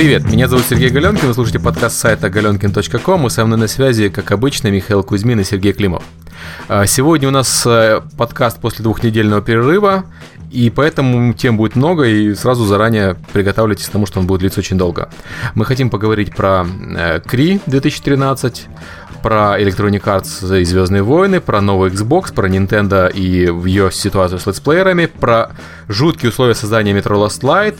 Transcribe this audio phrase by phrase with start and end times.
[0.00, 4.08] Привет, меня зовут Сергей Галенкин, вы слушаете подкаст сайта galenkin.com, и со мной на связи,
[4.08, 6.02] как обычно, Михаил Кузьмин и Сергей Климов.
[6.68, 10.06] А, сегодня у нас э, подкаст после двухнедельного перерыва,
[10.50, 14.60] и поэтому тем будет много, и сразу заранее приготавливайтесь к тому, что он будет длиться
[14.60, 15.10] очень долго.
[15.54, 16.64] Мы хотим поговорить про
[17.26, 18.68] Кри э, 2013,
[19.22, 23.20] про Electronic Arts и Звездные войны, про новый Xbox, про Nintendo и
[23.68, 25.50] ее ситуацию с летсплеерами, про
[25.88, 27.76] жуткие условия создания Metro Last Light,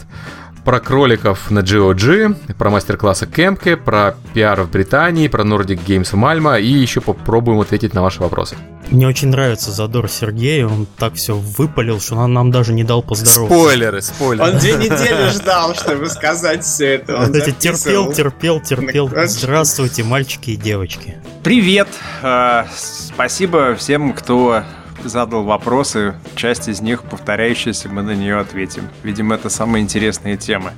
[0.70, 6.14] про кроликов на GOG, про мастер-классы Кемпке, про пиар в Британии, про Nordic Games в
[6.14, 8.56] Мальма и еще попробуем ответить на ваши вопросы.
[8.88, 13.02] Мне очень нравится задор Сергея, он так все выпалил, что он нам даже не дал
[13.02, 13.52] поздороваться.
[13.52, 14.52] Спойлеры, спойлеры.
[14.52, 17.16] Он две недели ждал, чтобы сказать все это.
[17.16, 19.10] Он Кстати, терпел, терпел, терпел.
[19.24, 21.16] Здравствуйте, мальчики и девочки.
[21.42, 21.88] Привет!
[22.22, 24.62] Э, спасибо всем, кто
[25.04, 28.88] задал вопросы, часть из них повторяющиеся, мы на нее ответим.
[29.02, 30.72] Видимо, это самые интересные темы.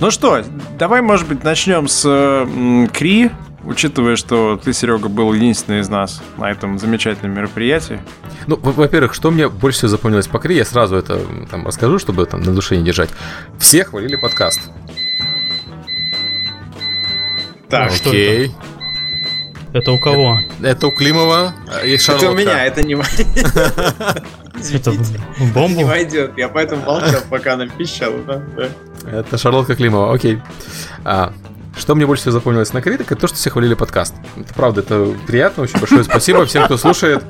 [0.00, 0.42] Ну что,
[0.78, 3.30] давай, может быть, начнем с м, Кри,
[3.64, 8.00] учитывая, что ты, Серега, был единственный из нас на этом замечательном мероприятии.
[8.46, 12.26] Ну, во-первых, что мне больше всего запомнилось по Кри, я сразу это там расскажу, чтобы
[12.26, 13.10] там на душе не держать.
[13.58, 14.60] Все хвалили подкаст.
[17.68, 18.46] Так, окей.
[18.48, 18.75] Что это?
[19.76, 20.38] Это у кого?
[20.58, 22.26] Это, это у Климова и Шарлотка.
[22.26, 22.94] Это у меня, это не
[24.74, 24.92] Это
[25.52, 25.76] бомба?
[25.76, 28.42] Не войдет, я поэтому молчал, пока она пищала.
[29.04, 30.40] Это Шарлотка Климова, окей.
[31.04, 31.34] А,
[31.76, 34.14] что мне больше всего запомнилось на критик, это то, что все хвалили подкаст.
[34.34, 37.22] Это правда, это приятно, очень большое спасибо всем, кто слушает.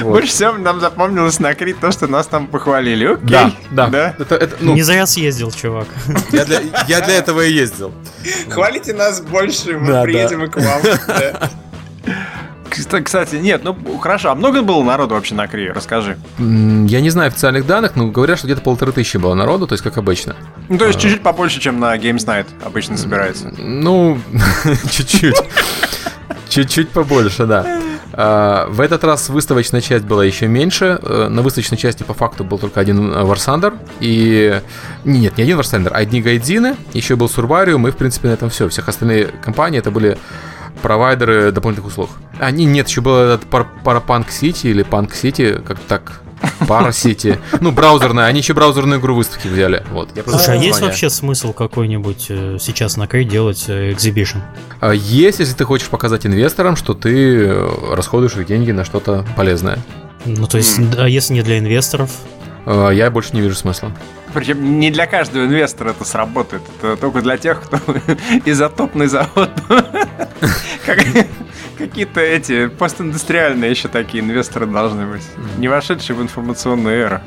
[0.00, 0.12] Вот.
[0.12, 3.06] Больше всего нам запомнилось на крит то, что нас там похвалили.
[3.06, 3.26] Окей.
[3.28, 3.86] Да, да.
[3.88, 4.14] да?
[4.20, 4.74] Это, это, ну...
[4.74, 5.88] Не зря съездил, чувак.
[6.30, 7.92] Я для, я для этого и ездил.
[8.48, 10.44] Хвалите нас больше, мы да, приедем да.
[10.44, 10.82] и к вам.
[11.08, 11.50] Да.
[12.68, 15.72] Кстати, нет, ну хорошо, а много было народу вообще на Крие?
[15.72, 16.18] Расскажи.
[16.38, 19.84] Я не знаю официальных данных, но говорят, что где-то полторы тысячи было народу, то есть
[19.84, 20.36] как обычно.
[20.68, 21.02] Ну, то есть а...
[21.02, 23.52] чуть-чуть побольше, чем на Games Night обычно собирается.
[23.58, 24.18] Ну,
[24.90, 25.36] чуть-чуть.
[26.48, 27.80] Чуть-чуть побольше, да.
[28.12, 30.98] А, в этот раз выставочная часть была еще меньше.
[31.02, 33.74] Э, на выставочной части по факту был только один Варсандер.
[34.00, 34.60] И...
[35.04, 36.76] Нет, не один War Thunder, а одни Gaijin ы.
[36.94, 38.68] Еще был Survarium, и в принципе на этом все.
[38.68, 40.18] Всех остальные компании это были
[40.82, 42.10] провайдеры дополнительных услуг.
[42.38, 46.20] Они нет, еще был этот Парапанк Сити или Панк Сити, как так
[46.66, 47.38] Пара Сити.
[47.60, 48.26] Ну, браузерная.
[48.26, 49.84] Они еще браузерную игру выставки взяли.
[49.90, 50.10] Вот.
[50.14, 54.38] Я Слушай, а есть вообще смысл какой-нибудь э, сейчас на КРИ делать exhibition?
[54.80, 59.24] А есть, если ты хочешь показать инвесторам, что ты э, расходуешь их деньги на что-то
[59.36, 59.78] полезное.
[60.24, 60.94] Ну, то есть, mm.
[60.98, 62.10] а если не для инвесторов?
[62.66, 63.90] А, я больше не вижу смысла.
[64.34, 66.62] Причем не для каждого инвестора это сработает.
[66.78, 67.78] Это только для тех, кто
[68.44, 69.50] изотопный завод.
[71.78, 75.22] Какие-то эти постиндустриальные еще такие инвесторы должны быть.
[75.58, 77.20] Не вошедшие в информационную эру.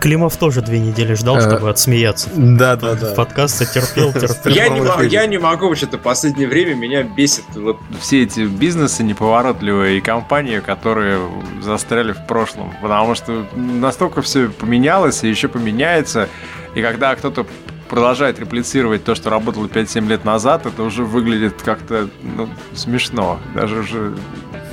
[0.00, 2.30] Климов тоже две недели ждал, э, чтобы отсмеяться.
[2.34, 3.14] Да, да, да.
[3.14, 4.52] Подкаст терпел, терпел.
[4.52, 7.44] Я не, могу, я не могу, что-то в последнее время меня бесит.
[7.54, 11.20] Вот все эти бизнесы неповоротливые и компании, которые
[11.60, 12.72] застряли в прошлом.
[12.80, 16.28] Потому что настолько все поменялось и еще поменяется.
[16.74, 17.46] И когда кто-то
[17.92, 23.38] продолжает реплицировать то, что работало 5-7 лет назад, это уже выглядит как-то ну, смешно.
[23.54, 24.14] Даже уже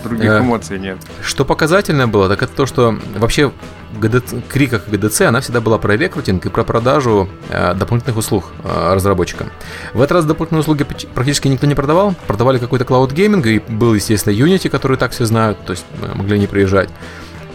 [0.06, 0.98] других э, эмоций нет.
[1.22, 3.52] Что показательно было, так это то, что вообще
[4.00, 8.94] ГДЦ, криках ГДЦ она всегда была про рекрутинг и про продажу э, дополнительных услуг э,
[8.94, 9.52] разработчикам.
[9.94, 12.16] В этот раз дополнительные услуги практически никто не продавал.
[12.26, 16.40] Продавали какой-то клауд гейминг, и был, естественно, Unity, который так все знают, то есть могли
[16.40, 16.90] не приезжать.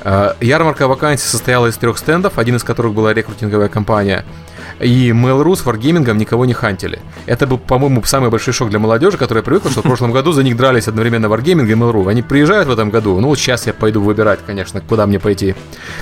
[0.03, 4.27] Э, ярмарка вакансий состояла из трех стендов, один из которых была рекрутинговая компания–
[4.81, 7.01] и Mail.ru с Wargaming никого не хантили.
[7.27, 10.43] Это был, по-моему, самый большой шок для молодежи, которая привыкла, что в прошлом году за
[10.43, 12.09] них дрались одновременно Wargaming и Mail.ru.
[12.09, 15.55] Они приезжают в этом году, ну вот сейчас я пойду выбирать, конечно, куда мне пойти,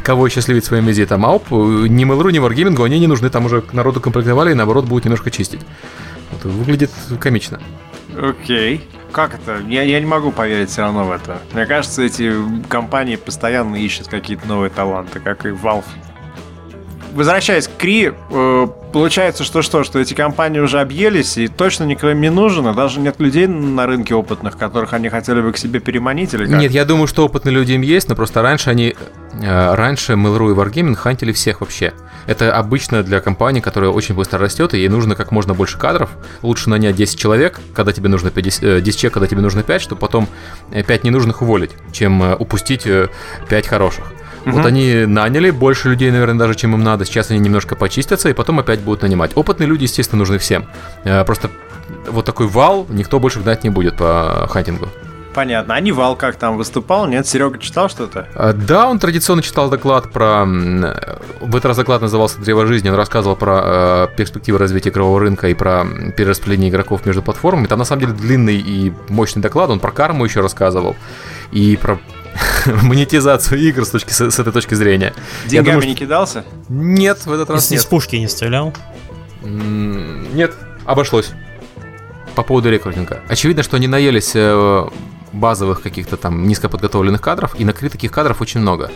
[0.03, 1.25] кого счастливить своим визитом.
[1.27, 4.87] А оп, ни Mail.ru, ни Wargaming они не нужны, там уже народу комплектовали и наоборот
[4.87, 5.61] будут немножко чистить.
[6.31, 6.91] Вот, выглядит
[7.21, 7.61] комично.
[8.17, 8.77] Окей.
[8.77, 9.03] Okay.
[9.13, 9.59] Как это?
[9.69, 11.43] Я, я не могу поверить все равно в это.
[11.53, 12.35] Мне кажется, эти
[12.69, 15.85] компании постоянно ищут какие-то новые таланты, как и Valve
[17.13, 22.13] возвращаясь к Кри, э, получается, что что, что эти компании уже объелись и точно никого
[22.13, 25.59] им не нужен, и даже нет людей на рынке опытных, которых они хотели бы к
[25.59, 26.61] себе переманить или как?
[26.61, 28.95] Нет, я думаю, что опытные люди им есть, но просто раньше они,
[29.41, 31.93] э, раньше Mail.ru и Wargaming хантили всех вообще.
[32.27, 36.11] Это обычно для компании, которая очень быстро растет, и ей нужно как можно больше кадров.
[36.43, 40.01] Лучше нанять 10 человек, когда тебе нужно 50, 10 человек, когда тебе нужно 5, чтобы
[40.01, 40.29] потом
[40.71, 42.87] 5 ненужных уволить, чем упустить
[43.49, 44.13] 5 хороших.
[44.45, 44.57] Угу.
[44.57, 47.05] Вот они наняли больше людей, наверное, даже, чем им надо.
[47.05, 49.33] Сейчас они немножко почистятся, и потом опять будут нанимать.
[49.35, 50.67] Опытные люди, естественно, нужны всем.
[51.05, 51.51] Э, просто
[52.09, 54.89] вот такой вал никто больше гнать не будет по хантингу.
[55.35, 55.75] Понятно.
[55.75, 57.07] А Nival как там выступал?
[57.07, 58.29] Нет, Серега читал что-то?
[58.35, 60.45] А, да, он традиционно читал доклад про...
[60.45, 62.91] В этот раз доклад назывался «Древо жизни».
[62.91, 65.87] Он рассказывал про э, перспективы развития игрового рынка и про
[66.17, 67.67] перераспределение игроков между платформами.
[67.67, 69.71] Там на самом деле длинный и мощный доклад.
[69.71, 70.97] Он про карму еще рассказывал.
[71.51, 71.99] И про
[72.83, 75.13] монетизацию игр с, точки, с, с этой точки зрения.
[75.47, 76.45] Деньгами думаю, не кидался?
[76.69, 77.81] Нет, в этот раз Из, нет.
[77.81, 78.73] Из пушки не стрелял?
[79.43, 81.33] Нет, обошлось.
[82.35, 83.21] По поводу рекрутинга.
[83.29, 84.89] Очевидно, что они наелись э,
[85.33, 88.91] базовых каких-то там низкоподготовленных кадров, и на Кри таких кадров очень много.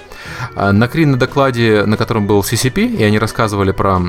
[0.55, 4.01] А на Кри на докладе, на котором был CCP, и они рассказывали про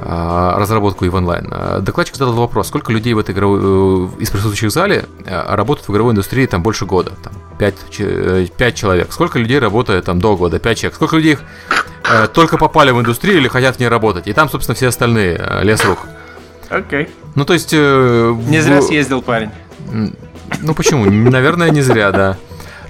[0.00, 1.48] разработку EVE Online.
[1.50, 5.88] А, докладчик задал вопрос, сколько людей в этой игровой, э, из присутствующих в зале работают
[5.88, 9.12] в игровой индустрии там больше года, там 5, 5 человек.
[9.12, 10.94] Сколько людей работает там до года, 5 человек.
[10.94, 11.38] Сколько людей
[12.10, 14.26] э, только попали в индустрию или хотят в ней работать.
[14.26, 15.98] И там, собственно, все остальные, э, лес рук.
[16.68, 17.04] Окей.
[17.04, 17.10] Okay.
[17.34, 17.70] Ну, то есть...
[17.72, 19.50] Э, не зря съездил парень.
[20.60, 21.04] Ну, почему?
[21.10, 22.36] Наверное, не зря, да.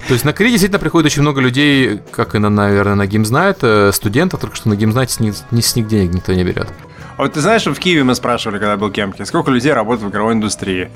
[0.07, 3.57] То есть на Кри действительно приходит очень много людей, как и, на, наверное, на Гимзнайт,
[3.61, 6.67] э, студентов, только что на Гимзнайте с них, с них денег никто не берет.
[7.17, 10.05] А вот ты знаешь, что в Киеве мы спрашивали, когда был кемки, сколько людей работает
[10.05, 10.91] в игровой индустрии?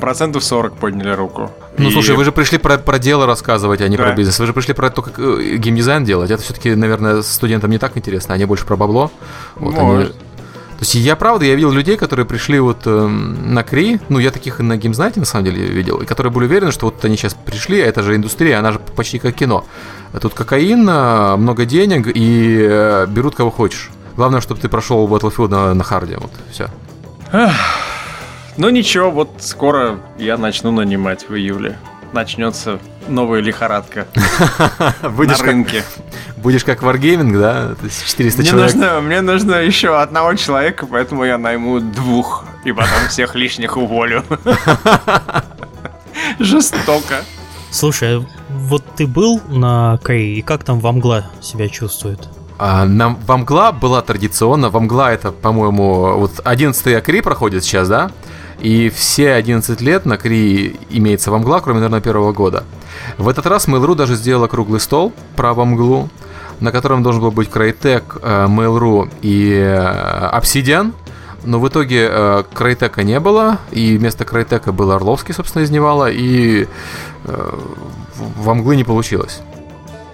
[0.00, 1.52] Процентов 40 подняли руку.
[1.76, 1.92] Ну, и...
[1.92, 4.04] слушай, вы же пришли про, про дело рассказывать, а не да.
[4.04, 4.38] про бизнес.
[4.38, 6.30] Вы же пришли про то, как э, геймдизайн делать.
[6.30, 9.10] Это все-таки, наверное, студентам не так интересно, они больше про бабло.
[9.56, 10.10] Вот Может.
[10.10, 10.18] они...
[10.78, 14.30] То есть я правда, я видел людей, которые пришли вот э, на Кри, ну я
[14.30, 17.16] таких и на Геймзнайте на самом деле видел, и которые были уверены, что вот они
[17.16, 19.66] сейчас пришли, а это же индустрия, она же почти как кино.
[20.18, 23.90] Тут кокаин, э, много денег и э, берут кого хочешь.
[24.18, 26.16] Главное, чтобы ты прошел Battlefield на, на харде.
[26.16, 26.68] Вот, все.
[28.56, 31.78] Ну ничего, вот скоро я начну нанимать в июле.
[32.12, 34.08] Начнется новая лихорадка
[35.14, 35.84] будешь на рынке.
[35.84, 37.76] Как, будешь как Wargaming, да?
[37.76, 38.74] То есть 400 мне человек.
[38.74, 44.24] Нужно, мне нужно еще одного человека, поэтому я найму двух, и потом всех лишних уволю.
[46.40, 47.22] Жестоко.
[47.70, 52.28] Слушай, а вот ты был на Кэй, и как там Вамгла себя чувствует?
[52.58, 54.68] А, нам Вамгла была традиционно.
[54.68, 58.10] Вамгла это, по-моему, вот 11 Акри проходит сейчас, да?
[58.60, 62.64] И все 11 лет на Кри имеется Вамгла, кроме, наверное, первого года.
[63.16, 66.08] В этот раз Mail.ru даже сделала круглый стол про Вамглу,
[66.58, 70.92] на котором должен был быть Crytek, э, Mail.ru и э, Obsidian.
[71.44, 75.70] Но в итоге э, Крайтека не было, и вместо Крайтека был Орловский, собственно, из
[76.08, 76.66] и
[77.24, 77.58] э,
[78.16, 79.40] в не получилось.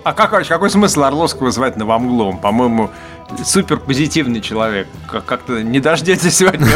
[0.05, 2.37] А как, какой смысл Орловского звать Новомглом?
[2.37, 2.91] По-моему,
[3.43, 4.87] супер позитивный человек.
[5.27, 6.67] Как-то не дождетесь сегодня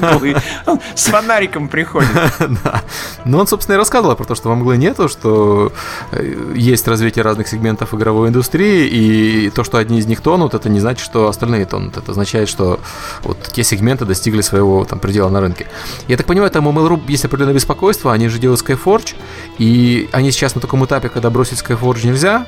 [0.00, 0.36] Мглы.
[0.66, 2.10] Он с фонариком приходит.
[2.64, 2.82] Да.
[3.24, 5.72] Ну, он, собственно, и рассказывал про то, что во Мглы нету, что
[6.12, 10.68] э, есть развитие разных сегментов игровой индустрии, и то, что одни из них тонут, это
[10.68, 11.96] не значит, что остальные тонут.
[11.96, 12.80] Это означает, что
[13.22, 15.66] вот те сегменты достигли своего там предела на рынке.
[16.06, 19.14] Я так понимаю, там у Mail.ru есть определенное беспокойство, они же делают Skyforge,
[19.58, 22.46] и они сейчас на таком этапе, когда бросить Skyforge нельзя,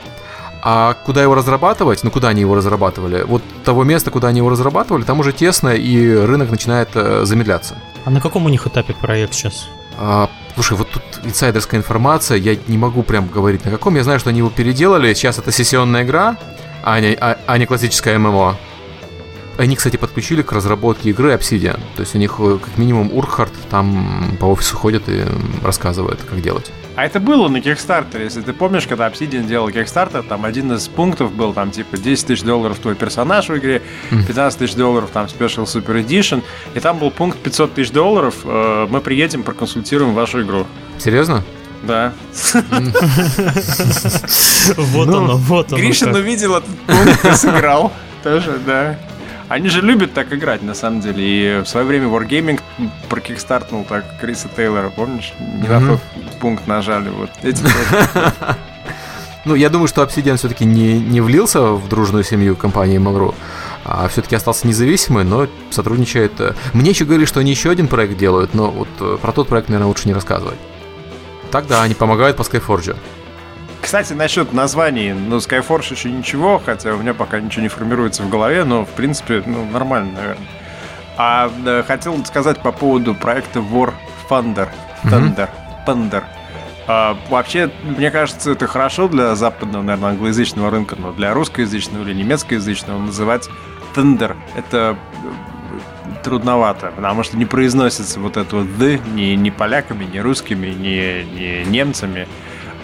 [0.68, 3.22] а куда его разрабатывать, ну куда они его разрабатывали?
[3.22, 7.76] Вот того места, куда они его разрабатывали, там уже тесно, и рынок начинает э, замедляться.
[8.04, 9.68] А на каком у них этапе проект сейчас?
[9.96, 13.94] А, слушай, вот тут инсайдерская информация, я не могу прям говорить на каком.
[13.94, 15.14] Я знаю, что они его переделали.
[15.14, 16.36] Сейчас это сессионная игра,
[16.82, 18.56] а не, а, а не классическая ММО.
[19.58, 21.80] Они, кстати, подключили к разработке игры Obsidian.
[21.96, 25.24] То есть у них э, как минимум Урхард там по офису ходит и
[25.62, 26.70] рассказывает, как делать.
[26.94, 30.88] А это было на Kickstarter, если ты помнишь, когда Obsidian делал Kickstarter, там один из
[30.88, 35.26] пунктов был, там, типа, 10 тысяч долларов твой персонаж в игре, 15 тысяч долларов, там,
[35.26, 36.42] Special Super Edition,
[36.74, 40.66] и там был пункт 500 тысяч долларов, э, мы приедем, проконсультируем вашу игру.
[40.98, 41.44] Серьезно?
[41.82, 42.12] Да.
[44.76, 45.80] Вот ну, оно, вот оно.
[45.80, 47.92] Гришин увидел этот пункт и сыграл.
[48.24, 48.98] Тоже, да.
[49.48, 51.22] Они же любят так играть, на самом деле.
[51.24, 52.60] И в свое время Wargaming
[53.08, 55.32] прокикстартнул так Криса Тейлора, помнишь?
[55.38, 56.00] Не на тот
[56.40, 57.08] пункт нажали.
[57.10, 57.62] Вот эти
[59.44, 63.32] Ну, я думаю, что Obsidian все-таки не, не влился в дружную семью компании Mail.ru,
[63.84, 66.32] а все-таки остался независимый, но сотрудничает.
[66.72, 69.68] Мне еще говорили, что они еще один проект делают, но вот э, про тот проект,
[69.68, 70.58] наверное, лучше не рассказывать.
[71.52, 72.96] Так, да, они помогают по Skyforge.
[73.86, 78.28] Кстати, насчет названий, ну, Skyforge еще ничего, хотя у меня пока ничего не формируется в
[78.28, 80.48] голове, но, в принципе, ну, нормально, наверное.
[81.16, 83.94] А да, хотел сказать по поводу проекта War
[84.28, 84.68] Thunder.
[85.04, 85.48] Thunder.
[85.48, 85.86] Mm-hmm.
[85.86, 86.24] Thunder.
[86.88, 92.14] А, вообще, мне кажется, это хорошо для западного, наверное, англоязычного рынка, но для русскоязычного или
[92.14, 93.48] немецкоязычного называть
[93.94, 100.06] Thunder это э, трудновато, потому что не произносится вот это вот «д» ни, ни поляками,
[100.06, 102.26] ни русскими, ни, ни немцами.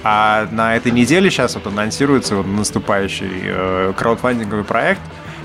[0.05, 5.01] А на этой неделе сейчас вот анонсируется вот наступающий э, краудфандинговый проект,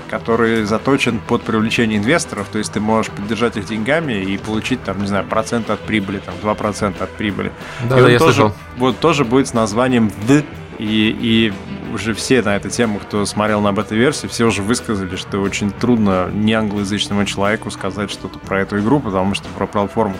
[0.08, 5.00] который заточен под привлечение инвесторов, то есть ты можешь поддержать их деньгами и получить, там,
[5.00, 7.52] не знаю, процент от прибыли, там, 2% от прибыли.
[7.88, 8.54] Да, и да, я тоже, слышал.
[8.78, 10.44] Вот тоже будет с названием The,
[10.78, 11.52] и, и
[11.92, 16.30] уже все на эту тему, кто смотрел на бета-версии, все уже высказали, что очень трудно
[16.32, 20.16] не англоязычному человеку сказать что-то про эту игру, потому что про платформу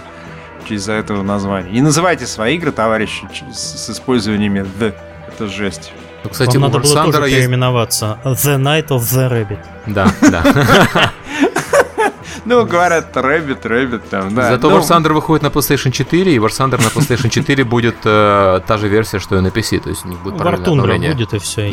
[0.69, 1.71] из-за этого названия.
[1.71, 4.95] И называйте свои игры, товарищи, с, использованиями The.
[5.29, 5.93] Это жесть.
[6.25, 7.37] Ну, кстати, Вам надо было тоже есть...
[7.37, 9.59] переименоваться The Night of the Rabbit.
[9.87, 11.13] Да, да.
[12.45, 14.49] Ну, говорят, Rabbit, Rabbit там, да.
[14.49, 14.79] Зато ну...
[14.79, 18.79] War Thunder выходит на PlayStation 4, и War Thunder на PlayStation 4 будет э, та
[18.79, 21.39] же версия, что и на PC, то есть у них будет War Thunder будет и
[21.39, 21.69] все.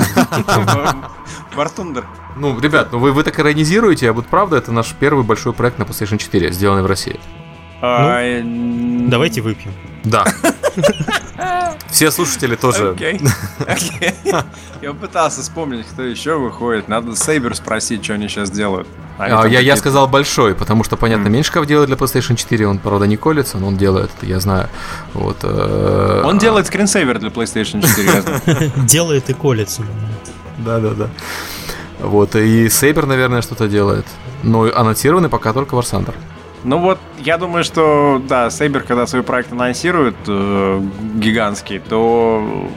[1.56, 2.04] War Thunder.
[2.36, 5.80] Ну, ребят, ну вы, вы так иронизируете, а вот правда, это наш первый большой проект
[5.80, 7.22] на PlayStation 4, сделанный в России.
[7.86, 9.72] А, ну, давайте выпьем.
[10.04, 10.26] Да.
[11.90, 12.92] Все слушатели тоже.
[12.92, 13.20] Окей.
[14.82, 16.88] Я пытался вспомнить, кто еще выходит.
[16.88, 18.88] Надо Сейбер спросить, что они сейчас делают.
[19.18, 21.32] А, я, я сказал большой, потому что, понятно, mm.
[21.32, 24.68] Меньшиков делает для PlayStation 4, он, правда, не колется, но он делает это, я знаю.
[25.14, 26.22] Вот, э...
[26.26, 28.72] Он делает скринсейвер для PlayStation 4.
[28.86, 29.84] Делает и колется.
[30.58, 31.10] Да-да-да.
[32.02, 34.06] Вот, и Сейбер, наверное, что-то делает.
[34.44, 36.14] Но анонсированный пока только War Thunder.
[36.66, 40.82] Ну вот, я думаю, что, да, Сейбер, когда свой проект анонсирует э,
[41.14, 42.68] гигантский, то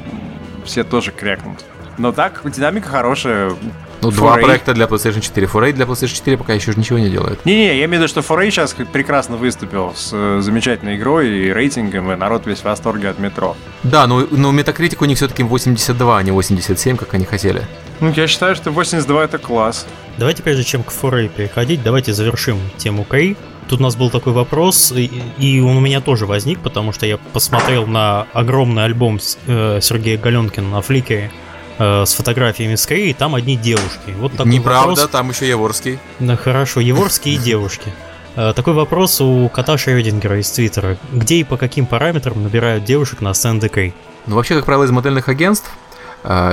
[0.65, 1.65] все тоже крякнут.
[1.97, 3.55] Но так, динамика хорошая.
[4.03, 5.47] Ну, два проекта для PlayStation 4.
[5.47, 7.45] Foray для PlayStation 4 пока еще ничего не делает.
[7.47, 11.51] Не-не, я имею в виду, что Foray сейчас прекрасно выступил с э, замечательной игрой и
[11.51, 13.57] рейтингом, и народ весь в восторге от метро.
[13.85, 17.63] Да, но, но Metacritic у них все-таки 82, а не 87, как они хотели.
[18.01, 19.87] Ну, я считаю, что 82 это класс.
[20.19, 23.37] Давайте, прежде чем к Foray переходить, давайте завершим тему Кэй.
[23.69, 27.05] Тут у нас был такой вопрос, и, и он у меня тоже возник, потому что
[27.05, 31.31] я посмотрел на огромный альбом э, Сергея Галенкина на Фликере
[31.79, 34.15] э, с фотографиями Скрей, и там одни девушки.
[34.19, 35.11] Вот такой Неправда, вопрос.
[35.11, 35.99] там еще Еворский.
[36.19, 37.93] Да, хорошо, Еворские и девушки.
[38.37, 40.97] Э, такой вопрос у кота Шрёдингера из Твиттера.
[41.13, 43.93] Где и по каким параметрам набирают девушек на SNDK?
[44.27, 45.71] Ну, вообще, как правило, из модельных агентств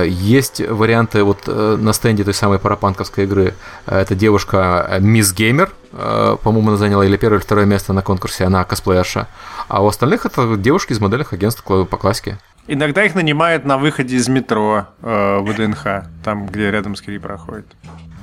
[0.06, 3.54] есть варианты вот э, на стенде той самой парапанковской игры.
[3.86, 8.02] Это девушка э, Мисс Геймер, э, по-моему, она заняла или первое, или второе место на
[8.02, 9.26] конкурсе, она косплеерша.
[9.68, 12.38] А у остальных это девушки из модельных агентств по классике.
[12.68, 17.18] Иногда их нанимают на выходе из метро э, в ДНХ, там, где рядом с Кри
[17.18, 17.66] проходит.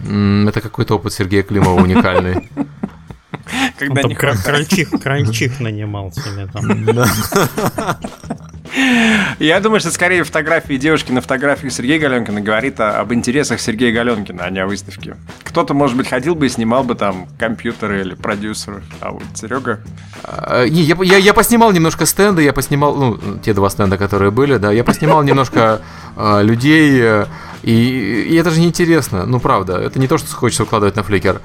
[0.03, 2.49] Это какой-то опыт Сергея Климова уникальный.
[3.79, 6.67] Когда там кранчих, кранчих нанимал себе там.
[9.39, 14.43] Я думаю, что скорее фотографии девушки на фотографиях Сергея Галенкина говорит об интересах Сергея Галенкина,
[14.43, 15.15] а не о выставке.
[15.43, 19.79] Кто-то, может быть, ходил бы и снимал бы там компьютеры или продюсеров, а вот Серега...
[20.23, 24.57] А, я, я, я поснимал немножко стенды, я поснимал, ну, те два стенда, которые были,
[24.57, 25.81] да, я поснимал немножко
[26.15, 27.25] а, людей, э,
[27.63, 31.41] и, и это же неинтересно, ну правда, это не то, что хочется укладывать на фликер.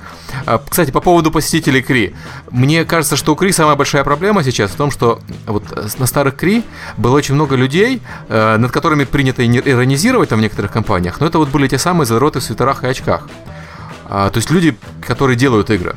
[0.46, 2.14] А, кстати, по поводу посетителей Кри.
[2.50, 5.64] Мне кажется, что у Кри самая большая проблема сейчас в том, что вот
[5.98, 6.64] на старых Кри
[6.96, 11.38] было очень много людей, э, над которыми принято иронизировать там в некоторых компаниях, но это
[11.38, 13.28] вот были те самые задроты в свитерах и очках.
[14.10, 15.94] А, то есть люди, которые делают игры.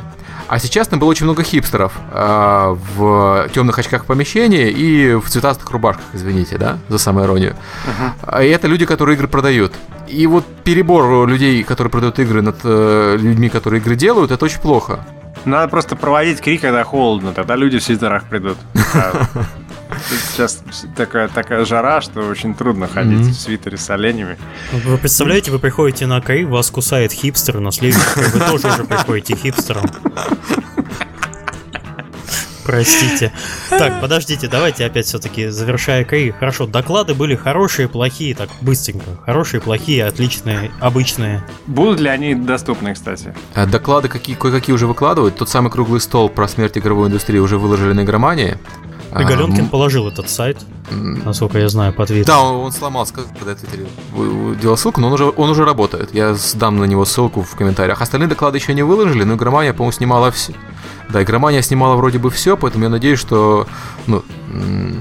[0.47, 5.71] А сейчас там было очень много хипстеров э, в темных очках помещения и в цветастых
[5.71, 7.55] рубашках, извините, да, за самую иронию.
[7.85, 8.43] Uh-huh.
[8.43, 9.71] И это люди, которые игры продают.
[10.09, 14.59] И вот перебор людей, которые продают игры над э, людьми, которые игры делают, это очень
[14.59, 15.05] плохо.
[15.45, 18.57] Надо просто проводить крик, когда холодно, тогда люди в свитерах придут.
[20.09, 20.63] Сейчас
[20.95, 23.31] такая, такая жара, что очень трудно ходить mm-hmm.
[23.31, 24.37] в свитере с оленями.
[24.71, 29.35] Вы представляете, вы приходите на КАИ, вас кусает хипстер, на следующий вы тоже уже приходите
[29.35, 29.85] хипстером.
[32.63, 33.33] Простите.
[33.69, 36.31] Так, подождите, давайте опять все-таки завершая КАИ.
[36.31, 39.05] Хорошо, доклады были хорошие, плохие, так быстренько.
[39.25, 41.43] Хорошие, плохие, отличные, обычные.
[41.67, 43.33] Будут ли они доступны, кстати?
[43.55, 45.35] А доклады какие, кое-какие уже выкладывают.
[45.35, 48.57] Тот самый круглый стол про смерть игровой индустрии уже выложили на игромании.
[49.19, 50.57] И Галенкин а, положил этот сайт,
[50.89, 52.25] насколько я знаю, по твиттеру.
[52.25, 53.85] Да, он, он сломался, когда я твиттере
[54.61, 56.13] делал ссылку, но он уже, он уже работает.
[56.13, 58.01] Я сдам на него ссылку в комментариях.
[58.01, 60.53] Остальные доклады еще не выложили, но игромания, по-моему, снимала все.
[61.09, 63.67] Да, игромания снимала вроде бы все, поэтому я надеюсь, что
[64.07, 64.23] ну,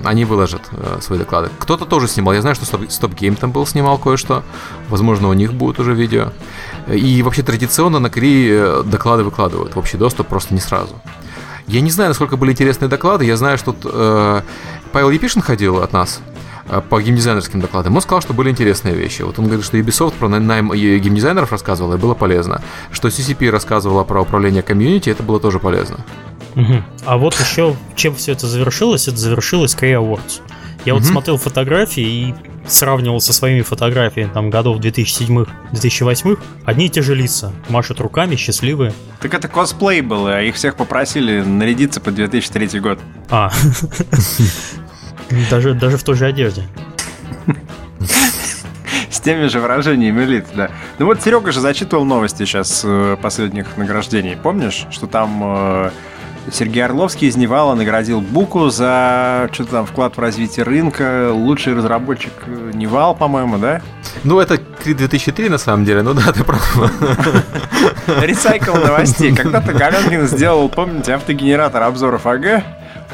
[0.05, 1.51] они выложат э, свои доклады.
[1.61, 2.35] Кто-то тоже снимал.
[2.35, 4.43] Я знаю, что Stop, Stop Game там был, снимал кое-что.
[4.89, 6.33] Возможно, у них будет уже видео.
[6.89, 10.97] И вообще традиционно на Кри э, доклады выкладывают в общий доступ просто не сразу.
[11.67, 13.25] Я не знаю, насколько были интересные доклады.
[13.25, 14.43] Я знаю, что э,
[14.93, 16.21] Павел Епишин ходил от нас
[16.69, 17.97] э, по геймдизайнерским докладам.
[17.97, 19.23] Он сказал, что были интересные вещи.
[19.23, 22.63] Вот он говорит, что Ubisoft про найм геймдизайнеров рассказывал, и было полезно.
[22.91, 25.99] Что CCP рассказывала про управление комьюнити, это было тоже полезно.
[26.57, 26.83] Угу.
[27.07, 30.41] А вот еще, чем все это завершилось, это завершилось Key Awards.
[30.85, 32.35] Я вот смотрел фотографии и
[32.67, 37.53] сравнивал со своими фотографиями там годов 2007-2008, одни и те же лица.
[37.69, 38.93] Машут руками, счастливые.
[39.21, 42.99] Так это косплей был, а их всех попросили нарядиться под 2003 год.
[43.29, 43.51] А,
[45.51, 46.65] даже, даже в той же одежде.
[49.11, 50.71] С теми же выражениями лиц, да.
[50.99, 54.35] Ну вот Серега же зачитывал новости сейчас э, последних награждений.
[54.35, 55.91] Помнишь, что там э,
[56.51, 61.75] Сергей Орловский из Nival а наградил Буку за что-то там вклад в развитие рынка, лучший
[61.75, 63.83] разработчик э, Nival, по-моему, да?
[64.25, 66.77] Ну, это КРИ 2003 на самом деле, ну да, ты прав.
[68.23, 69.35] Ресайкл новостей.
[69.37, 72.65] Когда-то Галенкин сделал, помните, автогенератор обзоров АГ,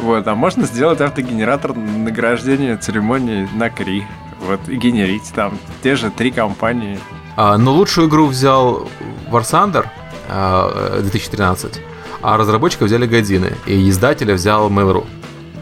[0.00, 4.06] вот, а можно сделать автогенератор награждения церемонии на КРИ.
[4.40, 7.00] Вот, и генерить там те же три компании.
[7.37, 8.88] А, но лучшую игру взял
[9.30, 9.87] War Thunder
[10.28, 11.80] а, 2013,
[12.23, 15.06] а разработчика взяли Годзины, и издателя взял Mail.ru.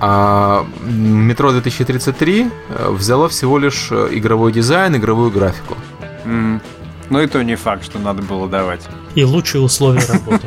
[0.01, 5.77] А Метро 2033 э, взяло всего лишь э, игровой дизайн, игровую графику.
[6.25, 6.61] М.
[7.11, 8.83] Ну и то не факт, что надо было давать.
[9.15, 10.47] И лучшие условия работы.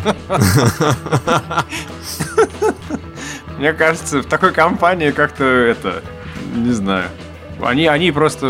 [3.57, 6.03] Мне кажется, в такой компании как-то это,
[6.55, 7.09] не знаю.
[7.61, 8.47] Они, они просто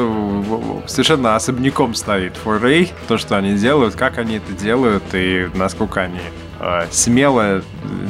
[0.88, 6.20] совершенно особняком стоит 4A, то, что они делают, как они это делают и насколько они
[6.92, 7.62] смело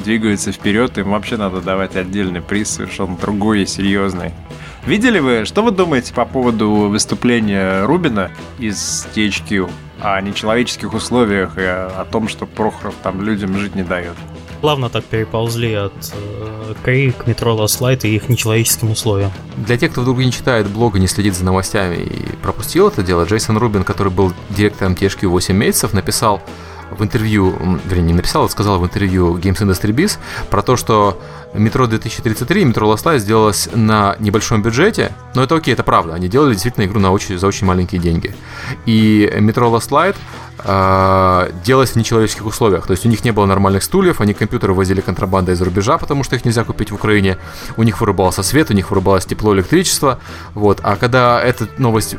[0.03, 4.31] двигаются вперед, им вообще надо давать отдельный приз, совершенно другой и серьезный.
[4.85, 11.63] Видели вы, что вы думаете по поводу выступления Рубина из THQ о нечеловеческих условиях и
[11.63, 14.15] о, том, что Прохоров там людям жить не дает?
[14.61, 19.31] Плавно так переползли от э, КРИ к метро Last Light и их нечеловеческим условиям.
[19.57, 23.25] Для тех, кто вдруг не читает блога, не следит за новостями и пропустил это дело,
[23.25, 26.41] Джейсон Рубин, который был директором THQ 8 месяцев, написал
[26.91, 30.17] в интервью, вернее, не написал, а сказал в интервью Games Industry Biz
[30.49, 31.21] про то, что
[31.53, 36.13] метро 2033 и метро Last Light сделалось на небольшом бюджете, но это окей, это правда,
[36.13, 38.33] они делали действительно игру на очень, за очень маленькие деньги.
[38.85, 40.15] И метро Last Light
[40.59, 44.73] э, делалось в нечеловеческих условиях, то есть у них не было нормальных стульев, они компьютеры
[44.73, 47.37] возили контрабандой из-за рубежа, потому что их нельзя купить в Украине,
[47.75, 50.19] у них вырубался свет, у них вырубалось тепло, электричество,
[50.53, 52.15] вот, а когда эта новость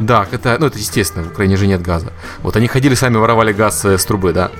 [0.00, 2.12] да, это, ну это естественно, в Украине же нет газа.
[2.42, 4.50] Вот они ходили сами воровали газ э, с трубы, да.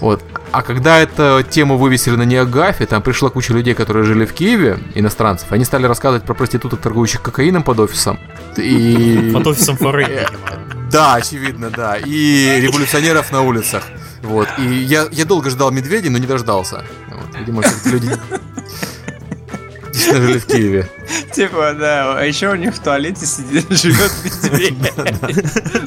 [0.00, 0.22] Вот.
[0.52, 4.78] А когда эту тему вывесили на Неогафе, там пришла куча людей, которые жили в Киеве,
[4.94, 8.18] иностранцев, они стали рассказывать про проституток, торгующих кокаином под офисом.
[8.56, 9.30] И...
[9.34, 10.90] Под офисом Форей, видимо.
[10.90, 11.98] Да, очевидно, да.
[11.98, 13.82] И революционеров на улицах.
[14.22, 14.48] Вот.
[14.58, 16.84] И я, я долго ждал медведей, но не дождался.
[17.10, 17.38] Вот.
[17.38, 18.08] Видимо, люди
[19.92, 20.88] действительно жили в Киеве.
[21.32, 24.92] Типа, да, а еще у них в туалете сидит, живет медведь.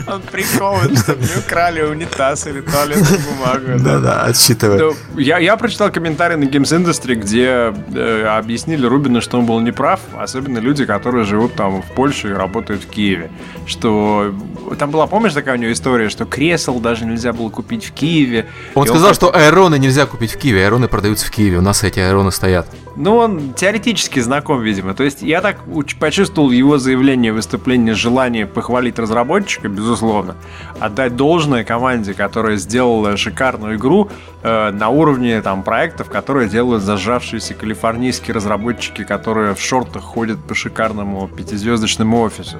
[0.08, 3.84] Он прикован, чтобы не украли унитаз или туалетную бумагу.
[3.84, 4.96] Да-да, отсчитывает.
[5.14, 10.00] Ну, Я, прочитал комментарий на Games Industry, где э, объяснили Рубину, что он был неправ,
[10.18, 13.32] особенно люди, которые живут там в Польше и работают в Киеве.
[13.66, 14.34] Что
[14.78, 18.48] там была, помнишь, такая у него история, что кресел даже нельзя было купить в Киеве.
[18.76, 22.00] Он сказал, что аэроны нельзя купить в Киеве, аэроны продаются в Киеве, у нас эти
[22.00, 22.68] аэроны стоят.
[22.96, 24.94] Ну, он теоретически знаком, видимо.
[24.94, 25.58] То есть я так
[26.00, 30.36] почувствовал его заявление, выступление, желание похвалить разработчика, безусловно,
[30.80, 34.10] отдать должное команде, которая сделала шикарную игру
[34.44, 40.56] э, на уровне там проектов, которые делают зажавшиеся калифорнийские разработчики, которые в шортах ходят по
[40.56, 42.58] шикарному пятизвездочному офису.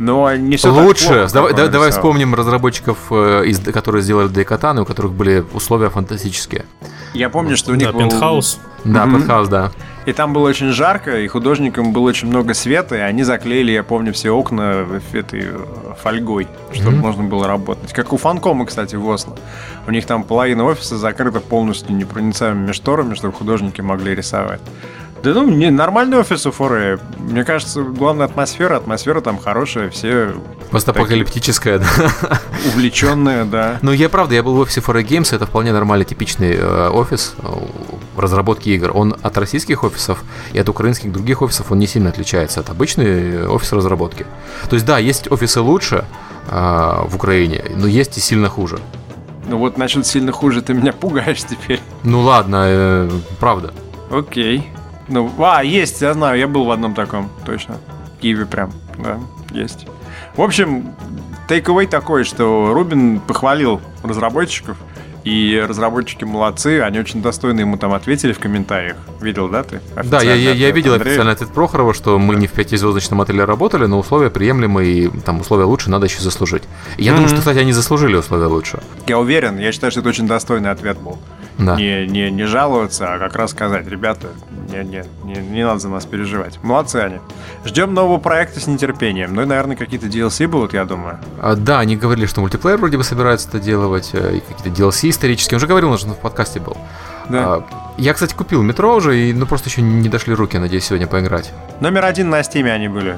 [0.00, 1.28] Но не все Лучше.
[1.32, 6.64] давай, да- давай вспомним разработчиков, э, из- которые сделали Дейкатаны, у которых были условия фантастические.
[7.12, 8.58] Я помню, что у них Да, был- пентхаус.
[8.84, 9.16] Да, Мгм.
[9.24, 9.70] Penthouse, да.
[10.06, 13.82] И там было очень жарко, и художникам было очень много света, и они заклеили, я
[13.82, 15.58] помню, все окна этой э,
[16.02, 17.00] фольгой, чтобы Мгм.
[17.00, 17.92] можно было работать.
[17.92, 19.36] Как у Фанкома, кстати, в Осло.
[19.86, 24.62] У них там половина офиса закрыта полностью непроницаемыми шторами, чтобы художники могли рисовать.
[25.22, 26.98] Да ну, не, нормальный офис у Форе.
[27.18, 28.76] Мне кажется, главная атмосфера.
[28.76, 30.34] Атмосфера там хорошая, все
[30.70, 32.40] Постапокалиптическая, да.
[32.68, 33.78] увлеченные, да.
[33.82, 37.34] Ну, я правда, я был в офисе 4 Games, это вполне нормальный, типичный э, офис
[37.38, 37.46] э,
[38.14, 38.92] в разработке игр.
[38.94, 43.06] Он от российских офисов и от украинских других офисов он не сильно отличается от обычной
[43.06, 44.26] э, офис разработки.
[44.68, 46.04] То есть, да, есть офисы лучше
[46.48, 48.78] э, в Украине, но есть и сильно хуже.
[49.48, 51.80] Ну вот насчет сильно хуже ты меня пугаешь теперь.
[52.04, 53.74] Ну ладно, э, правда.
[54.10, 54.70] Окей.
[55.10, 57.78] Ну, а, есть, я знаю, я был в одном таком, точно.
[58.16, 59.18] В Киеве прям, да,
[59.50, 59.86] есть.
[60.36, 60.94] В общем,
[61.48, 64.76] тейковей такой, что Рубин похвалил разработчиков,
[65.24, 68.96] и разработчики молодцы, они очень достойно ему там ответили в комментариях.
[69.20, 69.80] Видел, да, ты?
[70.04, 71.12] Да, я, я, я видел Андрея.
[71.12, 75.40] официальный ответ Прохорова, что мы не в пятизвездочном отеле работали, но условия приемлемые, и там
[75.40, 76.62] условия лучше, надо еще заслужить.
[76.96, 77.28] Я думаю, Мгм.
[77.28, 78.80] что, кстати, они заслужили условия лучше.
[79.06, 81.18] Я уверен, я считаю, что это очень достойный ответ был.
[81.58, 81.76] Да.
[81.76, 84.28] Не, не, не жаловаться, а как раз сказать, ребята,
[84.72, 86.58] не, не, не, не надо за нас переживать.
[86.62, 87.18] Молодцы они.
[87.66, 89.34] Ждем нового проекта с нетерпением.
[89.34, 91.18] Ну и, наверное, какие-то DLC будут, я думаю.
[91.38, 95.09] А, да, они говорили, что мультиплеер вроде бы собираются это делать, э, и какие-то DLC
[95.10, 95.56] исторические.
[95.56, 96.76] Он уже говорил, он же в подкасте был.
[97.28, 97.54] Да.
[97.54, 97.64] А,
[97.96, 101.52] я, кстати, купил метро уже, и ну просто еще не дошли руки, надеюсь, сегодня поиграть.
[101.80, 103.16] Номер один на стиме они были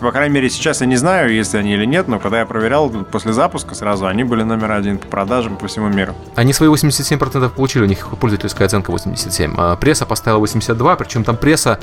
[0.00, 2.88] по крайней мере, сейчас я не знаю, если они или нет, но когда я проверял
[2.90, 6.14] после запуска сразу, они были номер один по продажам по всему миру.
[6.36, 9.54] Они свои 87% получили, у них пользовательская оценка 87.
[9.56, 11.80] А пресса поставила 82, причем там пресса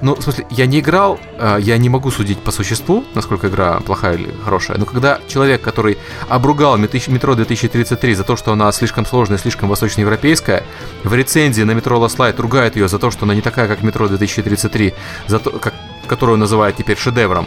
[0.00, 3.80] ну, в смысле, я не играл, а, я не могу судить по существу, насколько игра
[3.80, 9.04] плохая или хорошая, но когда человек, который обругал метро 2033 за то, что она слишком
[9.04, 10.62] сложная, слишком восточноевропейская,
[11.02, 13.82] в рецензии на метро Last Light ругает ее за то, что она не такая, как
[13.82, 14.94] метро 2033,
[15.26, 15.74] за то, как
[16.06, 17.46] которую называют теперь шедевром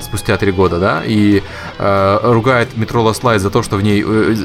[0.00, 1.42] спустя три года, да, и
[1.78, 4.36] э, ругает метро Last Light за то, что в ней э,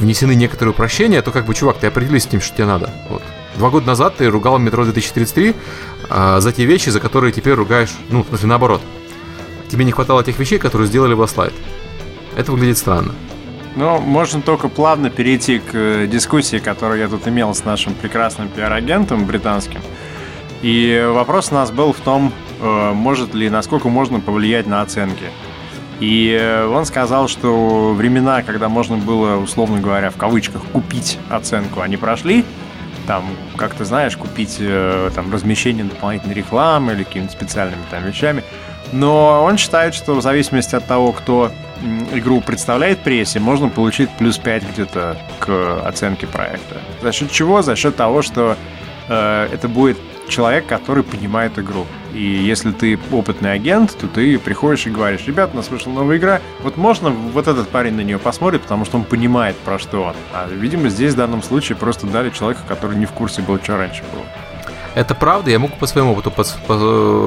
[0.00, 2.90] внесены некоторые упрощения, то как бы, чувак, ты определись с тем, что тебе надо.
[3.08, 3.22] Вот.
[3.56, 5.54] Два года назад ты ругал метро 2033
[6.10, 8.82] э, за те вещи, за которые теперь ругаешь, ну, в смысле, наоборот.
[9.68, 11.52] Тебе не хватало тех вещей, которые сделали в Last.
[12.36, 13.14] Это выглядит странно.
[13.74, 18.48] Ну, можно только плавно перейти к э, дискуссии, которую я тут имел с нашим прекрасным
[18.48, 19.80] пиар-агентом британским.
[20.62, 25.24] И вопрос у нас был в том, Э, может ли, насколько можно повлиять на оценки.
[26.00, 31.80] И э, он сказал, что времена, когда можно было, условно говоря, в кавычках, купить оценку,
[31.80, 32.44] они прошли.
[33.06, 33.24] Там,
[33.56, 38.42] как ты знаешь, купить э, там, размещение дополнительной рекламы или какими-то специальными там вещами.
[38.92, 41.50] Но он считает, что в зависимости от того, кто
[42.12, 46.76] игру представляет прессе, можно получить плюс 5 где-то к оценке проекта.
[47.02, 47.62] За счет чего?
[47.62, 48.56] За счет того, что
[49.08, 51.86] э, это будет человек, который понимает игру.
[52.12, 56.16] И если ты опытный агент, то ты приходишь и говоришь, ребят, у нас вышла новая
[56.16, 60.02] игра, вот можно вот этот парень на нее посмотрит, потому что он понимает, про что
[60.02, 60.14] он.
[60.32, 63.76] А, видимо, здесь в данном случае просто дали человека, который не в курсе был, что
[63.76, 64.24] раньше было.
[64.96, 66.32] Это правда, я могу по своему опыту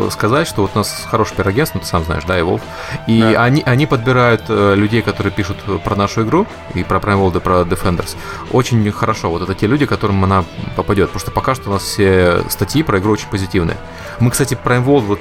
[0.10, 2.62] сказать, что вот у нас хороший пирогенство, ну ты сам знаешь, да, и Wolf,
[3.06, 3.44] и да.
[3.44, 7.40] они, они подбирают э, людей, которые пишут про нашу игру, и про Prime World, и
[7.40, 8.18] про Defenders,
[8.52, 9.30] очень хорошо.
[9.30, 12.82] Вот это те люди, которым она попадет, потому что пока что у нас все статьи
[12.82, 13.78] про игру очень позитивные.
[14.20, 15.20] Мы, кстати, Prime World вот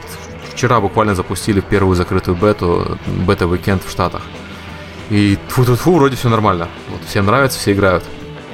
[0.50, 4.22] вчера буквально запустили первую закрытую бету, бета-уикенд в Штатах.
[5.10, 6.66] И фу-фу-фу, вроде все нормально.
[6.88, 8.04] Вот, всем нравится, все играют.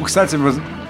[0.02, 0.36] Кстати,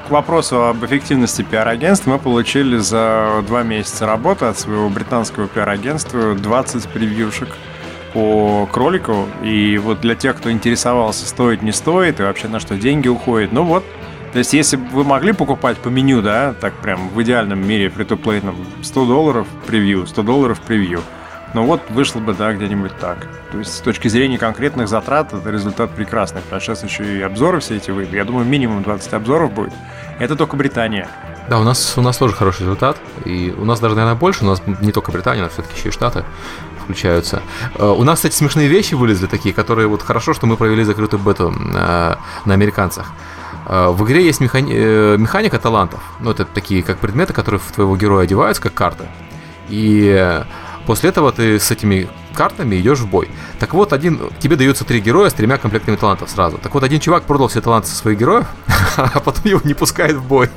[0.06, 6.34] к вопросу об эффективности пиар-агентства мы получили за два месяца работы от своего британского пиар-агентства
[6.34, 7.48] 20 превьюшек
[8.12, 9.26] по кролику.
[9.42, 13.52] И вот для тех, кто интересовался, стоит, не стоит, и вообще на что деньги уходят,
[13.52, 13.84] ну вот,
[14.32, 17.88] то есть, если бы вы могли покупать по меню, да, так прям в идеальном мире
[17.88, 18.18] фри то
[18.82, 21.02] 100 долларов превью, 100 долларов превью,
[21.54, 23.28] ну вот вышло бы, да, где-нибудь так.
[23.52, 26.40] То есть с точки зрения конкретных затрат это результат прекрасный.
[26.42, 28.14] Потому сейчас еще и обзоры все эти выйдут.
[28.14, 29.72] Я думаю, минимум 20 обзоров будет.
[30.18, 31.08] Это только Британия.
[31.48, 32.96] Да, у нас, у нас тоже хороший результат.
[33.24, 34.44] И у нас даже, наверное, больше.
[34.44, 36.24] У нас не только Британия, но все-таки еще и Штаты
[36.82, 37.40] включаются.
[37.76, 41.22] Э, у нас, кстати, смешные вещи вылезли такие, которые вот хорошо, что мы провели закрытую
[41.22, 43.12] бету на, э, на американцах.
[43.66, 44.72] Э, в игре есть механи...
[45.16, 46.00] механика талантов.
[46.18, 49.04] Ну, это такие как предметы, которые в твоего героя одеваются, как карты.
[49.68, 50.42] И
[50.86, 53.28] После этого ты с этими картами идешь в бой.
[53.58, 56.58] Так вот, один, тебе даются три героя с тремя комплектами талантов сразу.
[56.58, 58.46] Так вот, один чувак продал все таланты со своих героев,
[58.96, 60.50] а потом его не пускает в бой.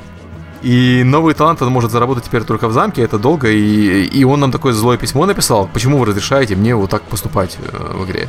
[0.60, 4.40] И новый талант он может заработать теперь только в замке, это долго, и, и он
[4.40, 8.28] нам такое злое письмо написал, почему вы разрешаете мне вот так поступать э, в игре.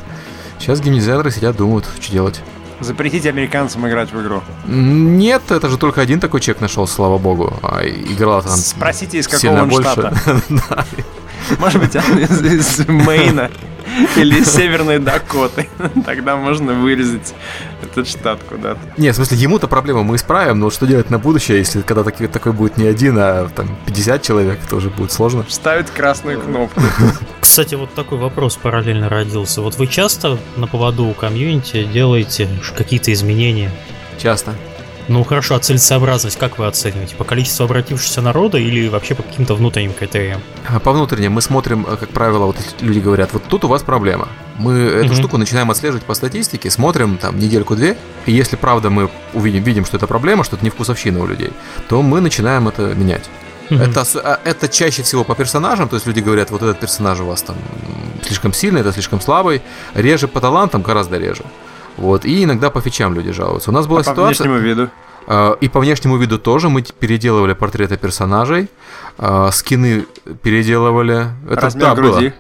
[0.60, 2.42] Сейчас геймдизайнеры сидят, думают, что делать.
[2.82, 4.42] Запретить американцам играть в игру.
[4.66, 7.54] Нет, это же только один такой человек нашел, слава богу.
[7.62, 9.90] А играла там Спросите, из какого он больше.
[9.90, 10.14] штата.
[11.58, 13.50] Может быть, он из, из Мейна
[14.16, 15.70] или из Северной Дакоты.
[16.06, 17.34] Тогда можно вырезать
[17.82, 18.80] этот штат куда-то.
[18.98, 22.28] Нет, в смысле, ему-то проблему мы исправим, но что делать на будущее, если когда такой,
[22.28, 25.46] такой будет не один, а там 50 человек, тоже будет сложно.
[25.48, 26.82] Ставить красную кнопку.
[27.40, 29.62] Кстати, вот такой вопрос параллельно родился.
[29.62, 33.72] Вот вы часто на поводу у комьюнити делаете какие-то изменения?
[34.22, 34.54] Часто.
[35.10, 37.16] Ну хорошо, а целесообразность как вы оцениваете?
[37.16, 40.40] По количеству обратившегося народа или вообще по каким-то внутренним критериям?
[40.68, 43.82] А, по внутренним мы смотрим, э, как правило, вот люди говорят, вот тут у вас
[43.82, 44.28] проблема.
[44.58, 45.18] Мы эту mm-hmm.
[45.18, 49.98] штуку начинаем отслеживать по статистике, смотрим там недельку-две, и если правда мы увидим, видим, что
[49.98, 51.52] это проблема, что это не вкусовщина у людей,
[51.88, 53.28] то мы начинаем это менять.
[53.70, 53.90] Mm-hmm.
[53.90, 57.26] Это, а, это чаще всего по персонажам, то есть люди говорят, вот этот персонаж у
[57.26, 57.56] вас там
[58.24, 59.64] слишком сильный, это слишком слабый,
[59.96, 61.44] реже по талантам, гораздо реже.
[62.00, 63.72] Вот, и иногда по фичам люди жалуются.
[63.72, 64.48] У нас была а ситуация...
[64.48, 64.90] по внешнему виду?
[65.28, 68.68] Uh, и по внешнему виду тоже мы переделывали портреты персонажей,
[69.18, 70.06] uh, скины
[70.42, 71.28] переделывали.
[71.48, 72.34] Это, Размер да, груди?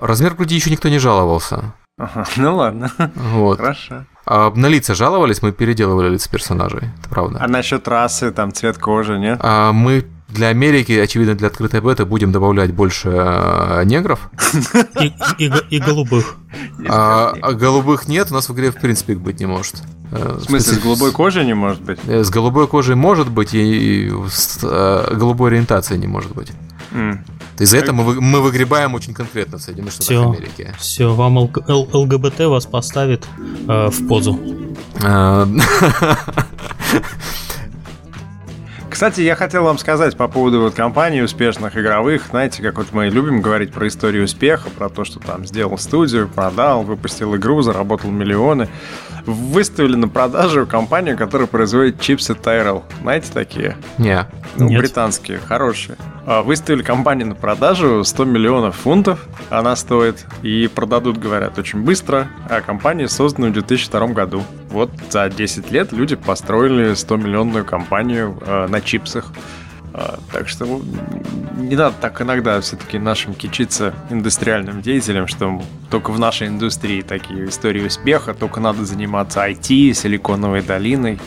[0.00, 1.74] Размер груди еще никто не жаловался.
[1.98, 2.90] Ага, ну ладно.
[3.14, 3.58] Вот.
[3.58, 4.06] Хорошо.
[4.24, 7.38] А на лица жаловались, мы переделывали лица персонажей, это правда.
[7.40, 9.38] А насчет расы, там, цвет кожи, нет?
[9.42, 10.04] А мы
[10.36, 14.30] для Америки, очевидно, для открытой беты будем добавлять больше э, негров.
[15.00, 16.36] И, и, и голубых.
[16.88, 19.82] А, а голубых нет, у нас в игре в принципе их быть не может.
[20.10, 21.98] В смысле, с голубой кожей не может быть?
[22.06, 26.52] С голубой кожей может быть, и с э, голубой ориентацией не может быть.
[26.92, 27.18] Mm.
[27.58, 30.72] Из-за этого мы, мы выгребаем очень конкретно в Соединенных Штатах Америки.
[30.78, 33.26] Все, вам Л- Л- ЛГБТ вас поставит
[33.68, 34.38] э, в позу.
[38.96, 42.28] Кстати, я хотел вам сказать по поводу вот компаний успешных игровых.
[42.30, 46.30] Знаете, как вот мы любим говорить про историю успеха, про то, что там сделал студию,
[46.34, 48.70] продал, выпустил игру, заработал миллионы.
[49.26, 52.84] Выставили на продажу компанию, которая производит чипсы Tyrell.
[53.02, 53.76] Знаете такие?
[53.98, 54.26] Не.
[54.56, 54.80] Ну, Нет.
[54.80, 55.98] британские, хорошие.
[56.24, 60.24] А, выставили компанию на продажу 100 миллионов фунтов она стоит.
[60.40, 62.28] И продадут, говорят, очень быстро.
[62.48, 64.42] А компания создана в 2002 году.
[64.76, 69.32] Вот за 10 лет люди построили 100-миллионную компанию э, на чипсах.
[69.94, 70.82] Э, так что ну,
[71.56, 77.48] не надо так иногда все-таки нашим кичиться индустриальным деятелям, что только в нашей индустрии такие
[77.48, 81.18] истории успеха, только надо заниматься IT, силиконовой долиной.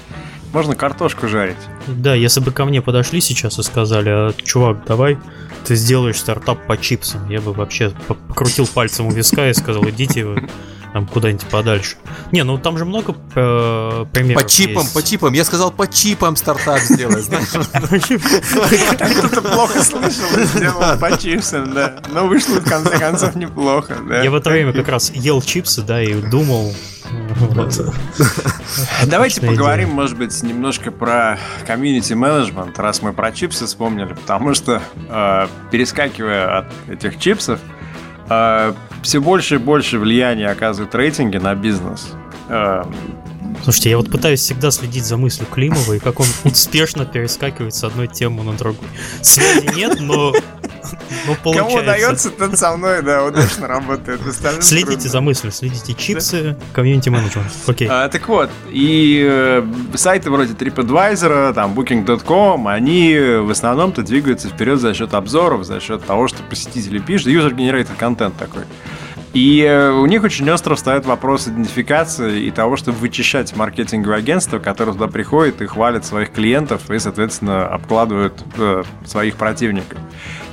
[0.53, 1.57] Можно картошку жарить.
[1.87, 5.17] Да, если бы ко мне подошли сейчас и сказали, «А, чувак, давай
[5.65, 10.23] ты сделаешь стартап по чипсам, я бы вообще покрутил пальцем у виска и сказал, идите
[10.23, 10.47] вы
[10.93, 11.97] там куда-нибудь подальше.
[12.31, 14.93] Не, ну там же много э, примеров По чипам, есть.
[14.93, 15.33] по чипам.
[15.33, 17.47] Я сказал, по чипам стартап сделай, знаешь.
[19.17, 21.95] Кто-то плохо слышал сделал по чипсам, да.
[22.09, 24.23] Но вышло в конце концов неплохо, да.
[24.23, 26.73] Я в это время как раз ел чипсы, да, и думал,
[29.07, 34.81] Давайте поговорим, может быть, немножко про комьюнити менеджмент, раз мы про чипсы вспомнили, потому что,
[35.09, 37.59] э, перескакивая от этих чипсов,
[38.29, 42.09] э, все больше и больше влияния оказывают рейтинги на бизнес.
[42.47, 42.83] Э,
[43.63, 47.83] Слушайте, я вот пытаюсь всегда следить за мыслью Климова и как он успешно перескакивает с
[47.83, 48.89] одной темы на другую.
[49.21, 50.33] Связи нет, но
[51.27, 51.69] ну, получается.
[51.69, 54.25] Кому удается, тот со мной, да, удачно работает.
[54.25, 55.09] Остальным следите трудно.
[55.09, 57.47] за мыслью, следите чипсы, комьюнити менеджмент.
[57.67, 57.87] Окей.
[57.89, 59.63] А, так вот, и э,
[59.95, 66.05] сайты вроде TripAdvisor, там, Booking.com, они в основном-то двигаются вперед за счет обзоров, за счет
[66.05, 68.63] того, что посетители пишут, user-generated контент такой.
[69.33, 74.57] И э, у них очень остро встает вопрос идентификации и того, чтобы вычищать маркетинговые агентства,
[74.57, 79.99] которые туда приходят и хвалят своих клиентов и, соответственно, обкладывают э, своих противников.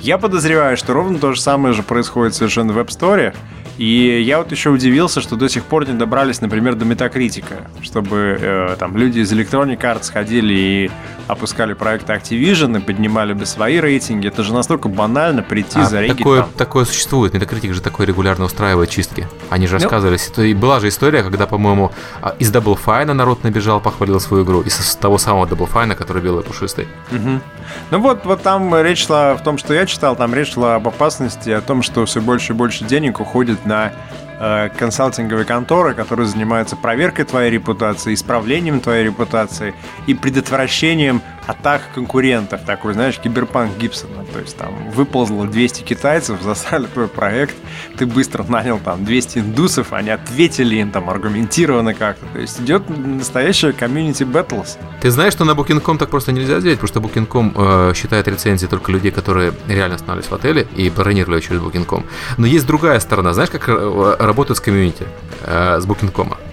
[0.01, 3.33] Я подозреваю, что ровно то же самое же происходит совершенно в App Store,
[3.77, 8.37] и я вот еще удивился, что до сих пор не добрались, например, до метакритика, чтобы
[8.39, 10.91] э, там люди из Electronic Arts ходили и
[11.27, 14.27] опускали проекты Activision и поднимали бы свои рейтинги.
[14.27, 16.49] Это же настолько банально прийти, а, зарегить такое, там.
[16.57, 17.33] такое существует.
[17.35, 19.27] Метакритик же такой регулярно устраивает чистки.
[19.49, 20.43] Они же ну.
[20.43, 24.61] И была же история, когда, по-моему, а, из Double Fine народ набежал, похвалил свою игру.
[24.61, 26.87] Из того самого Double Fine, который белый пушистый.
[27.11, 27.41] Угу.
[27.91, 30.87] Ну вот, вот там речь шла в том, что я читал, там речь шла об
[30.87, 33.93] опасности, о том, что все больше и больше денег уходит на
[34.39, 39.73] э, консалтинговые конторы, которые занимаются проверкой твоей репутации, исправлением твоей репутации
[40.07, 42.61] и предотвращением атак конкурентов.
[42.65, 44.25] Такой, знаешь, киберпанк Гибсона.
[44.33, 47.55] То есть там выползло 200 китайцев, засали твой проект,
[47.97, 52.25] ты быстро нанял там 200 индусов, они ответили им там аргументированно как-то.
[52.33, 54.77] То есть идет настоящая community battles.
[55.01, 58.67] Ты знаешь, что на Booking.com так просто нельзя сделать, потому что Booking.com э, считает рецензии
[58.67, 62.05] только людей, которые реально останавливались в отеле и бронировали через Booking.com.
[62.37, 63.33] Но есть другая сторона.
[63.33, 65.05] Знаешь, как э, работают с комьюнити,
[65.43, 66.46] э, с Booking.com?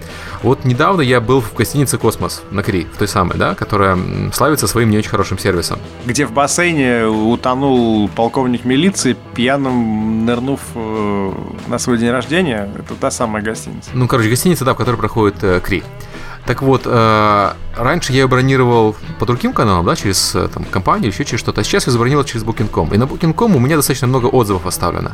[0.45, 3.97] Вот недавно я был в гостинице «Космос» на КРИ, в той самой, да, которая
[4.31, 5.79] славится своим не очень хорошим сервисом.
[6.05, 11.31] Где в бассейне утонул полковник милиции, пьяным нырнув э,
[11.65, 12.69] на свой день рождения.
[12.77, 13.89] Это та самая гостиница.
[13.95, 15.81] Ну, короче, гостиница, да, в которой проходит э, КРИ.
[16.45, 21.11] Так вот, э, раньше я ее бронировал по другим каналам, да, через э, там, компанию,
[21.11, 21.61] еще через что-то.
[21.61, 22.93] А сейчас я забронировал через Booking.com.
[22.93, 25.11] И на Booking.com у меня достаточно много отзывов оставлено.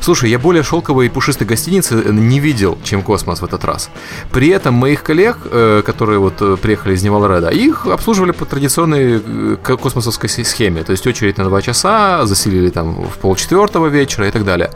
[0.00, 3.90] Слушай, я более шелковой и пушистой гостиницы э, не видел, чем Космос в этот раз.
[4.32, 10.28] При этом моих коллег, э, которые вот приехали из Невалреда, их обслуживали по традиционной космосовской
[10.28, 10.82] схеме.
[10.82, 14.70] То есть очередь на 2 часа, заселили там в полчетвертого вечера и так далее.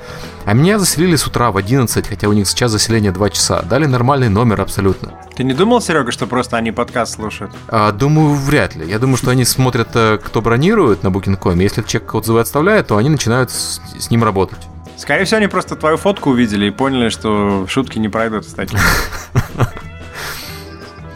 [0.46, 3.62] А меня заселили с утра в 11, хотя у них сейчас заселение 2 часа.
[3.62, 5.12] Дали нормальный номер абсолютно.
[5.34, 7.52] Ты не думал, Серега, что просто они подкаст слушают?
[7.68, 8.88] А, думаю, вряд ли.
[8.88, 11.58] Я думаю, что они смотрят, кто бронирует на Booking.com.
[11.58, 14.60] Если человек отзывы отставляет, то они начинают с, с ним работать.
[14.96, 18.78] Скорее всего, они просто твою фотку увидели и поняли, что шутки не пройдут с таким.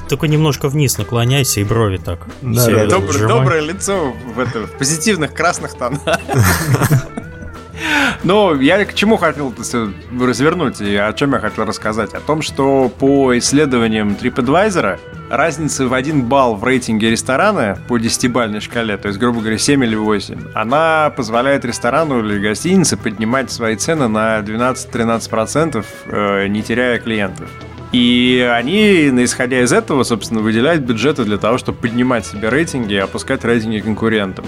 [0.08, 2.26] Только немножко вниз наклоняйся и брови так.
[2.42, 6.00] Да, да, доброе, доброе лицо в, это, в позитивных красных тонах.
[8.24, 9.54] Но я к чему хотел
[10.20, 12.12] развернуть и о чем я хотел рассказать?
[12.12, 14.98] О том, что по исследованиям TripAdvisor
[15.30, 19.82] разница в один балл в рейтинге ресторана по 10-бальной шкале, то есть, грубо говоря, 7
[19.84, 26.98] или 8, она позволяет ресторану или гостинице поднимать свои цены на 12-13%, э, не теряя
[26.98, 27.48] клиентов.
[27.92, 32.98] И они, исходя из этого, собственно, выделяют бюджеты для того, чтобы поднимать себе рейтинги и
[32.98, 34.44] опускать рейтинги конкурентам.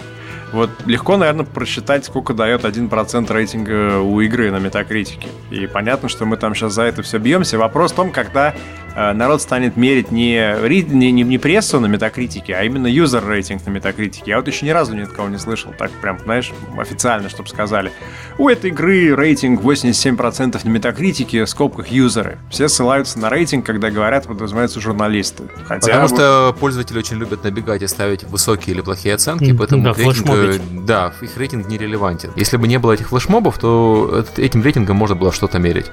[0.52, 5.28] Вот легко, наверное, просчитать, сколько дает 1% рейтинга у игры на метакритике.
[5.50, 7.58] И понятно, что мы там сейчас за это все бьемся.
[7.58, 8.54] Вопрос в том, когда
[8.94, 10.54] Э, народ станет мерить не,
[10.88, 14.24] не, не, не прессу на метакритике, а именно юзер рейтинг на метакритике.
[14.26, 17.48] Я вот еще ни разу ни от кого не слышал, так прям, знаешь, официально, чтобы
[17.48, 17.92] сказали.
[18.38, 22.38] У этой игры рейтинг 87% на метакритике, в скобках юзеры.
[22.50, 25.44] Все ссылаются на рейтинг, когда говорят, подразумеваются журналисты.
[25.66, 26.16] Хотя Потому вот...
[26.16, 30.58] что пользователи очень любят набегать и ставить высокие или плохие оценки, поэтому да, рейтинг, э,
[30.70, 32.30] да, их рейтинг не релевантен.
[32.36, 35.86] Если бы не было этих флешмобов, то этим рейтингом можно было что-то мерить.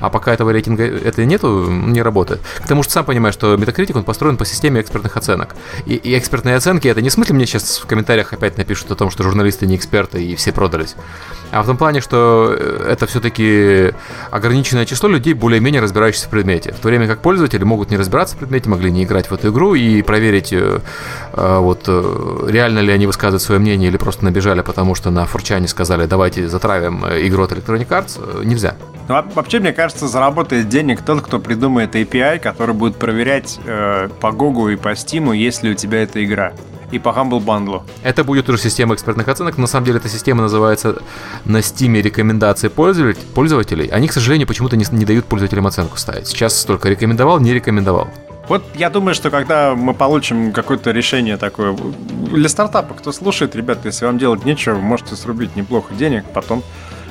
[0.00, 2.40] А пока этого рейтинга это нету, не работает.
[2.60, 5.56] Потому что сам понимаешь, что Metacritic, он построен по системе экспертных оценок.
[5.86, 8.94] И, и экспертные оценки, это не в смысле мне сейчас в комментариях опять напишут о
[8.94, 10.96] том, что журналисты не эксперты и все продались.
[11.52, 13.92] А в том плане, что э, это все-таки
[14.30, 16.72] ограниченное число людей, более-менее разбирающихся в предмете.
[16.72, 19.50] В то время как пользователи могут не разбираться в предмете, могли не играть в эту
[19.50, 20.80] игру и проверить, э,
[21.32, 25.68] э, вот реально ли они высказывают свое мнение или просто набежали, потому что на фурчане
[25.68, 28.76] сказали, давайте затравим игру от Electronic Arts, нельзя.
[29.08, 34.32] Ну, вообще, мне кажется, заработает денег тот, кто придумает API, который будет проверять э, по
[34.32, 36.52] Google и по Steam, есть ли у тебя эта игра
[36.90, 37.82] и по Humble Bundle.
[38.02, 39.58] Это будет уже система экспертных оценок.
[39.58, 41.02] На самом деле эта система называется
[41.44, 43.86] на Steam рекомендации пользователей.
[43.88, 46.28] Они, к сожалению, почему-то не, не дают пользователям оценку ставить.
[46.28, 48.08] Сейчас только рекомендовал, не рекомендовал.
[48.48, 53.82] Вот я думаю, что когда мы получим какое-то решение такое для стартапа, кто слушает, ребята,
[53.88, 56.62] если вам делать нечего, можете срубить неплохо денег, потом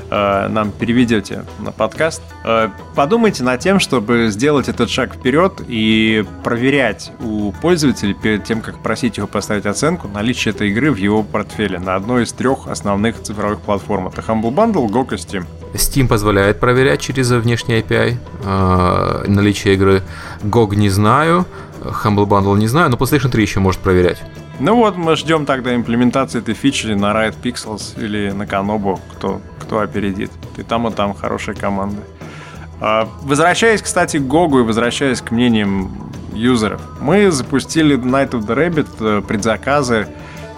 [0.10, 6.24] э, нам переведете на подкаст, э, подумайте над тем, чтобы сделать этот шаг вперед и
[6.46, 11.22] проверять у пользователя перед тем, как просить его поставить оценку, наличие этой игры в его
[11.22, 14.08] портфеле на одной из трех основных цифровых платформ.
[14.08, 15.46] Это Humble Bundle, GOG.
[15.76, 20.04] Steam позволяет проверять через внешний API э, наличие игры.
[20.44, 21.46] GOG не знаю,
[21.82, 24.22] Humble Bundle не знаю, но PlayStation 3 еще может проверять.
[24.60, 29.42] Ну вот, мы ждем тогда имплементации этой фичи на Riot Pixels или на Kanobo, кто,
[29.60, 30.32] кто опередит.
[30.58, 31.98] И там, и там хорошие команды.
[32.80, 36.82] А, возвращаясь, кстати, к Гогу и возвращаясь к мнениям юзеров.
[37.02, 40.08] Мы запустили Night of the Rabbit э, предзаказы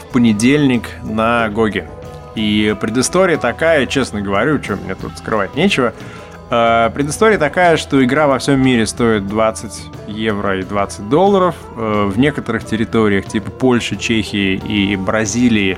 [0.01, 1.89] в понедельник на Гоге.
[2.37, 5.93] И предыстория такая, честно говорю, что мне тут скрывать нечего–
[6.49, 11.55] Э, предыстория такая, что игра во всем мире стоит 20 евро и 20 долларов.
[11.75, 15.77] Э, в некоторых территориях, типа Польши, Чехии и Бразилии,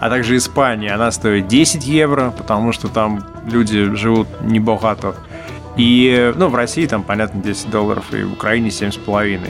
[0.00, 5.16] а также Испании, она стоит 10 евро, потому что там люди живут небогато.
[5.76, 9.40] И, ну, в России там, понятно, 10 долларов, и в Украине 7,5.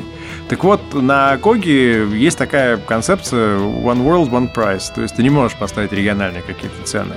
[0.48, 4.92] Так вот, на Коге есть такая концепция One World, One Price.
[4.94, 7.16] То есть ты не можешь поставить региональные какие-то цены.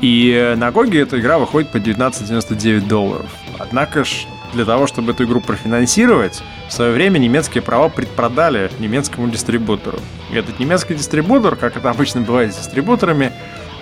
[0.00, 3.30] И на GOG е эта игра выходит по 19,99 долларов.
[3.58, 9.28] Однако ж для того, чтобы эту игру профинансировать, в свое время немецкие права предпродали немецкому
[9.28, 9.98] дистрибутору.
[10.32, 13.32] И этот немецкий дистрибутор, как это обычно бывает с дистрибуторами,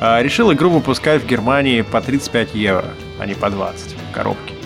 [0.00, 4.58] а, решил игру выпускать в Германии по 35 евро, а не по 20 в коробке.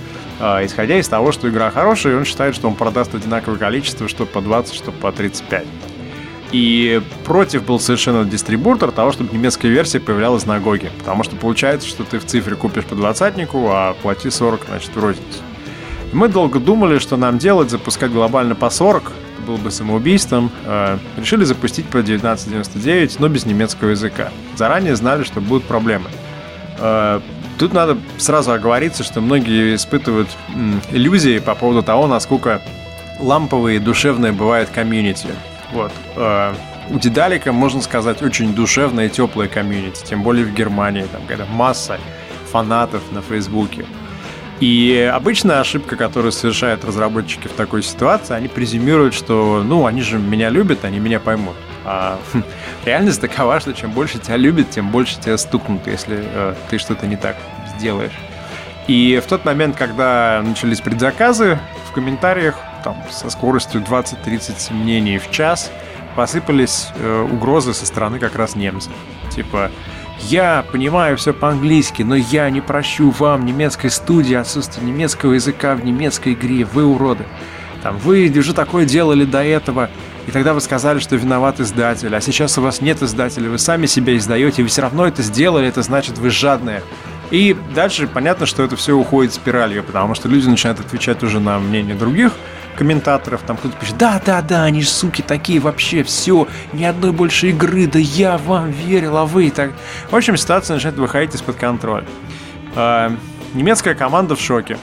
[0.45, 4.27] А, исходя из того, что игра хорошая, он считает, что он продаст одинаковое количество, что
[4.27, 5.65] по 20, что по 35.
[6.51, 10.91] И против был совершенно дистрибутор того, чтобы немецкая версия появлялась на GOG е.
[10.99, 14.99] Потому что получается, что ты в цифре купишь по двадцатнику, а плати 40, значит, в
[14.99, 15.39] розницу.
[16.13, 20.51] И мы долго думали, что нам делать, запускать глобально по 40, это было бы самоубийством.
[20.65, 24.31] Э, решили запустить по 19.99, но без немецкого языка.
[24.57, 26.11] Заранее знали, что будут проблемы.
[27.63, 30.29] Тут надо сразу оговориться, что многие испытывают
[30.91, 32.61] иллюзии по поводу того, насколько
[33.21, 35.29] ламповые и душевные бывает комьюнити.
[35.73, 35.93] Вот.
[36.17, 36.55] Э,
[36.91, 41.47] у Дедалика, можно сказать, очень душевная и теплая комьюнити, тем более в Германии, там когда
[41.47, 42.01] масса
[42.51, 43.87] фанатов на Фейсбуке.
[44.59, 50.19] И обычная ошибка, которую совершают разработчики в такой ситуации, они презюмируют, что, ну, они же
[50.19, 51.55] меня любят, они меня поймут.
[51.85, 52.43] А хм,
[52.85, 57.07] реальность такова, что чем больше тебя любят, тем больше тебя стукнут, если э, ты что-то
[57.07, 57.37] не так
[57.79, 58.13] сделаешь.
[58.89, 61.59] И в тот момент, когда начались предзаказы,
[61.89, 65.71] в комментариях там, со скоростью 20-30 мнений в час
[66.17, 68.93] посыпались э, угрозы со стороны как раз немцев.
[69.31, 69.71] Типа,
[70.21, 75.85] я понимаю все по-английски, но я не прощу вам немецкой студии отсутствие немецкого языка в
[75.85, 77.25] немецкой игре, вы уроды.
[77.83, 79.91] Там, вы уже такое делали до этого,
[80.29, 83.87] и тогда вы сказали, что виноват издатель, а сейчас у вас нет издателя, вы сами
[83.87, 86.83] себя издаете, вы все равно это сделали, это значит вы жадные.
[87.33, 91.59] И дальше понятно, что это все уходит спиралью, потому что люди начинают отвечать уже на
[91.59, 92.33] мнение других
[92.77, 97.13] комментаторов, там кто-то пишет, да, да, да, они же суки такие вообще, все, ни одной
[97.13, 99.73] больше игры, да я вам верил, а вы так.
[100.11, 102.05] В общем, ситуация начинает выходить из-под контроля.
[102.77, 103.11] Э,
[103.55, 104.77] немецкая команда в шоке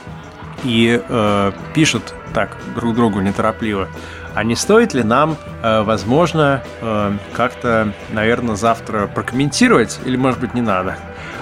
[0.63, 3.89] и э, пишут так друг другу неторопливо.
[4.33, 10.55] А не стоит ли нам, э, возможно, э, как-то, наверное, завтра прокомментировать, или, может быть,
[10.55, 10.97] не надо?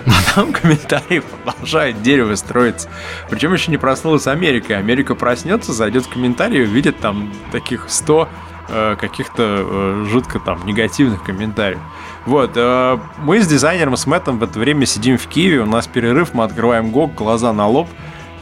[0.08, 2.90] Но там комментарии продолжает дерево строиться.
[3.30, 4.78] Причем еще не проснулась Америка.
[4.78, 8.30] Америка проснется, зайдет в комментарии, увидит там таких 100
[8.70, 11.80] э, каких-то э, жутко там негативных комментариев.
[12.26, 15.88] Вот, э, мы с дизайнером, с Мэттом в это время сидим в Киеве, у нас
[15.88, 17.90] перерыв, мы открываем ГОК, глаза на лоб,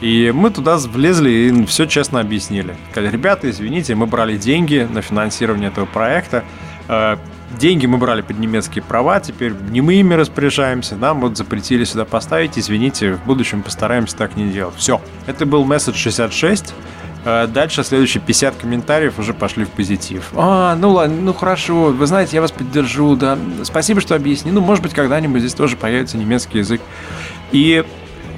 [0.00, 2.76] и мы туда влезли и все честно объяснили.
[2.90, 6.44] Сказали, ребята, извините, мы брали деньги на финансирование этого проекта,
[6.88, 7.16] э,
[7.58, 12.04] деньги мы брали под немецкие права, теперь не мы ими распоряжаемся, нам вот запретили сюда
[12.04, 14.74] поставить, извините, в будущем постараемся так не делать.
[14.76, 16.74] Все, это был месседж 66,
[17.24, 20.30] э, Дальше следующие 50 комментариев уже пошли в позитив.
[20.34, 23.38] А, ну ладно, ну хорошо, вы знаете, я вас поддержу, да.
[23.64, 24.54] Спасибо, что объяснили.
[24.54, 26.80] Ну, может быть, когда-нибудь здесь тоже появится немецкий язык.
[27.52, 27.84] И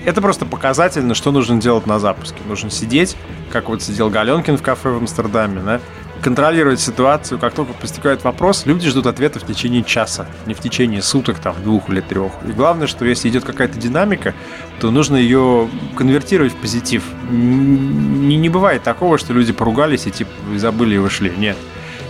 [0.05, 2.39] это просто показательно, что нужно делать на запуске.
[2.47, 3.16] Нужно сидеть,
[3.51, 5.81] как вот сидел Галенкин в кафе в Амстердаме, да,
[6.21, 7.39] контролировать ситуацию.
[7.39, 11.55] Как только постигает вопрос, люди ждут ответа в течение часа, не в течение суток, там,
[11.62, 12.33] двух или трех.
[12.47, 14.35] И главное, что если идет какая-то динамика,
[14.81, 17.05] то нужно ее конвертировать в позитив.
[17.31, 21.33] Не, не бывает такого, что люди поругались и типа забыли и вышли.
[21.37, 21.57] Нет.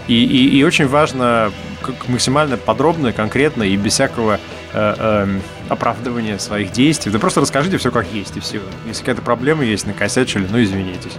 [0.07, 1.53] И, и, и очень важно
[1.83, 4.41] как максимально подробно, конкретно и без всякого
[4.73, 7.13] э, э, оправдывания своих действий.
[7.13, 8.61] Да просто расскажите все как есть и все.
[8.87, 11.13] Если какая-то проблема есть, накосячили, ну извинитесь.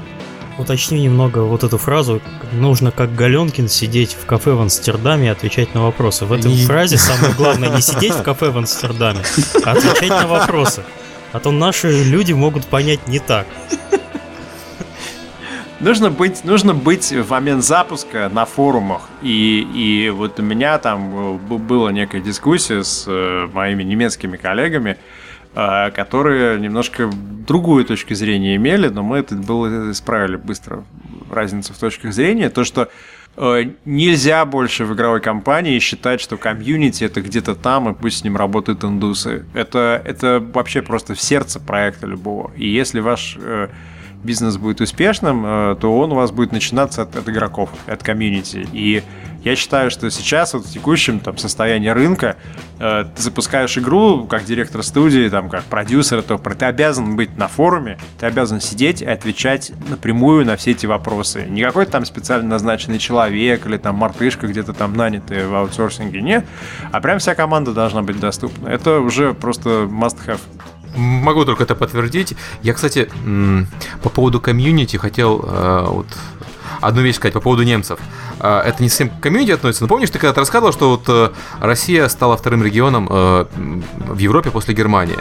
[0.59, 2.21] Уточню немного вот эту фразу.
[2.51, 6.25] Нужно, как Галенкин, сидеть в кафе в Амстердаме и отвечать на вопросы.
[6.25, 9.21] В этой фразе самое главное не сидеть в кафе в Амстердаме,
[9.63, 10.83] а отвечать на вопросы.
[11.31, 13.47] А то наши люди могут понять не так.
[15.79, 19.03] Нужно быть, нужно быть в момент запуска на форумах.
[19.21, 24.97] И, и вот у меня там э, была некая дискуссия с э, моими немецкими коллегами,
[25.53, 27.09] которые немножко
[27.47, 30.83] другую точку зрения имели, но мы это было исправили быстро
[31.31, 32.49] разницу в точках зрения.
[32.49, 32.89] То, что
[33.85, 38.35] нельзя больше в игровой компании считать, что комьюнити это где-то там, и пусть с ним
[38.37, 39.45] работают индусы.
[39.53, 42.51] Это, это вообще просто в сердце проекта любого.
[42.57, 43.37] И если ваш
[44.23, 48.67] бизнес будет успешным, э, то он у вас будет начинаться от, от игроков, от комьюнити.
[48.73, 49.03] И
[49.43, 52.35] я считаю, что сейчас вот в текущем там, состоянии рынка
[52.79, 57.47] э, ты запускаешь игру как директор студии, там, как продюсер, то ты обязан быть на
[57.47, 61.45] форуме, ты обязан сидеть и отвечать напрямую на все эти вопросы.
[61.47, 66.45] Не какой-то там специально назначенный человек или там мартышка где-то там нанятый в аутсорсинге, нет,
[66.91, 68.67] а прям вся команда должна быть доступна.
[68.67, 70.39] Это уже просто must-have.
[70.95, 72.35] Могу только это подтвердить.
[72.61, 73.09] Я, кстати,
[74.01, 76.07] по поводу комьюнити хотел э, вот
[76.81, 77.99] одну вещь сказать по поводу немцев.
[78.39, 81.31] Э, это не совсем к комьюнити относится, но помнишь, ты когда-то рассказывал, что вот э,
[81.59, 85.17] Россия стала вторым регионом в Европе после Германии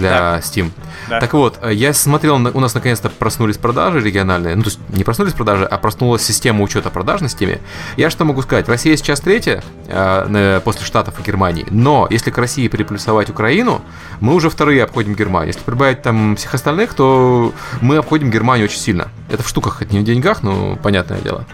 [0.00, 0.38] для да.
[0.38, 0.70] Steam.
[1.08, 1.20] Да.
[1.20, 4.56] Так вот, э, я смотрел, у нас наконец-то проснулись продажи региональные.
[4.56, 7.60] Ну, то есть не проснулись продажи, а проснулась система учета продаж на Steam.
[7.96, 8.68] Я что могу сказать?
[8.68, 11.66] Россия сейчас третья э, после Штатов и Германии.
[11.70, 13.82] Но если к России приплюсовать Украину,
[14.20, 15.48] мы уже вторые обходим Германию.
[15.48, 19.08] Если прибавить там всех остальных, то мы обходим Германию очень сильно.
[19.28, 21.44] Это в штуках, это не в деньгах, но понятное дело.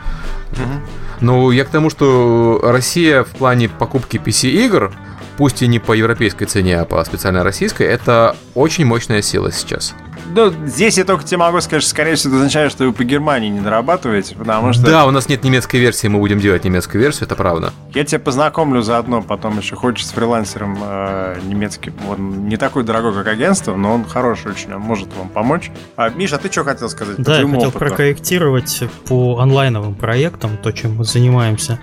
[0.52, 1.05] Угу.
[1.20, 4.92] Ну, я к тому, что Россия в плане покупки PC-игр
[5.36, 9.94] пусть и не по европейской цене, а по специально российской, это очень мощная сила сейчас.
[10.36, 13.04] Ну, здесь я только тебе могу сказать, что, скорее всего, это означает, что вы по
[13.04, 14.84] Германии не дорабатываете, потому что...
[14.84, 17.72] Да, у нас нет немецкой версии, мы будем делать немецкую версию, это правда.
[17.94, 21.94] Я тебя познакомлю заодно, потом еще хочешь с фрилансером э, немецким.
[22.06, 25.70] Он не такой дорогой, как агентство, но он хороший очень, он может вам помочь.
[25.96, 27.16] А, Миша, а ты что хотел сказать?
[27.16, 27.78] Да, я хотел опыту?
[27.78, 31.80] прокорректировать по онлайновым проектам, то, чем мы занимаемся.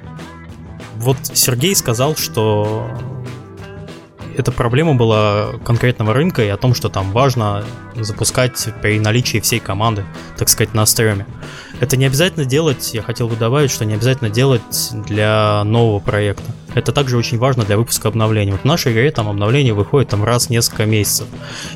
[0.97, 2.88] Вот Сергей сказал, что
[4.38, 7.64] эта проблема была конкретного рынка и о том, что там важно
[7.96, 10.04] запускать при наличии всей команды,
[10.38, 11.26] так сказать, на стреме.
[11.80, 16.44] Это не обязательно делать, я хотел бы добавить, что не обязательно делать для нового проекта.
[16.76, 18.52] Это также очень важно для выпуска обновлений.
[18.52, 21.28] Вот в нашей игре там обновление выходит там раз в несколько месяцев.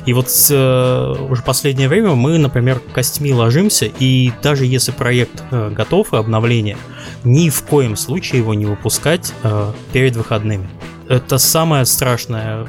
[0.06, 5.70] И вот э, уже последнее время мы, например, костьми ложимся, и даже если проект э,
[5.70, 6.76] готов и обновление,
[7.22, 10.68] ни в коем случае его не выпускать э, перед выходными
[11.08, 12.66] это самое страшное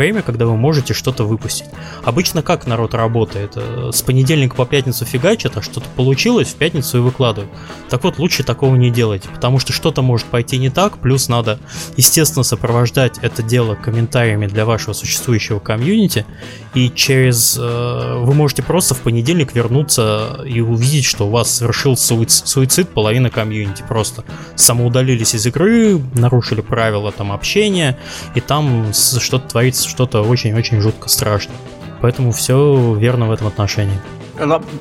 [0.00, 1.66] время, когда вы можете что-то выпустить.
[2.04, 3.52] Обычно как народ работает?
[3.56, 7.52] Э, с понедельника по пятницу фигачат, а что-то получилось, в пятницу и выкладывают.
[7.90, 11.58] Так вот, лучше такого не делать, потому что что-то может пойти не так, плюс надо,
[11.98, 16.24] естественно, сопровождать это дело комментариями для вашего существующего комьюнити,
[16.72, 17.58] и через...
[17.60, 23.28] Э, вы можете просто в понедельник вернуться и увидеть, что у вас совершил суицид, половина
[23.28, 23.84] комьюнити.
[23.86, 24.24] Просто
[24.54, 27.98] самоудалились из игры, нарушили правила там общения,
[28.34, 31.52] и там что-то творится, что-то очень-очень жутко страшно.
[32.00, 33.98] Поэтому все верно в этом отношении.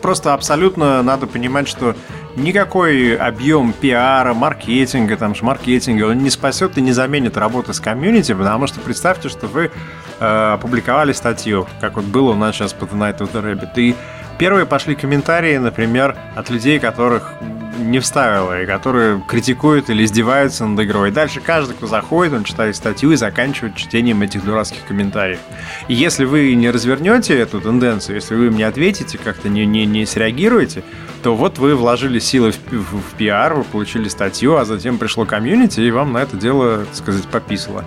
[0.01, 1.95] Просто абсолютно надо понимать, что
[2.37, 7.81] никакой объем пиара, маркетинга, там же маркетинга, он не спасет и не заменит работы с
[7.81, 9.71] комьюнити, потому что представьте, что вы
[10.19, 13.71] э, опубликовали статью, как вот было у нас сейчас по The Night of the Rabbit,
[13.75, 13.95] и
[14.39, 17.33] первые пошли комментарии, например, от людей, которых
[17.77, 21.09] не вставила, и которые критикуют или издеваются над игрой.
[21.09, 25.39] И дальше каждый, кто заходит, он читает статью и заканчивает чтением этих дурацких комментариев.
[25.87, 30.05] И если вы не развернете эту тенденцию, если вы мне ответите, как-то не, не, не
[30.05, 30.83] среагируете,
[31.21, 35.25] то вот вы вложили силы в, в, в пиар, вы получили статью, а затем пришло
[35.25, 37.85] комьюнити, и вам на это дело, так сказать, пописало.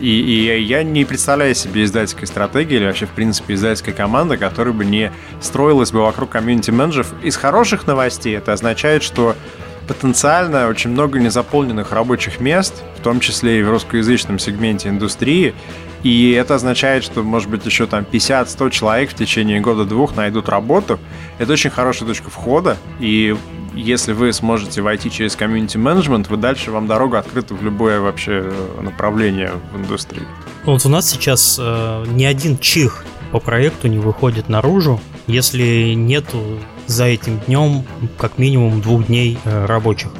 [0.00, 4.72] И, и я не представляю себе издательской стратегии или вообще, в принципе, издательской команды, которая
[4.72, 7.12] бы не строилась бы вокруг комьюнити-менеджеров.
[7.22, 9.36] Из хороших новостей это означает, что
[9.86, 15.52] потенциально очень много незаполненных рабочих мест, в том числе и в русскоязычном сегменте индустрии.
[16.02, 20.98] И это означает, что, может быть, еще там 50-100 человек в течение года-двух найдут работу.
[21.38, 22.76] Это очень хорошая точка входа.
[23.00, 23.36] И
[23.74, 28.42] если вы сможете войти через комьюнити менеджмент, вы дальше вам дорога открыта в любое вообще
[28.44, 30.22] э, направление в индустрии.
[30.64, 36.58] Вот у нас сейчас э, ни один чих по проекту не выходит наружу, если нету
[36.86, 37.84] за этим днем
[38.18, 40.10] как минимум двух дней э, рабочих.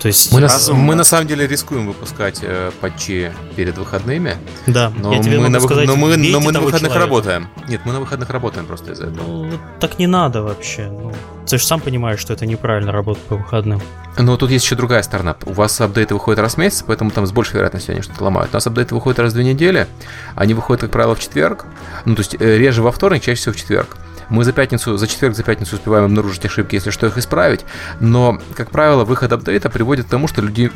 [0.00, 4.36] То есть мы, на, мы на самом деле рискуем выпускать э, патчи перед выходными.
[4.66, 6.98] Да, но я тебе мы могу на, сказать, но мы, но мы на выходных человека.
[6.98, 7.48] работаем.
[7.68, 9.26] Нет, мы на выходных работаем просто из-за этого.
[9.26, 10.88] Ну, так не надо вообще.
[10.90, 11.12] Ну,
[11.46, 13.82] ты же сам понимаешь, что это неправильно работать по выходным.
[14.18, 15.36] Но тут есть еще другая сторона.
[15.44, 18.52] У вас апдейты выходят раз в месяц, поэтому там с большей вероятностью они что-то ломают.
[18.52, 19.86] У нас апдейты выходят раз в две недели.
[20.34, 21.66] Они выходят, как правило, в четверг.
[22.06, 23.98] Ну, то есть э, реже во вторник, чаще всего в четверг.
[24.30, 27.64] Мы за пятницу, за четверг, за пятницу успеваем обнаружить ошибки, если что, их исправить.
[28.00, 30.70] Но, как правило, выход апдейта приводит к тому, что люди,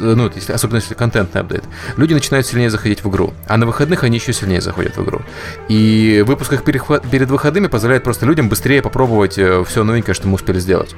[0.00, 1.64] ну, если, особенно если контентный апдейт,
[1.96, 3.32] люди начинают сильнее заходить в игру.
[3.48, 5.22] А на выходных они еще сильнее заходят в игру.
[5.68, 10.34] И выпуск их перед выходными позволяет просто людям быстрее попробовать э, все новенькое, что мы
[10.34, 10.94] успели сделать.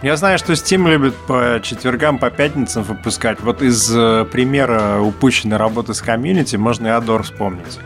[0.00, 3.40] Я знаю, что Steam любит по четвергам, по пятницам выпускать.
[3.40, 7.80] Вот из э, примера упущенной работы с комьюнити можно и Адор вспомнить.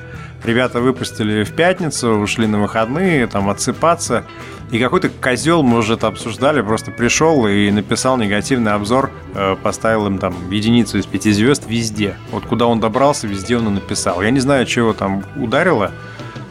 [0.45, 4.25] Ребята выпустили в пятницу, ушли на выходные, там отсыпаться.
[4.73, 10.07] И какой-то козел, мы уже это обсуждали, просто пришел и написал негативный обзор, э, поставил
[10.07, 12.17] им там единицу из пяти звезд везде.
[12.31, 14.23] Вот куда он добрался, везде он и написал.
[14.23, 15.93] Я не знаю, чего там ударило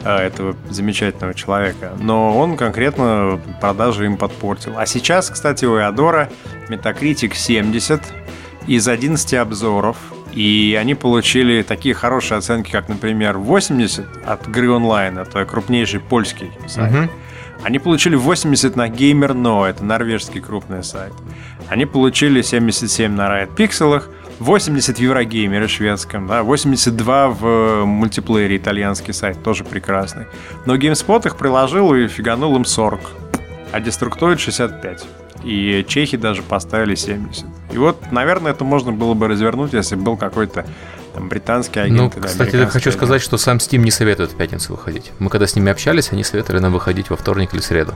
[0.04, 4.74] э, этого замечательного человека, но он конкретно продажи им подпортил.
[4.78, 6.30] А сейчас, кстати, у Эодора
[6.68, 8.00] Metacritic 70
[8.68, 9.96] из 11 обзоров
[10.32, 16.50] и они получили такие хорошие оценки, как, например, 80 от игры онлайн, это крупнейший польский
[16.66, 16.92] сайт.
[16.92, 17.10] Угу.
[17.64, 21.12] Они получили 80 на GamerNo, это норвежский крупный сайт.
[21.68, 24.02] Они получили 77 на Riot Pixel,
[24.40, 30.26] 80 в Еврогеймере шведском, да, 82 в мультиплеере итальянский сайт, тоже прекрасный.
[30.66, 33.00] Но GameSpot их приложил и фиганул им 40,
[33.72, 35.06] а Destructoid 65
[35.44, 37.44] и чехи даже поставили 70.
[37.72, 40.64] И вот, наверное, это можно было бы развернуть, если был какой-то
[41.14, 42.14] там, британский агент.
[42.16, 45.12] Ну, кстати, я хочу сказать, что сам Steam не советует в пятницу выходить.
[45.18, 47.94] Мы когда с ними общались, они советовали нам выходить во вторник или среду.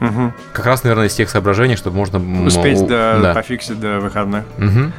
[0.00, 0.32] Угу.
[0.52, 2.18] Как раз, наверное, из тех соображений, чтобы можно...
[2.46, 3.34] Успеть ну, до, да.
[3.34, 4.44] пофиксить до выходных.
[4.58, 4.64] Угу.
[4.66, 4.92] Мы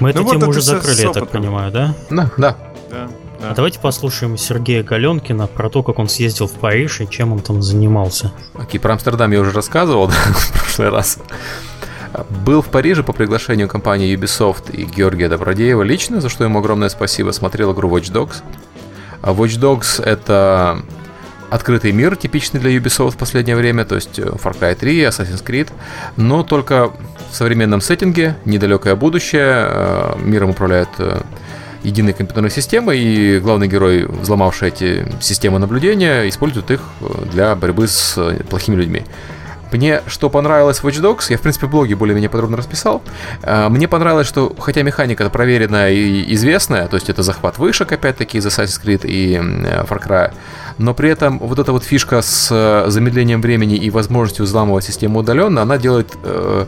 [0.00, 1.94] ну эту вот тему уже закрыли, я так понимаю, да?
[2.10, 2.56] Да, да.
[2.90, 3.08] да.
[3.40, 3.50] Да.
[3.50, 7.40] А давайте послушаем Сергея Галенкина про то, как он съездил в Париж и чем он
[7.40, 8.32] там занимался.
[8.54, 11.18] Окей, про Амстердам я уже рассказывал да, в прошлый раз.
[12.44, 16.88] Был в Париже по приглашению компании Ubisoft и Георгия Добродеева лично, за что ему огромное
[16.88, 17.30] спасибо.
[17.30, 18.42] Смотрел игру Watch Dogs.
[19.22, 20.82] А Watch Dogs— это
[21.50, 25.70] открытый мир, типичный для Ubisoft в последнее время, то есть Far Cry 3, Assassin's Creed,
[26.16, 26.90] но только
[27.30, 31.20] в современном сеттинге, недалекое будущее, э, миром управляет э,
[31.88, 37.88] единой компьютерной системы, и главный герой, взломавший эти системы наблюдения, использует их э, для борьбы
[37.88, 39.04] с э, плохими людьми.
[39.70, 43.02] Мне что понравилось в Watch Dogs, я в принципе в блоге более-менее подробно расписал.
[43.42, 48.38] Э, мне понравилось, что хотя механика проверенная и известная, то есть это захват вышек опять-таки
[48.38, 50.32] из Assassin's Creed и Far Cry,
[50.78, 55.62] но при этом вот эта вот фишка с замедлением времени и возможностью взламывать систему удаленно,
[55.62, 56.66] она делает э,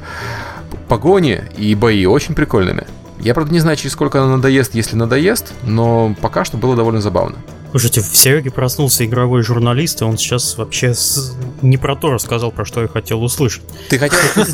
[0.89, 2.87] погони и бои очень прикольными.
[3.21, 7.01] Я, правда, не знаю, через сколько она надоест, если надоест, но пока что было довольно
[7.01, 7.37] забавно.
[7.71, 11.37] Слушайте, в Сереге проснулся игровой журналист, и он сейчас вообще с...
[11.63, 13.63] не про то рассказал, про что я хотел услышать.
[13.89, 14.19] Ты хотел...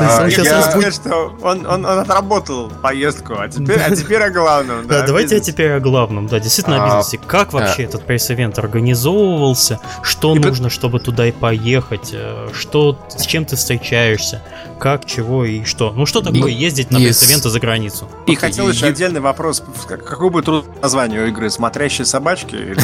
[0.00, 4.86] А, я сказать, что он отработал поездку, а теперь о главном.
[4.86, 6.26] Да, давайте теперь о главном.
[6.26, 7.18] Да, действительно о а, бизнесе.
[7.26, 9.78] Как вообще этот пресс-ивент организовывался?
[10.02, 12.10] Что нужно, чтобы туда и поехать?
[12.12, 14.42] Э, что, с чем ты встречаешься?
[14.78, 15.92] Как, чего и что?
[15.92, 18.08] Ну, что такое ездить на пресс-ивенты за границу?
[18.26, 19.62] И хотел еще отдельный вопрос.
[19.86, 21.50] Какое будет название у игры?
[21.70, 22.56] Смотрящие собачки?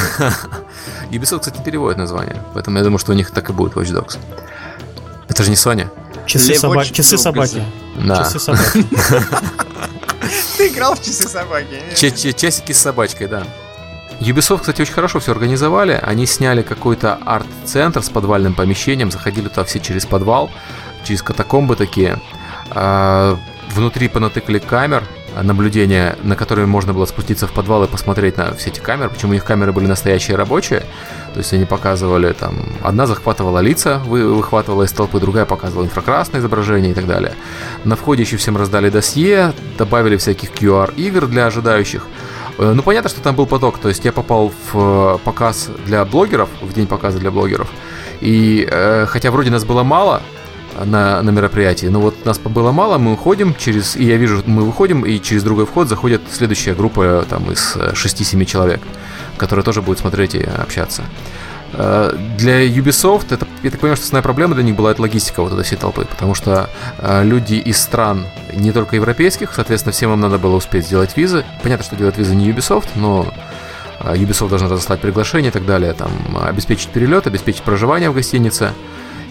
[1.11, 2.41] Ubisoft, кстати, переводит название.
[2.55, 4.17] Поэтому я думаю, что у них так и будет Watch Dogs.
[5.29, 5.89] Это же не Sony.
[6.25, 6.85] Часы, соба...
[6.85, 7.65] часы собаки.
[7.97, 8.19] Да.
[8.19, 8.87] Часы собаки.
[10.57, 11.83] Ты играл в часы собаки.
[11.97, 13.43] Часики с собачкой, да.
[14.21, 16.01] Ubisoft, кстати, очень хорошо все организовали.
[16.01, 20.49] Они сняли какой-то арт-центр с подвальным помещением, заходили туда все через подвал,
[21.03, 22.21] через катакомбы такие.
[22.71, 23.37] А,
[23.75, 25.03] внутри понатыкали камер,
[25.43, 29.11] наблюдения, на которые можно было спуститься в подвал и посмотреть на все эти камеры.
[29.11, 30.81] Причем у них камеры были настоящие рабочие.
[31.33, 32.55] То есть они показывали там...
[32.83, 37.35] Одна захватывала лица, вы, выхватывала из толпы, другая показывала инфракрасное изображение и так далее.
[37.85, 42.07] На входе еще всем раздали досье, добавили всяких QR-игр для ожидающих.
[42.59, 43.79] Э, ну, понятно, что там был поток.
[43.79, 47.69] То есть я попал в э, показ для блогеров, в день показа для блогеров.
[48.21, 50.23] И э, хотя вроде нас было мало,
[50.85, 51.87] на, на мероприятии.
[51.87, 53.97] Но вот нас было мало, мы уходим через...
[53.97, 58.45] И я вижу, мы выходим, и через другой вход заходит следующая группа там из 6-7
[58.45, 58.81] человек,
[59.37, 61.03] которые тоже будут смотреть и общаться.
[61.73, 65.43] Э, для Ubisoft, это, я так понимаю, что основная проблема для них была это логистика
[65.43, 70.13] вот этой всей толпы, потому что э, люди из стран не только европейских, соответственно, всем
[70.13, 71.45] им надо было успеть сделать визы.
[71.63, 73.33] Понятно, что делать визы не Ubisoft, но
[74.01, 76.11] э, Ubisoft должен разослать приглашение и так далее, там,
[76.43, 78.73] обеспечить перелет, обеспечить проживание в гостинице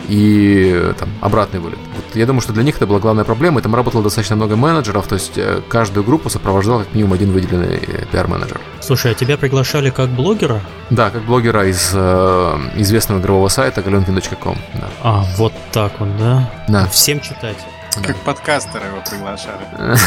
[0.08, 1.80] и там обратный вылет.
[1.96, 4.56] Вот я думаю, что для них это была главная проблема, и там работало достаточно много
[4.56, 8.60] менеджеров, то есть э, каждую группу сопровождал как минимум один выделенный э, пиар-менеджер.
[8.82, 10.62] Слушай, а тебя приглашали как блогера?
[10.90, 14.58] Да, как блогера из э, известного игрового сайта galenkin.com.
[14.74, 14.90] Да.
[15.04, 16.50] А, вот так вот, да?
[16.68, 16.88] Да.
[16.88, 17.58] Всем читать.
[17.96, 18.16] Как да.
[18.26, 19.66] подкастера его приглашали.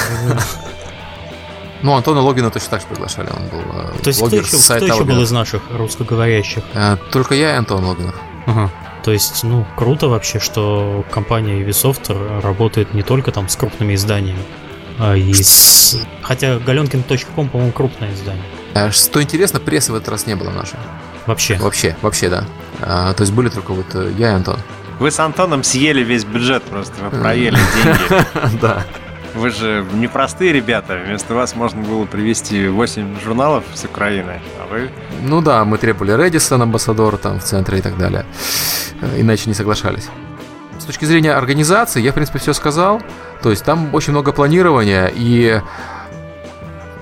[1.80, 4.84] Ну, Антона Логина точно так же приглашали, он был э, То есть кто еще, кто
[4.84, 6.64] еще был из наших русскоговорящих?
[7.12, 8.16] Только я и Антон Логинов.
[8.46, 8.68] Ага.
[9.08, 14.42] То есть, ну, круто вообще, что компания Ubisoft работает не только там с крупными изданиями,
[14.98, 15.98] а и с...
[16.20, 18.44] Хотя Галенкин.ком, по-моему, крупное издание.
[18.74, 20.76] А, что интересно, прессы в этот раз не было нашей.
[21.24, 21.56] Вообще?
[21.56, 22.44] Вообще, вообще, да.
[22.82, 24.58] А, то есть были только вот э, я и Антон.
[24.98, 28.58] Вы с Антоном съели весь бюджет просто, вы проели деньги.
[28.60, 28.84] Да.
[29.38, 31.00] Вы же непростые ребята.
[31.06, 34.90] Вместо вас можно было привести 8 журналов с Украины, а вы...
[35.22, 38.26] Ну да, мы требовали Редисон, амбассадор там в центре и так далее.
[39.00, 40.08] Э, иначе не соглашались.
[40.80, 43.00] С точки зрения организации, я, в принципе, все сказал.
[43.40, 45.60] То есть там очень много планирования и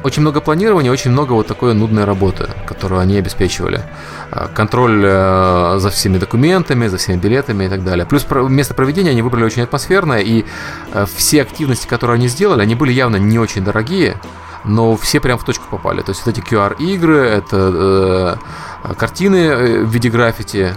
[0.07, 3.83] очень много планирования, очень много вот такой нудной работы, которую они обеспечивали.
[4.31, 8.07] А, контроль э, за всеми документами, за всеми билетами и так далее.
[8.07, 10.45] Плюс место проведения они выбрали очень атмосферное, и
[10.93, 14.17] э, все активности, которые они сделали, они были явно не очень дорогие,
[14.65, 16.03] но все прям в точку попали.
[16.03, 18.39] То есть вот эти QR-игры, это
[18.85, 20.73] э, картины э, в виде граффити,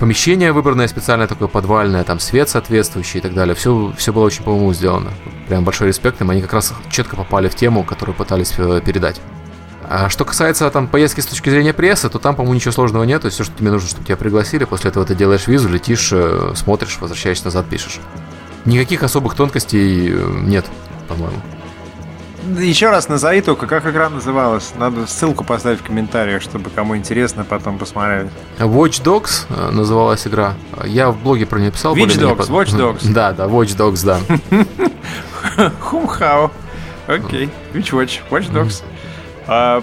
[0.00, 3.54] помещение выбранное специальное такое подвальное, там свет соответствующий и так далее.
[3.54, 5.10] Все, все было очень по-моему сделано.
[5.46, 6.30] Прям большой респект им.
[6.30, 9.20] Они как раз четко попали в тему, которую пытались э, передать.
[9.88, 13.22] А что касается там поездки с точки зрения прессы, то там, по-моему, ничего сложного нет.
[13.22, 16.10] То есть все, что тебе нужно, чтобы тебя пригласили, после этого ты делаешь визу, летишь,
[16.12, 18.00] э, смотришь, возвращаешься назад, пишешь.
[18.64, 20.64] Никаких особых тонкостей э, нет,
[21.08, 21.36] по-моему.
[22.58, 24.72] Еще раз назови только, как игра называлась.
[24.78, 28.30] Надо ссылку поставить в комментариях, чтобы кому интересно потом посмотреть.
[28.58, 30.54] Watch Dogs э, называлась игра.
[30.84, 31.96] Я в блоге про нее писал.
[31.96, 33.12] Watch Dogs, Watch Dogs.
[33.12, 34.20] Да, да, Watch Dogs, да.
[35.80, 36.50] Хумхау.
[37.06, 38.82] Окей, Which Watch, Watch Dogs.
[39.46, 39.82] А,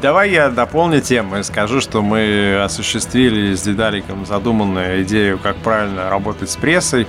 [0.00, 6.08] давай я дополню тему и скажу, что мы осуществили с Дедаликом задуманную идею, как правильно
[6.10, 7.06] работать с прессой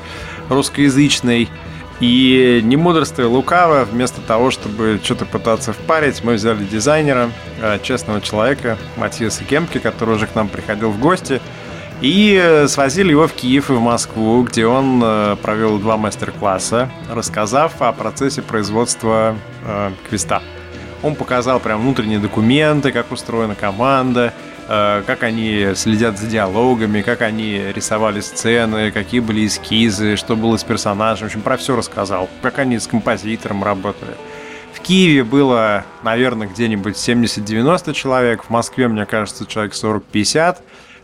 [0.49, 1.49] русскоязычной.
[2.01, 7.29] И не мудрствуя лукаво, вместо того, чтобы что-то пытаться впарить, мы взяли дизайнера,
[7.61, 11.39] э, честного человека, Матиаса Кемпки, который уже к нам приходил в гости,
[12.01, 17.79] и свозили его в Киев и в Москву, где он э, провел два мастер-класса, рассказав
[17.79, 20.41] о процессе производства э, квеста.
[21.03, 27.21] Он показал прям внутренние документы, как устроена команда, Э, как они следят за диалогами, как
[27.21, 31.27] они рисовали сцены, какие были эскизы, что было с персонажем.
[31.27, 32.29] В общем, про все рассказал.
[32.41, 34.15] Как они с композитором работали.
[34.73, 38.45] В Киеве было, наверное, где-нибудь 70-90 человек.
[38.45, 40.57] В Москве, мне кажется, человек 40-50.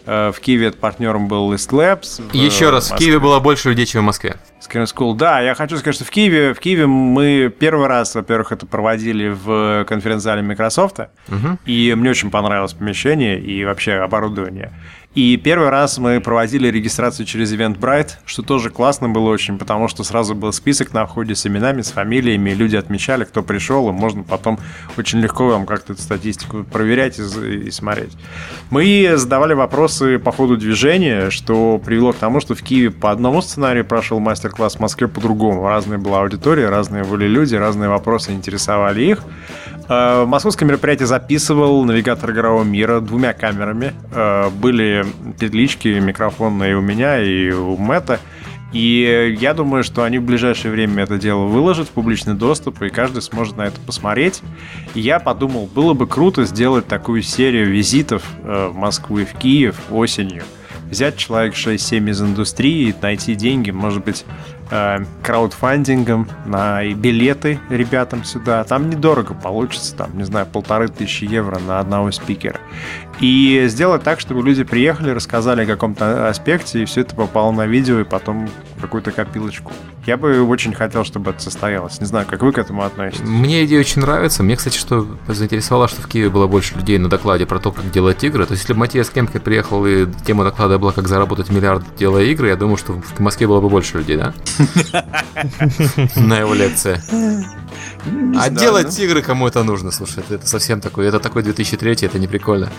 [0.05, 2.21] Э, в Киеве партнером был List Labs.
[2.33, 4.37] Еще раз, в Киеве было больше людей, чем в Москве.
[4.67, 5.15] Screen School.
[5.15, 9.29] Да, я хочу сказать, что в Киеве, в Киеве мы первый раз, во-первых, это проводили
[9.29, 11.57] в конференц-зале Microsoft, угу.
[11.65, 14.71] и мне очень понравилось помещение и вообще оборудование.
[15.17, 20.03] И первый раз мы проводили регистрацию через Eventbrite, что тоже классно было очень, потому что
[20.03, 24.21] сразу был список на входе с именами, с фамилиями, люди отмечали, кто пришел, и можно
[24.21, 24.59] потом
[24.95, 28.15] очень легко вам как-то эту статистику проверять и, и смотреть.
[28.69, 33.41] Мы задавали вопросы по ходу движения, что привело к тому, что в Киеве по одному
[33.41, 34.19] сценарию прошел
[34.57, 35.67] мастер-класс, в Москве по-другому.
[35.67, 39.23] Разная была аудитория, разные были люди, разные вопросы интересовали их.
[39.87, 43.93] Э, московское мероприятие записывал навигатор игрового мира двумя камерами.
[44.11, 45.05] Э, были
[45.39, 48.19] петлички микрофонные у меня, и у Мэтта.
[48.73, 52.89] И я думаю, что они в ближайшее время это дело выложат в публичный доступ, и
[52.89, 54.41] каждый сможет на это посмотреть.
[54.93, 59.33] И я подумал, было бы круто сделать такую серию визитов э, в Москву и в
[59.33, 60.43] Киев осенью.
[60.89, 64.25] Взять человек 6-7 из индустрии, найти деньги, может быть,
[64.71, 68.63] э, краудфандингом на билеты ребятам сюда.
[68.63, 72.59] Там недорого получится, там, не знаю, полторы тысячи евро на одного спикера.
[73.19, 77.65] И сделать так, чтобы люди приехали, рассказали о каком-то аспекте, и все это попало на
[77.65, 78.49] видео, и потом
[78.79, 79.71] какую-то копилочку.
[80.05, 81.99] Я бы очень хотел, чтобы это состоялось.
[81.99, 83.27] Не знаю, как вы к этому относитесь.
[83.27, 84.43] Мне идея очень нравится.
[84.43, 87.89] Мне, кстати, что заинтересовало, что в Киеве было больше людей на докладе про то, как
[87.91, 88.45] делать игры.
[88.45, 92.23] То есть, если бы Матиас Кемпке приехал, и тема доклада была, как заработать миллиард, делая
[92.25, 94.33] игры, я думаю, что в Москве было бы больше людей, да?
[96.15, 97.01] На его лекции.
[98.39, 102.27] А делать игры кому это нужно, слушай, это совсем такой, это такой 2003, это не
[102.27, 102.69] прикольно.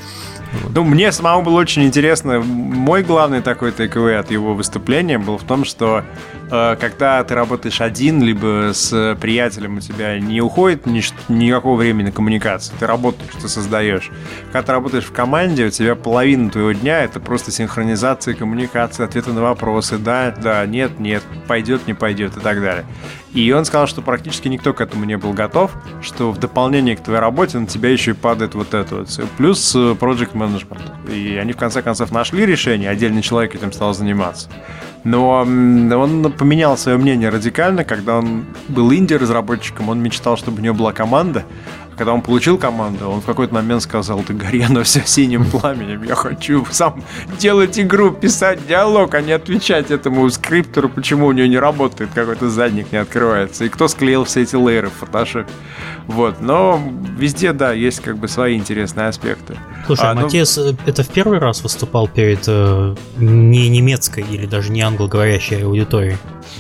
[0.75, 2.41] Ну, мне самому было очень интересно.
[2.41, 6.05] Мой главный такой тейковый от его выступления был в том, что
[6.51, 12.07] э, когда ты работаешь один, либо с приятелем, у тебя не уходит ни, никакого времени
[12.07, 12.77] на коммуникацию.
[12.79, 14.11] Ты работаешь, ты создаешь.
[14.47, 19.33] Когда ты работаешь в команде, у тебя половина твоего дня это просто синхронизация, коммуникация, ответы
[19.33, 19.99] на вопросы.
[19.99, 22.87] Да, да, нет, нет, пойдет, не пойдет и так далее.
[23.39, 25.71] И он сказал, что практически никто к этому не был готов,
[26.03, 29.21] что в дополнение к твоей работе на тебя еще и падает вот это вот.
[29.37, 31.15] Плюс э, project management.
[31.15, 34.51] И они в конце концов нашли решение, отдельный человек этим стал заниматься.
[35.05, 40.75] Но он поменял свое мнение радикально, когда он был инди-разработчиком, он мечтал, чтобы у него
[40.75, 41.45] была команда,
[41.99, 46.05] когда он получил команду, он в какой-то момент сказал, ты гори оно все синим пламенем,
[46.05, 47.03] я хочу сам
[47.39, 52.49] делать игру, писать диалог, а не отвечать этому скриптору, почему у него не работает, какой-то
[52.49, 55.47] задник не открывается, и кто склеил все эти лейеры в Photoshop.
[56.07, 56.81] Вот, но
[57.19, 59.57] везде, да, есть как бы свои интересные аспекты.
[59.87, 60.77] Слушай, а, ну, Матиас ну...
[60.87, 66.17] это в первый раз выступал перед э, не немецкой или даже не англоговорящей аудиторией?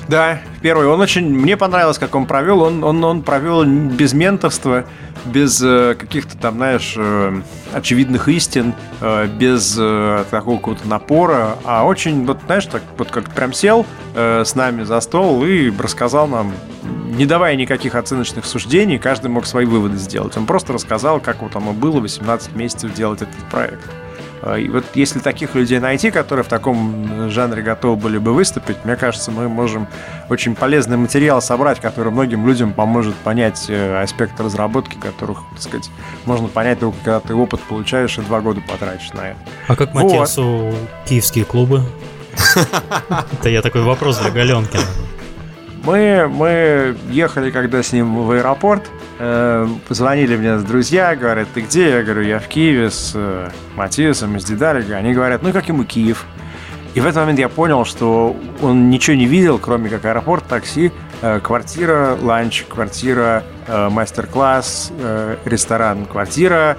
[0.08, 0.86] Да, первый.
[0.86, 1.28] Он очень...
[1.28, 2.62] Мне понравилось, как он провел.
[2.62, 4.84] Он, он, он провел без ментовства,
[5.24, 7.42] без э, каких-то там, знаешь, э,
[7.72, 9.74] очевидных истин, э, без
[10.30, 15.00] такого какого-то напора, а очень, вот, знаешь, так вот как прям сел с нами за
[15.00, 16.52] стол и рассказал нам,
[16.82, 20.36] не давая никаких оценочных суждений, каждый мог свои выводы сделать.
[20.36, 23.80] Он просто рассказал, как вот оно было 18 месяцев делать этот проект.
[24.42, 28.76] А, и вот если таких людей найти, которые в таком жанре готовы были бы выступить,
[28.84, 29.88] мне кажется, мы можем
[30.28, 35.90] очень полезный материал собрать, который многим людям поможет понять э, аспект разработки, которых, так сказать,
[36.24, 39.38] можно понять только когда ты опыт получаешь и два года потратишь на это.
[39.66, 40.74] А как Матиасу вот.
[41.06, 41.82] киевские клубы?
[43.40, 44.82] Это я такой вопрос для Галенкина.
[45.84, 51.90] Мы, мы ехали, когда с ним в аэропорт, э, позвонили мне друзья, говорят, ты где?
[51.90, 54.96] Я говорю, я в Киеве с э, Матиасом из Дедалига.
[54.96, 56.26] Они говорят, ну как ему Киев?
[56.94, 60.90] И в этот момент я понял, что он ничего не видел, кроме как аэропорт, такси,
[61.22, 66.76] э, квартира, ланч, квартира, мастер-класс, э, ресторан, квартира,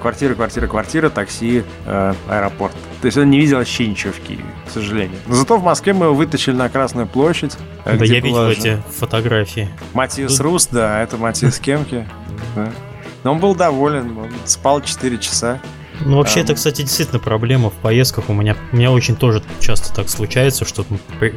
[0.00, 2.74] квартира, квартира, квартира, такси, аэропорт.
[3.00, 5.18] То есть он не видел вообще ничего в Киеве, к сожалению.
[5.26, 7.56] Но зато в Москве мы его вытащили на Красную площадь.
[7.84, 9.68] Да, я видел эти фотографии.
[9.92, 12.06] Матиас Рус, да, это Матиас Кемки.
[13.24, 15.58] Но он был доволен, он спал 4 часа.
[16.00, 18.28] Ну, вообще, это, кстати, действительно проблема в поездках.
[18.28, 20.84] У меня, у меня очень тоже часто так случается, что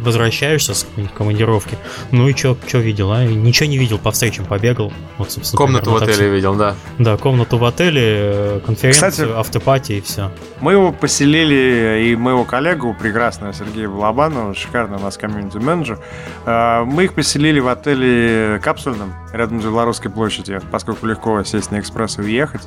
[0.02, 1.78] возвращаешься с какой-нибудь командировки.
[2.12, 3.24] Ну и что что видел, а?
[3.26, 4.92] Ничего не видел, по встречам побегал.
[5.18, 6.76] Вот, собственно, комнату в отеле видел, да.
[6.98, 10.32] Да, комнату в отеле, э, конференцию, кстати, автопати и все.
[10.60, 16.00] Мы его поселили, и моего коллегу, прекрасного Сергея Балабанова, шикарный у нас комьюнити-менеджер,
[16.46, 21.80] э, мы их поселили в отеле капсульном, рядом с Белорусской площадью, поскольку легко сесть на
[21.80, 22.62] экспресс и уехать.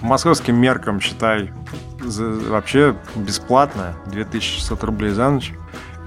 [0.00, 1.50] По московским меркам, считай,
[2.00, 5.52] за, вообще бесплатно, 2600 рублей за ночь.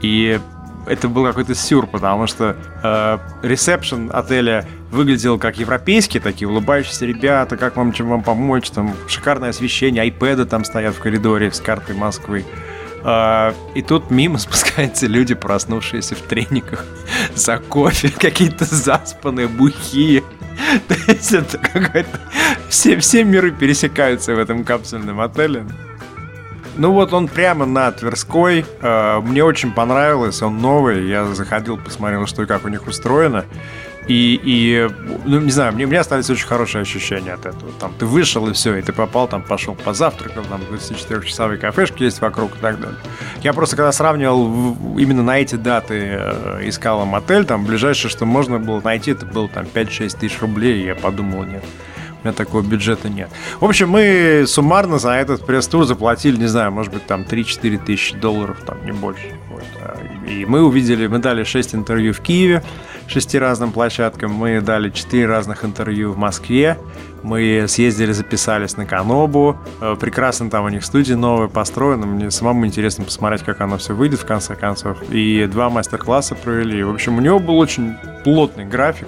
[0.01, 0.39] И
[0.87, 7.57] это был какой-то сюр, потому что э, ресепшн отеля выглядел как европейский, такие улыбающиеся ребята,
[7.57, 11.95] как вам, чем вам помочь, там шикарное освещение, айпэды там стоят в коридоре с картой
[11.95, 12.45] Москвы.
[13.03, 16.85] Uh, и тут мимо спускаются люди, проснувшиеся в трениках
[17.35, 20.23] за кофе, какие-то заспанные, бухие.
[20.87, 22.19] То есть это какой-то...
[22.69, 25.65] Все, все миры пересекаются в этом капсульном отеле.
[26.77, 28.65] Ну вот он прямо на Тверской.
[28.81, 31.07] Uh, мне очень понравилось, он новый.
[31.07, 33.45] Я заходил, посмотрел, что и как у них устроено.
[34.07, 34.89] И, и
[35.25, 37.71] ну, не знаю, мне, у меня остались очень хорошие ощущения от этого.
[37.79, 42.19] Там ты вышел и все, и ты попал, там пошел позавтракал, там 24-часовые кафешки есть
[42.19, 42.97] вокруг и так далее.
[43.43, 48.57] Я просто когда сравнивал именно на эти даты, э, искал мотель, там ближайшее, что можно
[48.57, 51.63] было найти, это было там 5-6 тысяч рублей, и я подумал, нет,
[52.21, 53.29] у меня такого бюджета нет.
[53.59, 58.15] В общем, мы суммарно за этот пресс-тур заплатили, не знаю, может быть, там 3-4 тысячи
[58.15, 59.35] долларов, там не больше.
[59.49, 59.63] Вот.
[60.27, 62.63] И мы увидели, мы дали 6 интервью в Киеве,
[63.11, 64.31] шести разным площадкам.
[64.31, 66.77] Мы дали четыре разных интервью в Москве.
[67.23, 69.57] Мы съездили, записались на Канобу.
[69.81, 72.05] Э, прекрасно там у них студия новая построена.
[72.05, 74.97] Мне самому интересно посмотреть, как оно все выйдет в конце концов.
[75.11, 76.83] И два мастер-класса провели.
[76.83, 79.07] В общем, у него был очень плотный график.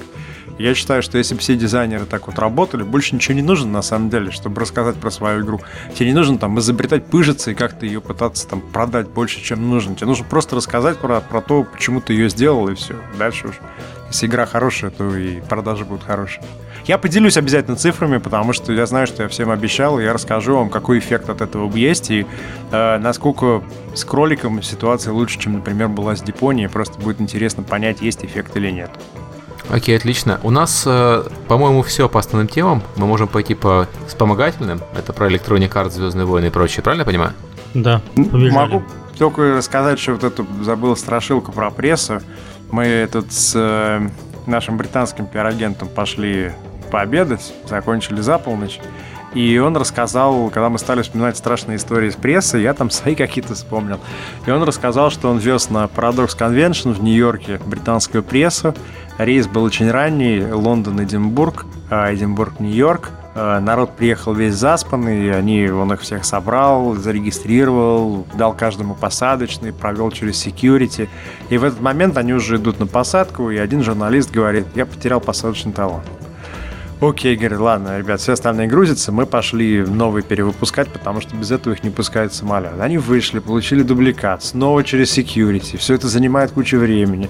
[0.59, 3.81] Я считаю, что если бы все дизайнеры так вот работали, больше ничего не нужно на
[3.81, 5.61] самом деле, чтобы рассказать про свою игру.
[5.95, 9.95] Тебе не нужно там изобретать пыжиться и как-то ее пытаться там продать больше, чем нужно.
[9.95, 12.95] Тебе нужно просто рассказать про, про то, почему ты ее сделал, и все.
[13.17, 13.55] Дальше уж.
[14.09, 16.43] Если игра хорошая, то и продажи будут хорошие.
[16.85, 20.55] Я поделюсь обязательно цифрами, потому что я знаю, что я всем обещал, и я расскажу
[20.55, 22.27] вам, какой эффект от этого есть, и
[22.71, 23.63] э, насколько
[23.95, 26.69] с кроликом ситуация лучше, чем, например, была с Дипонией.
[26.69, 28.91] Просто будет интересно понять, есть эффект или нет.
[29.69, 30.39] Окей, отлично.
[30.43, 32.83] У нас, э, по-моему, все по основным темам.
[32.95, 34.81] Мы можем пойти по вспомогательным.
[34.95, 37.33] Это про Electronic Arts, Звездные войны и прочее, правильно я понимаю?
[37.73, 38.51] Да, побежали.
[38.51, 38.83] Могу
[39.17, 42.21] только рассказать, что вот эту забыл страшилку про прессу.
[42.71, 44.09] Мы тут с э,
[44.45, 46.51] нашим британским пиар-агентом пошли
[46.91, 48.79] пообедать, закончили за полночь.
[49.33, 53.55] И он рассказал, когда мы стали вспоминать страшные истории из прессы, я там свои какие-то
[53.55, 53.99] вспомнил.
[54.45, 58.75] И он рассказал, что он вез на Paradox Convention в Нью-Йорке британскую прессу.
[59.17, 63.11] Рейс был очень ранний, Лондон-Эдинбург, а Эдинбург-Нью-Йорк.
[63.35, 70.11] А, народ приехал весь заспанный, они, он их всех собрал, зарегистрировал, дал каждому посадочный, провел
[70.11, 71.09] через security.
[71.49, 75.19] И в этот момент они уже идут на посадку, и один журналист говорит, я потерял
[75.19, 76.01] посадочный талон.
[77.09, 81.73] Окей, говорит, ладно, ребят, все остальные грузятся, мы пошли новый перевыпускать, потому что без этого
[81.73, 82.79] их не пускают в самолет.
[82.79, 87.29] Они вышли, получили дубликат, снова через security, все это занимает кучу времени.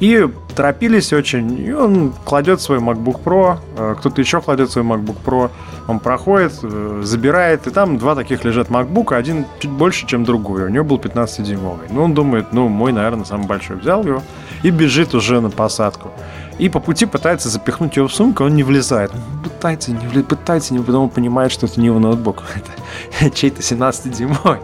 [0.00, 5.16] И торопились очень, и он кладет свой MacBook Pro, э, кто-то еще кладет свой MacBook
[5.24, 5.50] Pro,
[5.88, 10.64] он проходит, э, забирает, и там два таких лежат MacBook, один чуть больше, чем другой,
[10.64, 11.86] у него был 15-дюймовый.
[11.88, 14.22] Ну, он думает, ну, мой, наверное, самый большой, взял его
[14.62, 16.10] и бежит уже на посадку.
[16.58, 19.12] И по пути пытается запихнуть его в сумку, он не влезает.
[19.44, 22.42] Пытается, не влезает, пытается, не потом понимает, что это не его ноутбук.
[23.20, 24.60] Это чей-то 17-дюймовый.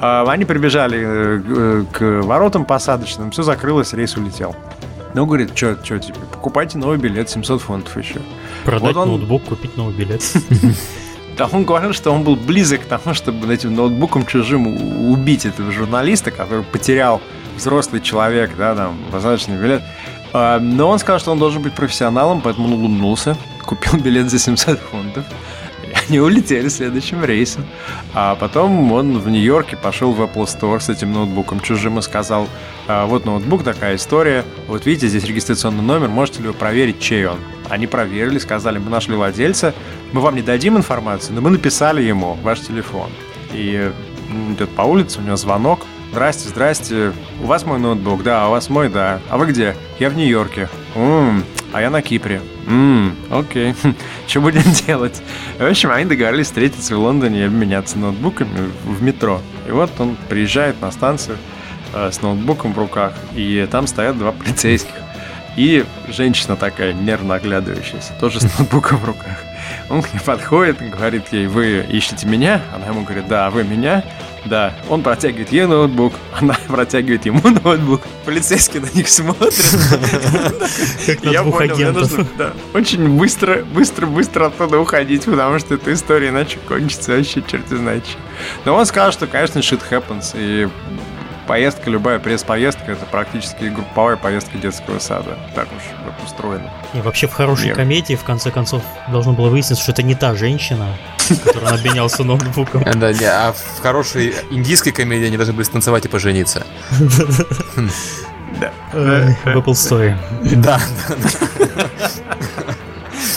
[0.00, 4.54] А, они прибежали э, э, к воротам посадочным, все закрылось, рейс улетел.
[5.14, 8.20] Ну, говорит, что, что теперь, покупайте новый билет, 700 фунтов еще.
[8.64, 9.08] Продать вот он...
[9.08, 10.22] ноутбук, купить новый билет.
[11.36, 14.66] Да он говорил, что он был близок к тому, чтобы этим ноутбуком чужим
[15.08, 17.20] убить этого журналиста, который потерял
[17.56, 19.82] взрослый человек, да, там, посадочный билет.
[20.32, 24.38] А, но он сказал, что он должен быть профессионалом, поэтому он улыбнулся, купил билет за
[24.38, 25.24] 700 фунтов.
[25.82, 27.64] И они улетели следующим рейсом.
[28.14, 32.46] А потом он в Нью-Йорке пошел в Apple Store с этим ноутбуком чужим и сказал,
[32.86, 37.26] «А, вот ноутбук, такая история, вот видите, здесь регистрационный номер, можете ли вы проверить, чей
[37.26, 37.38] он?
[37.70, 39.74] Они проверили, сказали, мы нашли владельца,
[40.12, 43.10] мы вам не дадим информацию, но мы написали ему ваш телефон.
[43.52, 43.90] И
[44.52, 45.80] идет по улице, у него звонок,
[46.10, 47.12] Здрасте, здрасте.
[47.42, 48.22] У вас мой ноутбук?
[48.22, 49.20] Да, у вас мой, да.
[49.28, 49.76] А вы где?
[49.98, 50.68] Я в Нью-Йорке.
[50.94, 52.40] Ммм, а я на Кипре.
[52.66, 53.74] Ммм, окей.
[54.26, 55.22] Что будем делать?
[55.58, 59.40] В общем, они договорились встретиться в Лондоне и обменяться ноутбуками в метро.
[59.66, 61.36] И вот он приезжает на станцию
[61.92, 64.94] э, с ноутбуком в руках, и там стоят два полицейских.
[65.56, 69.36] И женщина такая, нервно оглядывающаяся, тоже с ноутбуком в руках.
[69.90, 72.62] Он к ней подходит и говорит ей, вы ищете меня?
[72.74, 74.04] Она ему говорит, да, вы меня?
[74.48, 78.02] Да, он протягивает ей ноутбук, она протягивает ему ноутбук.
[78.24, 79.54] Полицейский на них смотрит.
[81.22, 82.26] Я понял, нужно
[82.74, 88.04] очень быстро, быстро, быстро оттуда уходить, потому что эта история иначе кончится вообще черти знает
[88.64, 90.68] Но он сказал, что, конечно, shit happens, и
[91.48, 95.36] поездка, любая пресс-поездка, это практически групповая поездка детского сада.
[95.54, 95.82] Так уж
[96.24, 96.70] устроено.
[96.92, 97.76] И вообще в хорошей Нет.
[97.76, 100.94] комедии, в конце концов, должно было выясниться, что это не та женщина,
[101.44, 102.84] которая обменялся ноутбуком.
[102.98, 106.66] Да, не, а в хорошей индийской комедии они должны были станцевать и пожениться.
[108.60, 108.72] Да.
[108.92, 110.16] Э, В Apple Store.
[110.56, 110.80] Да,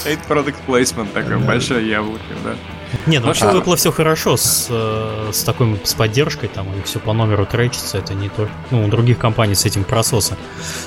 [0.06, 2.56] Это product placement такой, большое яблоко, да.
[3.06, 3.54] Нет, ну вообще А.
[3.54, 7.98] Apple все хорошо с, э, с такой с поддержкой, там и все по номеру тречится,
[7.98, 8.50] это не то.
[8.72, 10.36] Ну, у других компаний с этим прососы.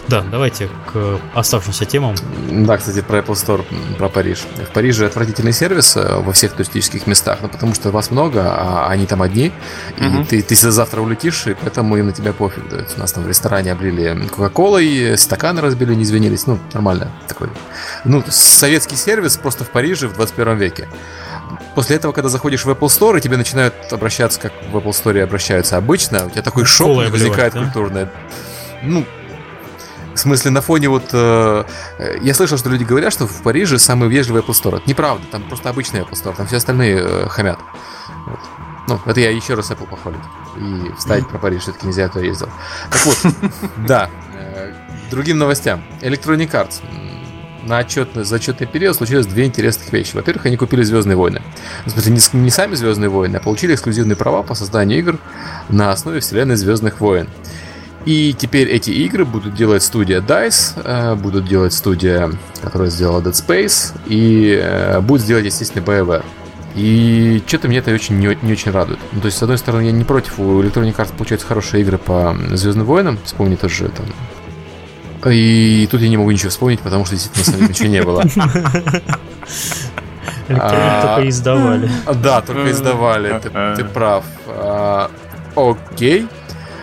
[0.09, 2.15] Да, давайте к оставшимся темам.
[2.51, 3.65] Да, кстати, про Apple Store,
[3.97, 4.45] про Париж.
[4.69, 8.89] В Париже отвратительный сервис э, во всех туристических местах, ну, потому что вас много, а
[8.89, 9.53] они там одни,
[9.99, 10.27] и Мгм.
[10.27, 12.65] ты, ты завтра улетишь, и поэтому им на тебя пофиг.
[12.73, 17.49] Есть у нас там в ресторане облили Кока-Колой, стаканы разбили, не извинились, ну, нормально такой.
[18.05, 20.89] Ну, советский сервис просто в Париже в 21 веке.
[21.75, 25.21] После этого, когда заходишь в Apple Store, и тебе начинают обращаться, как в Apple Store
[25.23, 27.63] обращаются обычно, у тебя такой шок обливать, возникает да?
[27.65, 28.09] культурный.
[28.83, 29.05] Ну,
[30.15, 31.11] в смысле, на фоне вот...
[31.13, 31.65] э,
[32.23, 34.77] я слышал, что люди говорят, что в Париже самый вежливый Apple Store.
[34.77, 37.59] Это неправда, там просто обычный Apple Store, там все остальные э, хамят.
[38.27, 38.39] Вот.
[38.87, 40.21] Ну, это я еще раз Apple похвалить.
[40.57, 42.49] И вставить про Париж все-таки нельзя, а то я ездил.
[42.91, 43.19] Так вот,
[43.89, 44.73] да, э,
[45.11, 45.83] другим новостям.
[46.01, 46.83] Electronic Arts.
[47.67, 50.15] На отчетный, за отчетный период случилось две интересных вещи.
[50.15, 51.41] Во-первых, они купили Звездные войны.
[51.87, 55.19] В смысле, не, не сами Звездные войны, а получили эксклюзивные права по созданию игр
[55.69, 57.29] на основе вселенной Звездных войн.
[58.05, 63.33] И теперь эти игры будут делать студия DICE, э, будут делать студия, которая сделала Dead
[63.33, 66.25] Space, и э, будет сделать, естественно, BioWare.
[66.75, 68.99] И что-то мне это очень не, не очень радует.
[69.13, 71.97] Ну, то есть, с одной стороны, я не против, у Electronic Arts получаются хорошие игры
[71.97, 74.07] по Звездным войнам, вспомни тот же там.
[75.27, 78.23] И тут я не могу ничего вспомнить, потому что действительно самих ничего не было.
[80.47, 81.15] А.
[81.17, 81.91] только издавали.
[82.23, 84.25] Да, только издавали, ты, ты прав.
[84.47, 85.11] А,
[85.57, 86.29] Окей.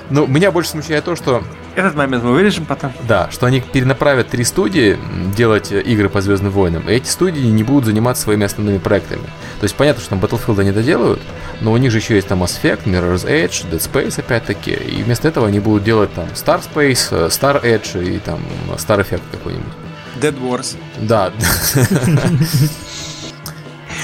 [0.10, 1.44] Ну, меня больше смущает то, что
[1.76, 2.92] Этот момент мы вырежем потом.
[3.08, 4.98] Да, что они перенаправят три студии
[5.36, 9.24] делать э, игры по Звездным войнам, и эти студии не будут заниматься своими основными проектами.
[9.60, 11.22] То есть понятно, что там Battlefield они доделают,
[11.62, 15.04] но у них же еще есть там Mass Effect, Mirror's Edge, Dead Space опять-таки, и
[15.04, 18.42] вместо этого они будут делать там Star Space, э, Star Edge и там
[18.76, 19.74] Star Effect какой-нибудь.
[20.20, 20.76] Dead Wars.
[21.00, 21.32] Да.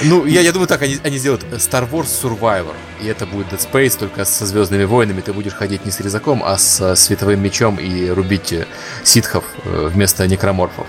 [0.03, 2.73] Ну, я, я думаю, так, они, они сделают Star Wars Survivor.
[3.01, 5.21] И это будет Dead Space, только со Звездными войнами.
[5.21, 8.67] Ты будешь ходить не с резаком, а с э, световым мечом и рубить э,
[9.03, 10.85] ситхов э, вместо некроморфов.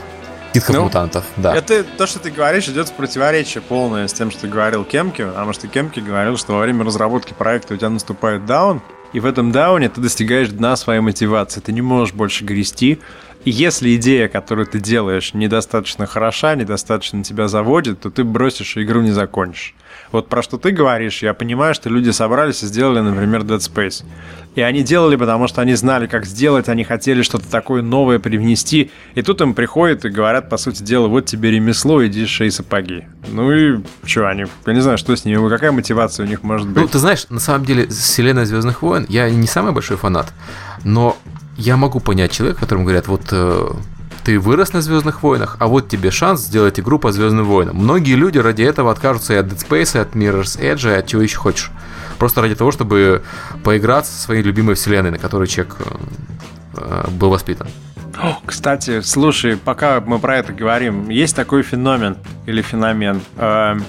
[0.54, 1.54] Ситхов-мутантов, да.
[1.54, 5.52] Это то, что ты говоришь, идет в противоречие полное с тем, что говорил Кемки, потому
[5.52, 8.82] что Кемки говорил, что во время разработки проекта у тебя наступает даун,
[9.12, 11.60] и в этом дауне ты достигаешь дна своей мотивации.
[11.60, 13.00] Ты не можешь больше грести.
[13.44, 19.00] Если идея, которую ты делаешь, недостаточно хороша, недостаточно тебя заводит, то ты бросишь и игру
[19.00, 19.74] не закончишь.
[20.12, 24.04] Вот про что ты говоришь, я понимаю, что люди собрались и сделали, например, Dead Space.
[24.54, 28.90] И они делали, потому что они знали, как сделать, они хотели что-то такое новое привнести.
[29.14, 33.04] И тут им приходят и говорят, по сути дела, вот тебе ремесло, иди шей сапоги.
[33.28, 36.66] Ну и что они, я не знаю, что с ними, какая мотивация у них может
[36.66, 36.82] быть.
[36.82, 40.32] Ну, ты знаешь, на самом деле, вселенная Звездных войн, я не самый большой фанат,
[40.84, 41.16] но
[41.58, 43.70] я могу понять человека, которому говорят, вот э,
[44.24, 47.76] ты вырос на Звездных войнах, а вот тебе шанс сделать игру по Звездным войнам.
[47.76, 51.06] Многие люди ради этого откажутся и от Dead Space, и от Mirror's Edge, и от
[51.06, 51.70] чего еще хочешь.
[52.18, 53.22] Просто ради того, чтобы
[53.64, 55.84] поиграться со своей любимой вселенной, на которой человек э,
[56.76, 57.66] э, был воспитан.
[58.46, 63.20] Кстати, слушай, пока мы про это говорим, есть такой феномен или феномен.
[63.36, 63.84] Эм,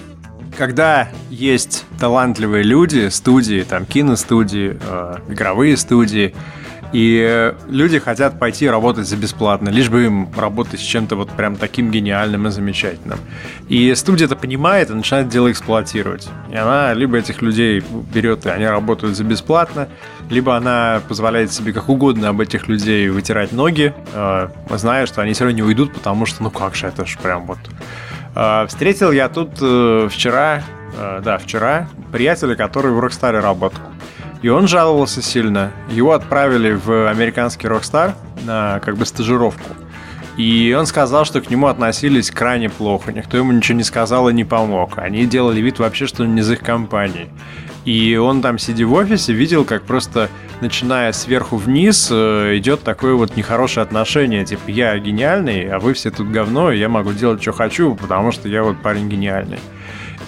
[0.57, 6.33] Когда есть талантливые люди, студии, там киностудии, э, игровые студии,
[6.91, 11.29] и э, люди хотят пойти работать за бесплатно, лишь бы им работать с чем-то вот
[11.29, 13.19] прям таким гениальным и замечательным.
[13.67, 16.27] И студия это понимает и начинает дело эксплуатировать.
[16.51, 17.83] И она либо этих людей
[18.13, 19.87] берет, и они работают за бесплатно,
[20.29, 25.33] либо она позволяет себе как угодно об этих людей вытирать ноги, э, зная, что они
[25.33, 27.59] все равно не уйдут, потому что, ну как же, это ж прям вот...
[28.35, 29.53] Э, встретил я тут
[30.11, 30.63] вчера,
[31.23, 33.81] да, вчера, приятеля, который в Рокстаре работал.
[34.41, 35.71] И он жаловался сильно.
[35.89, 38.13] Его отправили в американский Rockstar
[38.45, 39.69] на как бы стажировку.
[40.37, 43.11] И он сказал, что к нему относились крайне плохо.
[43.11, 44.97] Никто ему ничего не сказал и не помог.
[44.97, 47.29] Они делали вид вообще, что он не из их компании.
[47.83, 50.29] И он там, сидя в офисе, видел, как просто,
[50.61, 54.45] начиная сверху вниз, э, идет такое вот нехорошее отношение.
[54.45, 58.31] Типа, я гениальный, а вы все тут говно, и я могу делать, что хочу, потому
[58.31, 59.59] что я вот парень гениальный.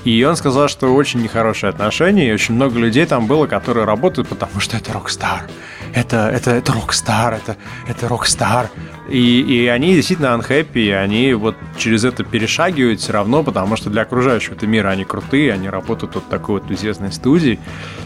[0.03, 4.27] И он сказал, что очень нехорошие отношения, и очень много людей там было, которые работают,
[4.27, 5.43] потому что это Rockstar.
[5.93, 8.69] Это, это, это Rockstar, это, это Rockstar.
[9.09, 14.03] И, и они действительно unhappy, они вот через это перешагивают все равно, потому что для
[14.03, 17.59] окружающего это мира они крутые, они работают вот такой вот известной студии.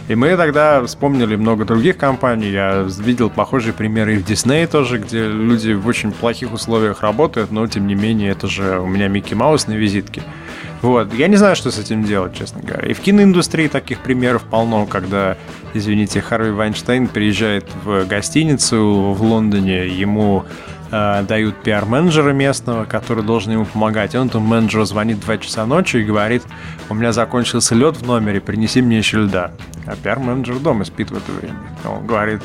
[0.07, 4.97] И мы тогда вспомнили много других компаний, я видел похожие примеры и в Disney тоже,
[4.97, 9.07] где люди в очень плохих условиях работают, но тем не менее это же у меня
[9.07, 10.23] Микки Маус на визитке.
[10.85, 11.11] Вот.
[11.15, 12.87] Я не знаю, что с этим делать, честно говоря.
[12.87, 15.35] И в киноиндустрии таких примеров полно, когда,
[15.73, 18.77] извините, Харви Вайнштейн приезжает в гостиницу
[19.17, 20.45] в Лондоне, ему
[20.91, 24.13] э, дают пиар-менеджера местного, который должен ему помогать.
[24.13, 26.43] И он там менеджеру звонит в 2 часа ночи и говорит,
[26.87, 29.53] у меня закончился лед в номере, принеси мне еще льда.
[29.87, 31.57] А пиар-менеджер дома спит в это время.
[31.83, 32.43] Он говорит,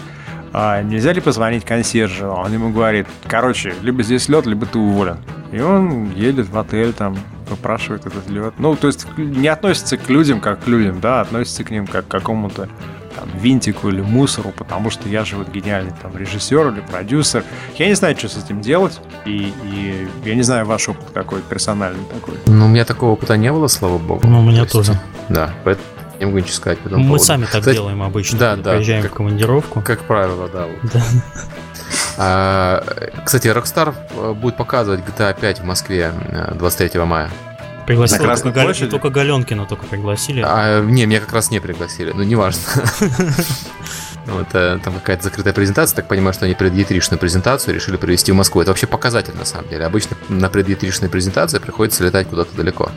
[0.55, 2.29] а нельзя ли позвонить консьержу?
[2.29, 5.19] Он ему говорит, короче, либо здесь лед, либо ты уволен.
[5.53, 7.19] И он едет в отель, там,
[7.51, 8.55] выпрашивает этот лед.
[8.59, 12.07] Ну, то есть не относится к людям как к людям, да, относится к ним как
[12.07, 12.69] к какому-то
[13.17, 17.45] там, винтику или мусору, потому что я же вот гениальный там режиссер или продюсер.
[17.77, 21.41] Я не знаю, что с этим делать, и, и я не знаю ваш опыт какой
[21.43, 22.35] персональный такой.
[22.47, 24.27] Ну, у меня такого опыта не было, слава богу.
[24.27, 25.01] Ну, у меня то тоже.
[25.29, 25.87] Да, поэтому
[26.21, 27.25] не могу ничего сказать по Мы поводу.
[27.25, 29.81] сами так Кстати, делаем обычно, да, да, приезжаем как- в командировку.
[29.81, 30.67] Как правило, да.
[30.67, 30.93] вот.
[30.93, 31.03] Да.
[32.23, 32.85] А,
[33.25, 37.31] кстати, Rockstar э, будет показывать GTA 5 в Москве э, 23 мая.
[37.87, 40.43] Пригласили На только, Галь- только Галенкина только пригласили.
[40.47, 42.63] А, не, меня как раз не пригласили, ну неважно.
[44.27, 48.35] Вот, э, там какая-то закрытая презентация, так понимаю, что они предъетришную презентацию решили привезти в
[48.35, 48.61] Москву.
[48.61, 49.87] Это вообще показатель на самом деле.
[49.87, 52.91] Обычно на предъетришной презентации приходится летать куда-то далеко.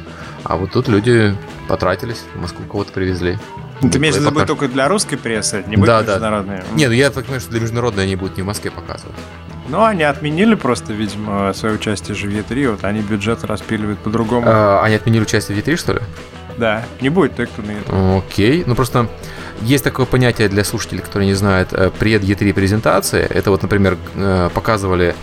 [0.44, 1.36] А вот тут люди
[1.70, 3.40] потратились, в Москву кого-то привезли.
[3.92, 6.12] Ты имеешь в виду Пока- только для русской прессы, не будет Да, да.
[6.14, 6.62] международной?
[6.74, 9.16] Не, ну я так понимаю, что для международной они будут не в Москве показывать.
[9.70, 14.46] Ну, они отменили просто, видимо, свое участие в E3, вот они бюджет распиливают по-другому.
[14.48, 16.00] А, они отменили участие в E3, что ли?
[16.58, 18.18] Да, не будет той, кто на E3.
[18.20, 18.64] Окей.
[18.68, 19.08] Ну просто
[19.62, 23.26] есть такое понятие для слушателей, которые не знают, э, пред E3 презентация.
[23.26, 25.16] Это вот, например, э, показывали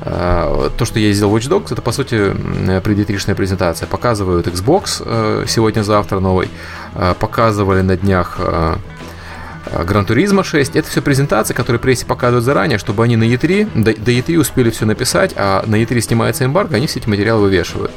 [0.00, 3.86] то, что я сделал Watch Dogs, это по сути м, пред E3-шная презентация.
[3.86, 6.48] Показывают Xbox э, сегодня-завтра новый.
[6.94, 8.76] Э, Показывали на днях э,
[9.84, 10.76] Гран Туризма 6.
[10.76, 14.70] Это все презентации, которые прессе показывают заранее, чтобы они на E3, до, до E3 успели
[14.70, 17.92] все написать, а на E3 снимается эмбарго, они все эти материалы вывешивают.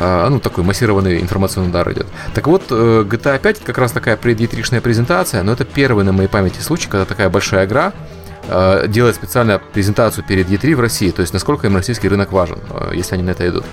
[0.00, 2.06] Ну, такой массированный информационный удар идет.
[2.32, 6.12] Так вот, э, GTA 5 как раз такая пред E3-шная презентация, но это первый на
[6.12, 7.92] моей памяти случай, когда такая большая игра
[8.48, 12.58] э, делает специально презентацию перед E3 в России, то есть насколько им российский рынок важен,
[12.70, 13.64] э, если они на это идут.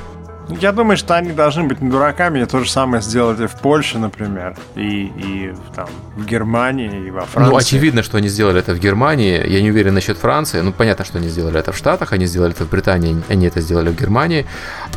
[0.49, 3.55] Я думаю, что они должны быть не дураками, и то же самое сделать и в
[3.55, 7.51] Польше, например, и, и в, там, в Германии, и во Франции.
[7.51, 9.43] Ну, очевидно, что они сделали это в Германии.
[9.47, 10.61] Я не уверен насчет Франции.
[10.61, 13.59] Ну, понятно, что они сделали это в Штатах, они сделали это в Британии, они это
[13.59, 14.45] сделали в Германии.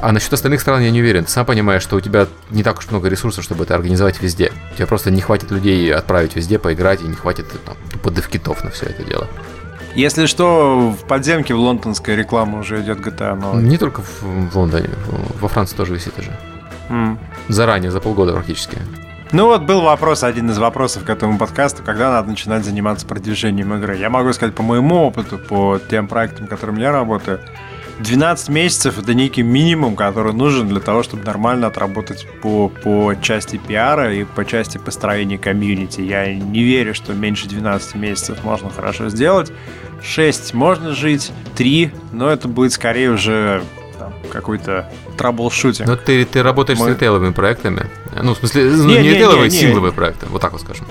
[0.02, 1.24] А насчет остальных стран я не уверен.
[1.24, 4.52] Ты сам понимаешь, что у тебя не так уж много ресурсов, чтобы это организовать везде.
[4.72, 8.62] У тебя просто не хватит людей отправить везде, поиграть, и не хватит там, тупо девкитов
[8.64, 9.28] на все это дело.
[9.98, 13.60] Если что, в подземке в лондонской реклама уже идет GTA новая.
[13.60, 14.90] Не только в, в Лондоне,
[15.40, 16.30] во Франции тоже висит уже.
[16.88, 17.18] М.
[17.48, 18.78] Заранее, за полгода практически.
[19.32, 23.74] Ну вот был вопрос, один из вопросов к этому подкасту, когда надо начинать заниматься продвижением
[23.74, 23.96] игры.
[23.96, 27.40] Я могу сказать по моему опыту, по тем проектам, которым я работаю,
[28.00, 33.56] 12 месяцев это некий минимум, который нужен для того, чтобы нормально отработать по, по части
[33.56, 36.00] пиара и по части построения комьюнити.
[36.00, 39.52] Я не верю, что меньше 12 месяцев можно хорошо сделать.
[40.02, 43.64] 6 можно жить, 3, но это будет скорее уже
[43.98, 45.88] там, какой-то траблшутинг.
[45.88, 47.86] Но ты, ты работаешь Мы- с ритейловыми проектами.
[48.22, 49.60] Ну, в смысле, ну, Не, не, не, ритейловые, не, не.
[49.60, 50.26] сингловые проекты.
[50.26, 50.86] Вот так вот скажем.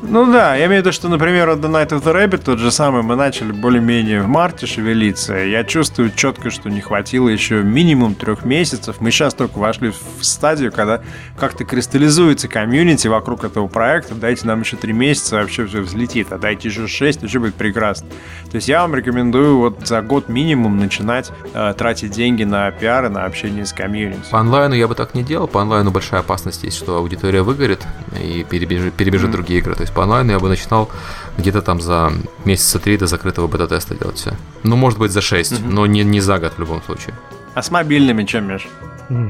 [0.00, 2.58] Ну да, я имею в виду, что, например, от The Night of the Rabbit тот
[2.60, 5.34] же самый мы начали более-менее в марте шевелиться.
[5.34, 8.96] Я чувствую четко, что не хватило еще минимум трех месяцев.
[9.00, 11.02] Мы сейчас только вошли в стадию, когда
[11.36, 14.14] как-то кристаллизуется комьюнити вокруг этого проекта.
[14.14, 16.32] Дайте нам еще три месяца, вообще все взлетит.
[16.32, 18.08] А дайте еще шесть, вообще будет прекрасно.
[18.50, 23.06] То есть я вам рекомендую вот за год минимум начинать э, тратить деньги на пиар
[23.06, 24.20] и на общение с комьюнити.
[24.30, 25.48] По онлайну я бы так не делал.
[25.48, 27.84] По онлайну большая опасность есть, что аудитория выгорит
[28.18, 29.32] и перебежит, перебежит Мгм.
[29.32, 29.74] другие игры.
[29.74, 30.88] То есть по онлайну я бы начинал
[31.36, 32.12] где-то там за
[32.44, 34.32] месяца три до закрытого бета-теста делать все.
[34.62, 35.74] Ну, может быть, за 6, Мгм.
[35.74, 37.14] но не, не за год в любом случае.
[37.54, 38.68] А с мобильными чем, Миш?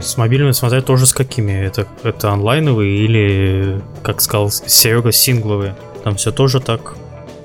[0.02, 1.52] С мобильными смотря тоже с какими.
[1.52, 5.76] Это, это онлайновые или, как сказал Серега, сингловые.
[6.04, 6.94] Там все тоже так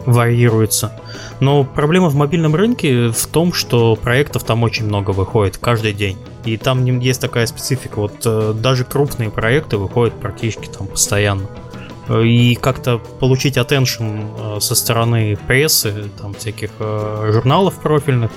[0.06, 0.92] варьируется.
[1.40, 6.18] Но проблема в мобильном рынке в том, что проектов там очень много выходит каждый день.
[6.46, 8.00] И там не- есть такая специфика.
[8.00, 11.48] Вот э, даже крупные проекты выходят практически там постоянно.
[12.10, 18.32] И как-то получить attention э, со стороны прессы, там всяких э, журналов профильных,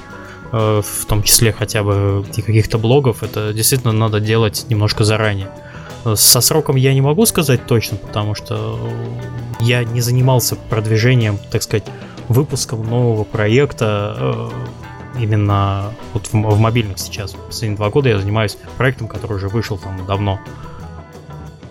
[0.53, 5.49] э, в том числе хотя бы каких-то блогов, это действительно надо делать немножко заранее.
[6.15, 8.79] Со сроком я не могу сказать точно, потому что
[9.59, 11.85] я не занимался продвижением, так сказать,
[12.29, 14.53] выпуском нового проекта
[15.19, 17.33] именно вот в, в мобильных сейчас.
[17.33, 20.39] Последние два года я занимаюсь проектом, который уже вышел там давно.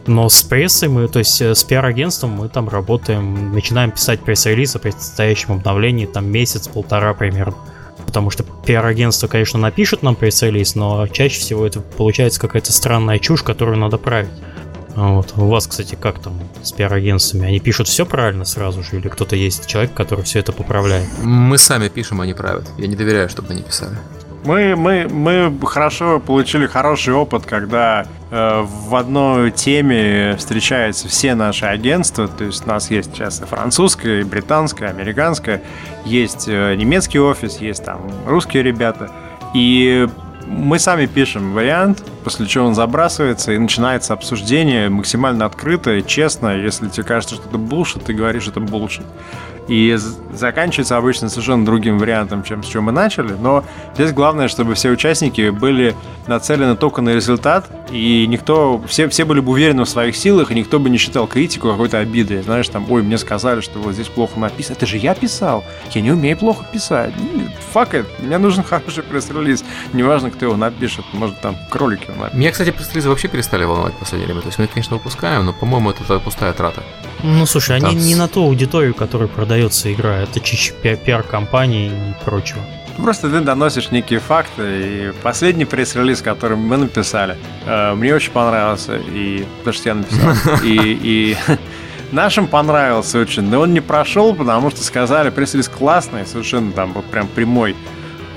[0.07, 4.75] Но с прессой мы, то есть э, с пиар-агентством мы там работаем, начинаем писать пресс-релиз
[4.75, 7.55] о предстоящем обновлении там месяц-полтора примерно.
[8.05, 13.41] Потому что пиар-агентство, конечно, напишет нам пресс-релиз, но чаще всего это получается какая-то странная чушь,
[13.41, 14.29] которую надо править.
[14.95, 15.33] Вот.
[15.35, 17.47] У вас, кстати, как там с пиар-агентствами?
[17.47, 21.07] Они пишут все правильно сразу же, или кто-то есть человек, который все это поправляет?
[21.21, 22.69] Мы сами пишем, они правят.
[22.77, 23.97] Я не доверяю, чтобы они писали.
[24.45, 31.65] Мы, мы, мы хорошо получили хороший опыт, когда э, в одной теме встречаются все наши
[31.65, 32.27] агентства.
[32.27, 35.63] То есть у нас есть сейчас и французское, и британское, и американское.
[36.05, 39.09] Есть э, немецкий офис, есть там русские ребята.
[39.55, 40.07] И
[40.45, 46.55] мы сами пишем вариант, после чего он забрасывается, и начинается обсуждение максимально открыто и честно.
[46.55, 49.05] Если тебе кажется, что это булшит, ты говоришь, это булшит.
[49.67, 49.97] И
[50.31, 53.33] заканчивается обычно совершенно другим вариантом, чем с чем мы начали.
[53.33, 53.63] Но
[53.95, 55.95] здесь главное, чтобы все участники были
[56.27, 60.55] нацелены только на результат, и никто, все, все были бы уверены в своих силах, и
[60.55, 62.41] никто бы не считал критику какой-то обидой.
[62.41, 64.75] Знаешь, там, ой, мне сказали, что вот здесь плохо написано.
[64.75, 65.63] Это же я писал.
[65.91, 67.13] Я не умею плохо писать.
[67.71, 68.05] Фак it.
[68.19, 69.63] Мне нужен хороший пресс-релиз.
[69.93, 71.05] Неважно, кто его напишет.
[71.13, 72.39] Может, там кролики его напишут.
[72.39, 74.41] Меня, кстати, пресс-релизы вообще перестали волновать в последнее время.
[74.41, 76.83] То есть мы их, конечно, выпускаем, но, по-моему, это пустая трата.
[77.23, 80.17] Ну, слушай, они не на ту аудиторию, которая продается игра.
[80.17, 82.59] Это чище пиар-компании и прочего.
[82.97, 88.97] Просто ты доносишь некие факты, и последний пресс-релиз, который мы написали, э, мне очень понравился,
[88.97, 90.33] и потому что я написал,
[90.63, 91.37] и, и
[92.11, 97.05] нашим понравился очень, но он не прошел, потому что сказали, пресс-релиз классный, совершенно там вот
[97.05, 97.75] прям прямой,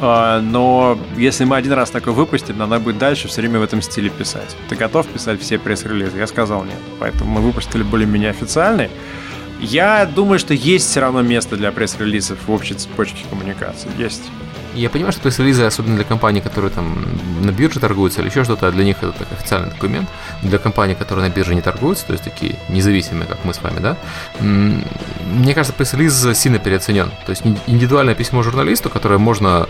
[0.01, 3.81] э, но если мы один раз такой выпустим, надо будет дальше все время в этом
[3.81, 4.57] стиле писать.
[4.69, 6.19] Ты готов писать все пресс-релизы?
[6.19, 6.79] Я сказал нет.
[6.99, 8.91] Поэтому мы выпустили более-менее официальный.
[9.61, 13.91] Я думаю, что есть все равно место для пресс-релизов в общей цепочке коммуникации.
[13.99, 14.23] Есть.
[14.75, 17.05] Я понимаю, что пресс-релизы, особенно для компаний, которые там
[17.43, 20.09] на бирже торгуются или еще что-то, а для них это так, официальный документ.
[20.43, 23.81] Для компаний, которые на бирже не торгуются, то есть такие независимые, как мы с вами,
[23.81, 23.97] да,
[24.41, 27.11] мне кажется, пресс-релиз сильно переоценен.
[27.27, 29.67] То есть индивидуальное письмо журналисту, которое можно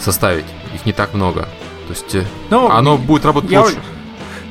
[0.00, 1.42] составить, их не так много.
[1.86, 3.76] То есть э, ну, оно будет работать я, лучше.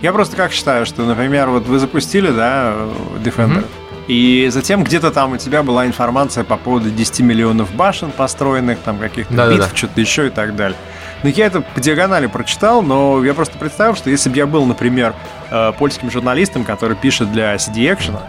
[0.02, 2.76] Я просто как считаю, что, например, вот вы запустили, да,
[3.23, 3.82] Defender, mm-hmm.
[4.07, 8.97] И затем где-то там у тебя была информация по поводу 10 миллионов башен построенных, там
[8.97, 10.77] каких-то да, битв, да, что-то еще и так далее.
[11.23, 14.65] Но я это по диагонали прочитал, но я просто представил, что если бы я был,
[14.65, 15.13] например,
[15.49, 18.19] э, польским журналистом, который пишет для CD Action,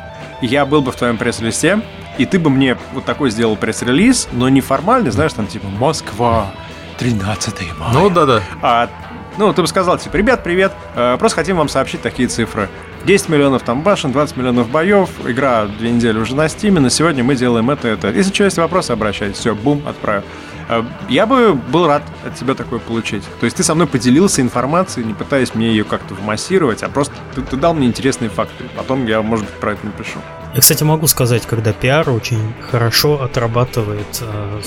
[0.40, 1.80] я был бы в твоем пресс-листе,
[2.18, 6.52] и ты бы мне вот такой сделал пресс-релиз, но не формальный, знаешь, там типа Москва,
[6.98, 7.92] 13 мая.
[7.92, 8.42] Ну да-да.
[8.62, 8.88] А
[9.36, 12.68] ну, ты бы сказал, типа, ребят, привет, э, просто хотим вам сообщить такие цифры.
[13.05, 17.22] 10 миллионов там башен, 20 миллионов боев, игра две недели уже на стиме, на сегодня
[17.22, 18.10] мы делаем это, это.
[18.10, 19.39] Если что, есть вопросы, обращайтесь.
[19.39, 20.24] Все, бум, отправил.
[20.68, 23.22] Э, я бы был рад от тебя такое получить.
[23.40, 27.14] То есть ты со мной поделился информацией, не пытаясь мне ее как-то вмассировать, а просто
[27.35, 28.64] ты, ты дал мне интересные факты.
[28.76, 30.18] Потом я, может быть, про это напишу.
[30.55, 34.60] Я, кстати, могу сказать, когда пиар очень хорошо отрабатывает э,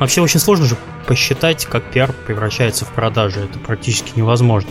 [0.00, 0.76] Вообще очень сложно же
[1.06, 3.40] посчитать, как пиар превращается в продажи.
[3.40, 4.70] Это практически невозможно.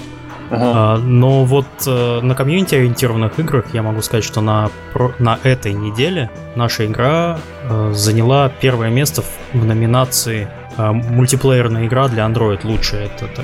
[0.50, 0.98] Uh-huh.
[0.98, 4.72] Но вот э, на комьюнити ориентированных играх я могу сказать, что на,
[5.20, 10.48] на этой неделе наша игра э, заняла первое место в, номинации
[10.78, 13.06] э, мультиплеерная игра для Android лучшая.
[13.06, 13.42] Это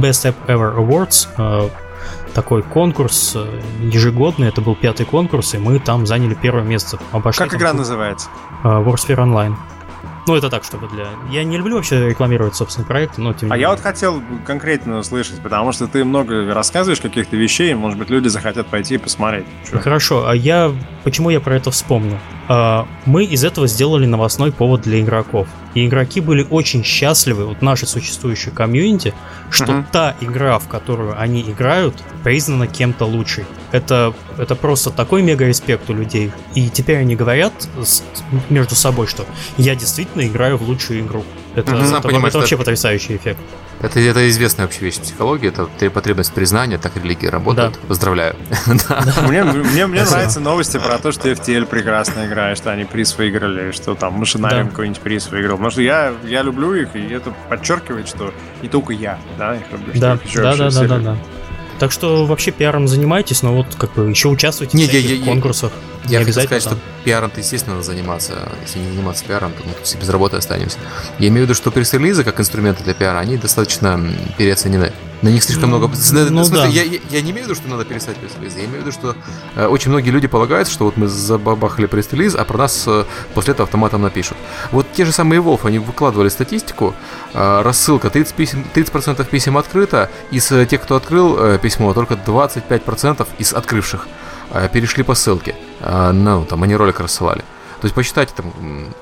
[0.00, 1.70] Best App Ever Awards.
[2.34, 3.36] Такой конкурс
[3.80, 6.98] ежегодный, это был пятый конкурс, и мы там заняли первое место.
[7.12, 8.28] Обошли как игра называется?
[8.62, 9.56] Warsphere Online.
[10.26, 11.06] Ну, это так, чтобы для...
[11.30, 13.62] Я не люблю вообще рекламировать собственный проект, но тем не А менее.
[13.62, 18.28] я вот хотел конкретно услышать, потому что ты много рассказываешь каких-то вещей, может быть, люди
[18.28, 19.46] захотят пойти и посмотреть.
[19.66, 19.78] Что?
[19.80, 20.72] Хорошо, а я...
[21.04, 22.18] Почему я про это вспомнил?
[22.52, 25.46] А, мы из этого сделали новостной повод для игроков.
[25.74, 29.14] И игроки были очень счастливы, вот наши существующие комьюнити,
[29.50, 29.84] что uh-huh.
[29.92, 33.44] та игра, в которую они играют, признана кем-то лучшей.
[33.70, 36.32] Это, это просто такой мега респект у людей.
[36.56, 38.02] И теперь они говорят с,
[38.48, 39.24] между собой, что
[39.56, 41.24] я действительно играю в лучшую игру.
[41.54, 41.98] Это, mm-hmm.
[41.98, 43.40] это, это, это вообще потрясающий эффект.
[43.80, 47.72] Это, это известная вообще вещь в психологии, это потребность признания, так религия работает.
[47.72, 47.88] Да.
[47.88, 48.36] Поздравляю.
[49.26, 53.72] Мне, мне, мне нравятся новости про то, что FTL прекрасно играет, что они приз выиграли,
[53.72, 54.70] что там машинарием да.
[54.70, 55.56] какой-нибудь приз выиграл.
[55.56, 59.62] Потому что я, я люблю их, и это подчеркивает, что не только я, да, их
[59.72, 59.92] люблю.
[59.94, 61.16] Да, да, да, да, да, да.
[61.78, 65.24] Так что вообще пиаром занимаетесь, но вот как бы еще участвуйте не, в всяких я,
[65.24, 65.72] конкурсах.
[65.72, 66.72] Я, я хотел сказать, там.
[66.74, 68.48] что пиаром-то, естественно, надо заниматься.
[68.62, 70.78] Если не заниматься пиаром, то мы тут все без работы останемся.
[71.18, 74.00] Я имею в виду, что пресс-релизы, как инструменты для пиара, они достаточно
[74.38, 74.92] переоценены.
[75.22, 75.86] На них слишком много...
[75.86, 76.66] Ну В смысле, да.
[76.66, 78.60] я, я- я не имею в виду, что надо перестать пресс-релизы.
[78.60, 79.14] Я имею в виду, что
[79.54, 83.04] э, очень многие люди полагаются, что вот мы забабахали пресс-релиз, а про нас э,
[83.34, 84.38] после этого автоматом напишут.
[84.72, 86.94] Вот те же самые Wolf, они выкладывали статистику,
[87.34, 92.14] э, рассылка 30%, писем, 30% писем открыто, из э, тех, кто открыл э, письмо, только
[92.14, 94.08] 25% из открывших
[94.52, 95.54] э, перешли по ссылке.
[95.80, 97.40] Э, ну, там они ролик рассылали.
[97.80, 98.52] То есть посчитайте там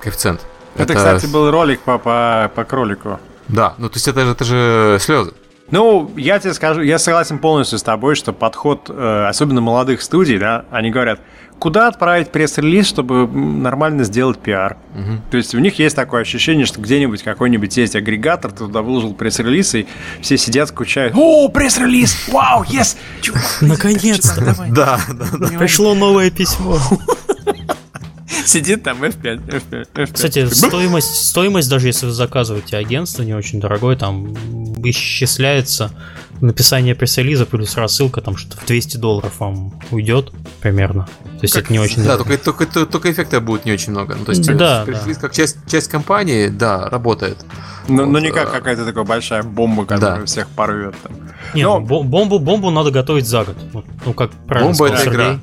[0.00, 0.40] коэффициент.
[0.76, 3.18] Это, кстати, был ролик по, по, по кролику.
[3.48, 5.32] Да, ну то есть это же, это же слезы.
[5.70, 10.38] Ну, я тебе скажу, я согласен полностью с тобой, что подход, э, особенно молодых студий,
[10.38, 11.20] да, они говорят,
[11.58, 14.76] куда отправить пресс-релиз, чтобы нормально сделать пиар.
[15.30, 19.14] То есть у них есть такое ощущение, что где-нибудь какой-нибудь есть агрегатор, ты туда выложил
[19.14, 19.86] пресс-релиз, и
[20.20, 21.14] все сидят, скучают.
[21.16, 22.28] О, пресс-релиз!
[22.28, 22.96] Вау, yes!
[23.60, 24.56] Наконец-то!
[24.70, 25.58] Да, да, да.
[25.58, 26.78] Пришло новое письмо.
[28.44, 30.12] Сидит там F5, F5, F5.
[30.12, 34.34] Кстати, стоимость, стоимость, даже если вы заказываете агентство, не очень дорогой, там
[34.84, 35.90] исчисляется
[36.40, 41.04] написание пресс-релиза плюс рассылка, там что-то в 200 долларов вам уйдет примерно.
[41.24, 42.38] То есть это не очень Да, дорого.
[42.38, 44.14] только, только, только эффекта будет не очень много.
[44.16, 47.38] Ну, то есть, Да, пресс-релиз как часть, часть компании, да, работает.
[47.88, 50.26] Ну Вот, не как а, какая-то такая большая бомба, которая Да.
[50.26, 50.94] всех порвет.
[51.02, 51.12] Там.
[51.54, 53.56] Не, Но- ну, бо- бомбу, бомбу надо готовить за год.
[53.72, 55.38] Вот, Ну, как правильно Бомба сказал это игра.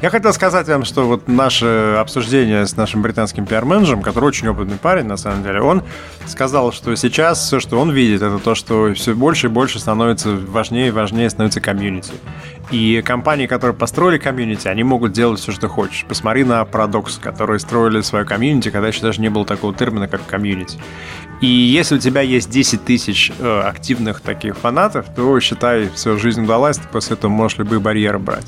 [0.00, 4.78] Я хотел сказать вам, что вот наше обсуждение с нашим британским пиар-менеджером, который очень опытный
[4.78, 5.82] парень, на самом деле, он
[6.26, 10.30] сказал, что сейчас все, что он видит, это то, что все больше и больше становится
[10.30, 12.12] важнее и важнее становится комьюнити.
[12.70, 16.06] И компании, которые построили комьюнити, они могут делать все, что хочешь.
[16.08, 20.24] Посмотри на Paradox, которые строили свое комьюнити, когда еще даже не было такого термина, как
[20.26, 20.78] комьюнити.
[21.42, 26.44] И если у тебя есть 10 тысяч э, активных таких фанатов, то считай, все, жизнь
[26.44, 28.46] удалась, ты после этого можешь любые барьеры брать.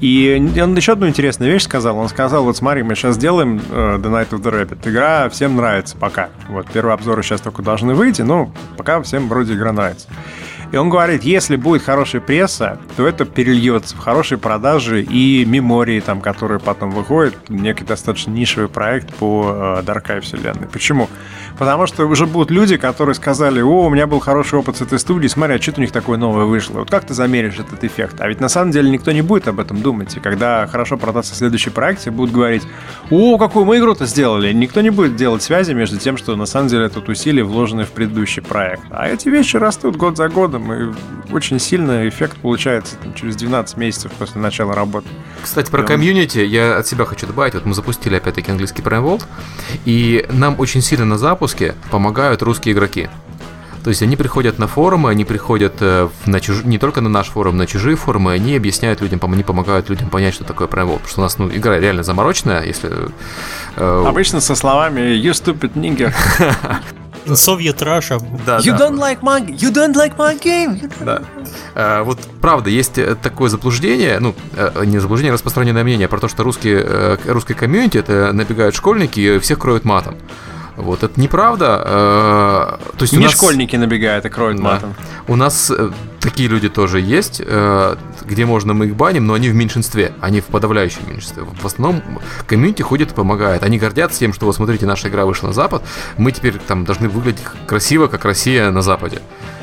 [0.00, 1.96] И он еще одну интересную вещь сказал.
[1.98, 4.88] Он сказал, вот смотри, мы сейчас делаем э, The Night of the Rabbit.
[4.88, 6.28] Игра всем нравится пока.
[6.48, 10.08] Вот первые обзоры сейчас только должны выйти, но пока всем вроде игра нравится.
[10.72, 16.00] И он говорит, если будет хорошая пресса, то это перельется в хорошие продажи и мемории,
[16.00, 20.66] там, которые потом выходят, некий достаточно нишевый проект по э, Даркай вселенной.
[20.70, 21.08] Почему?
[21.58, 24.98] Потому что уже будут люди, которые сказали, о, у меня был хороший опыт с этой
[24.98, 26.80] студией, смотри, а что у них такое новое вышло?
[26.80, 28.20] Вот как ты замеришь этот эффект?
[28.20, 30.16] А ведь на самом деле никто не будет об этом думать.
[30.16, 32.62] И когда хорошо продастся следующий проект, все будут говорить,
[33.10, 34.52] о, какую мы игру-то сделали.
[34.52, 37.90] Никто не будет делать связи между тем, что на самом деле тут усилия вложены в
[37.90, 38.82] предыдущий проект.
[38.90, 40.92] А эти вещи растут год за годом, и
[41.32, 45.08] очень сильно эффект получается там, через 12 месяцев после начала работы.
[45.42, 45.88] Кстати, про Да.
[45.88, 47.54] комьюнити я от себя хочу добавить.
[47.54, 49.24] Вот мы запустили опять-таки английский Prime World,
[49.84, 53.08] и нам очень сильно на запуске помогают русские игроки.
[53.84, 56.64] То есть они приходят на форумы, они приходят э, на чуж...
[56.64, 60.34] не только на наш форум, на чужие форумы, они объясняют людям, они помогают людям понять,
[60.34, 61.02] что такое Prime World.
[61.02, 62.90] Потому что у нас ну, игра реально замороченная, если...
[63.76, 66.12] э, Обычно со словами «You stupid nigger».
[67.34, 68.18] Совет Раша.
[68.46, 68.88] да, You да.
[68.88, 69.40] don't like my...
[69.46, 70.92] You don't like my game.
[71.00, 71.22] Да.
[71.74, 76.18] Э, Вот правда, есть э, такое заблуждение, ну, э, не заблуждение, а распространенное мнение про
[76.20, 80.14] то, что русские, э, русское комьюнити это набегают школьники и всех кроют матом.
[80.76, 81.82] Вот, это неправда.
[81.86, 84.62] э, То есть Не нас- школьники набегают и кроют Да.
[84.64, 84.94] матом.
[85.26, 85.90] У нас э,
[86.20, 90.40] такие люди тоже есть, э, где можно мы их баним, но они в меньшинстве, они
[90.40, 91.44] в подавляющем меньшинстве.
[91.44, 92.02] В основном
[92.46, 93.62] комьюнити ходит и помогает.
[93.62, 95.82] Они гордятся тем, что вот смотрите, наша игра вышла на Запад,
[96.18, 99.20] мы теперь там должны выглядеть красиво, как Россия на Западе.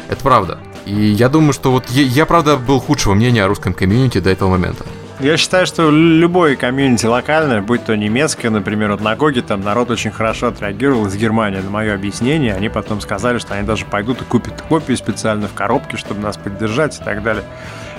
[0.09, 0.57] Это правда.
[0.85, 4.29] И я думаю, что вот я, я, правда был худшего мнения о русском комьюнити до
[4.31, 4.83] этого момента.
[5.23, 9.61] Я считаю, что любой комьюнити локальное, будь то немецкое, например, вот на GOG е, там
[9.61, 12.53] народ очень хорошо отреагировал из Германии на мое объяснение.
[12.53, 16.35] Они потом сказали, что они даже пойдут и купят копию специально в коробке, чтобы нас
[16.35, 17.45] поддержать и так далее.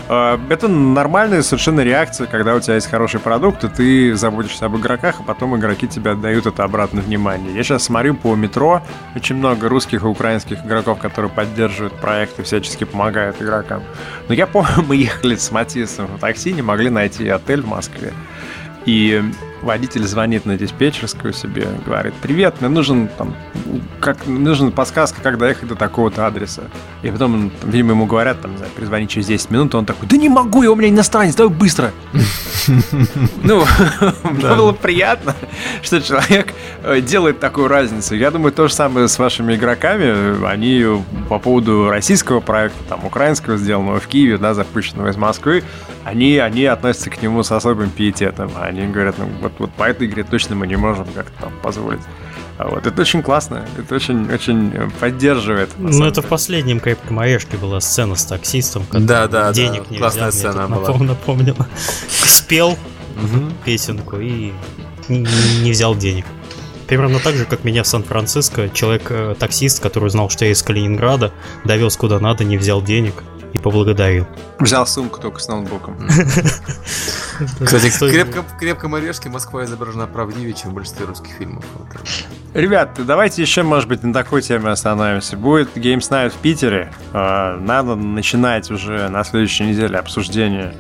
[0.09, 4.77] Э, Это нормальная совершенно реакция, когда у тебя есть хороший продукт, и ты заботишься об
[4.77, 7.55] игроках, а потом игроки тебе отдают это обратно внимание.
[7.55, 8.83] Я сейчас смотрю по метро,
[9.15, 13.83] очень много русских и украинских игроков, которые поддерживают проект и всячески помогают игрокам.
[14.29, 18.13] Но я помню, мы ехали с Матисом в такси, не могли найти отель в Москве.
[18.85, 19.23] И
[19.65, 23.35] водитель звонит на диспетчерскую себе, говорит, привет, мне нужен там,
[24.01, 26.65] как, нужна подсказка, как доехать до такого-то адреса.
[27.03, 29.87] И потом, он, там, видимо, ему говорят, там, не знаю, перезвони через 10 минут, он
[29.87, 31.93] такой, да не могу, я у меня иностранец, давай быстро.
[33.43, 33.63] Ну,
[34.23, 35.35] мне было приятно,
[35.83, 38.15] что человек э, делает такую разницу.
[38.15, 40.47] Я думаю, то же самое с вашими игроками.
[40.47, 40.83] Они
[41.29, 45.63] по поводу российского проекта, там, украинского сделанного в Киеве, да, запущенного из Москвы,
[46.05, 48.51] они, они относятся к нему с особым пиететом.
[48.61, 52.01] Они говорят, ну, вот, вот по этой игре точно мы не можем как-то там позволить.
[52.57, 55.71] А вот это очень классно, это очень, очень э, поддерживает.
[55.77, 59.91] Ну, это в последнем крепком орешке была сцена с таксистом, который Да, да, да, денег
[59.91, 60.89] не классная взял, сцена была.
[60.89, 61.67] напом- напомнила.
[62.25, 62.79] Спел
[63.65, 64.53] песенку и
[65.09, 65.27] не,
[65.63, 66.27] не взял денег.
[66.87, 71.33] Примерно так же, как меня в Сан-Франциско, человек-таксист, который знал, что я из Калининграда,
[71.65, 73.15] довез куда надо, не взял денег.
[73.63, 74.27] поблагодарил.
[74.61, 75.97] Взял сумку только с ноутбуком.
[77.61, 81.65] Кстати, в крепком, крепком орешке Москва изображена правдивее, чем в большинстве русских фильмов.
[82.55, 85.37] Ребят, давайте еще, может быть, на такой теме остановимся.
[85.37, 86.93] Будет Games Night в Питере.
[87.13, 90.75] А, надо начинать уже на следующей неделе обсуждение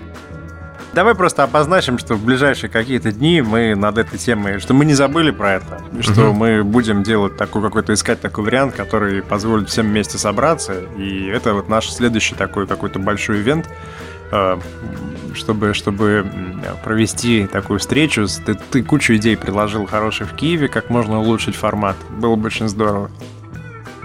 [0.95, 4.95] Давай просто обозначим, что в ближайшие какие-то дни мы над этой темой, что мы не
[4.95, 6.35] забыли про это, что угу.
[6.35, 10.75] мы будем делать такой какой-то, искать такой вариант, который позволит всем вместе собраться.
[10.97, 13.69] И это вот наш следующий такой какой-то большой ивент,
[15.35, 16.27] чтобы, чтобы
[16.83, 18.27] провести такую встречу.
[18.45, 21.97] Ты, ты кучу идей предложил хороших в Киеве, как можно улучшить формат.
[22.11, 23.11] Было бы очень здорово.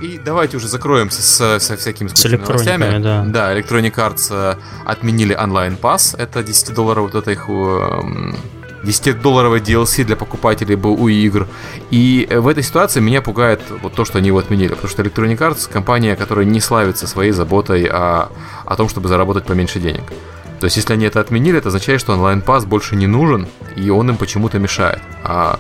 [0.02, 3.00] И давайте уже закроемся со, со всякими скучными новостями.
[3.00, 3.24] Да.
[3.26, 4.56] да, Electronic Arts э,
[4.86, 6.16] отменили онлайн пас.
[6.18, 7.50] Это 10 долларов вот этих
[8.84, 11.48] 10-долларовый DLC для покупателей был у игр.
[11.92, 14.70] И в этой ситуации меня пугает вот то, что они его отменили.
[14.70, 18.30] Потому что Electronic Arts компания, которая не славится своей заботой о,
[18.66, 20.04] о том, чтобы заработать поменьше денег.
[20.60, 23.48] То есть, если они это отменили, это означает, что онлайн-пас больше не нужен,
[23.78, 25.02] и он им почему-то мешает.
[25.24, 25.60] А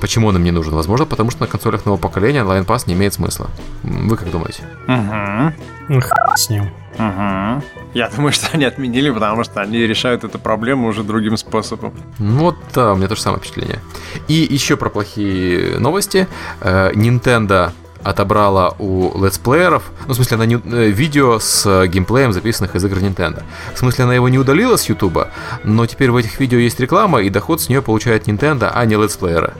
[0.00, 0.74] Почему он им не нужен?
[0.74, 3.48] Возможно, потому что на консолях нового поколения онлайн пас не имеет смысла.
[3.82, 4.62] Вы как думаете?
[4.86, 6.00] Угу.
[6.36, 6.70] С ним.
[6.98, 7.64] Угу.
[7.94, 11.94] Я думаю, что они отменили, потому что они решают эту проблему уже другим способом.
[12.18, 13.80] Вот, да, у меня тоже самое впечатление.
[14.28, 16.28] И еще про плохие новости.
[16.60, 22.74] Э, Nintendo отобрала у летсплееров, ну, в смысле, она не, э, видео с геймплеем, записанных
[22.74, 23.42] из игр Nintendo.
[23.74, 25.28] В смысле, она его не удалила с YouTube,
[25.64, 28.96] но теперь в этих видео есть реклама, и доход с нее получает Nintendo, а не
[28.96, 29.54] летсплееры.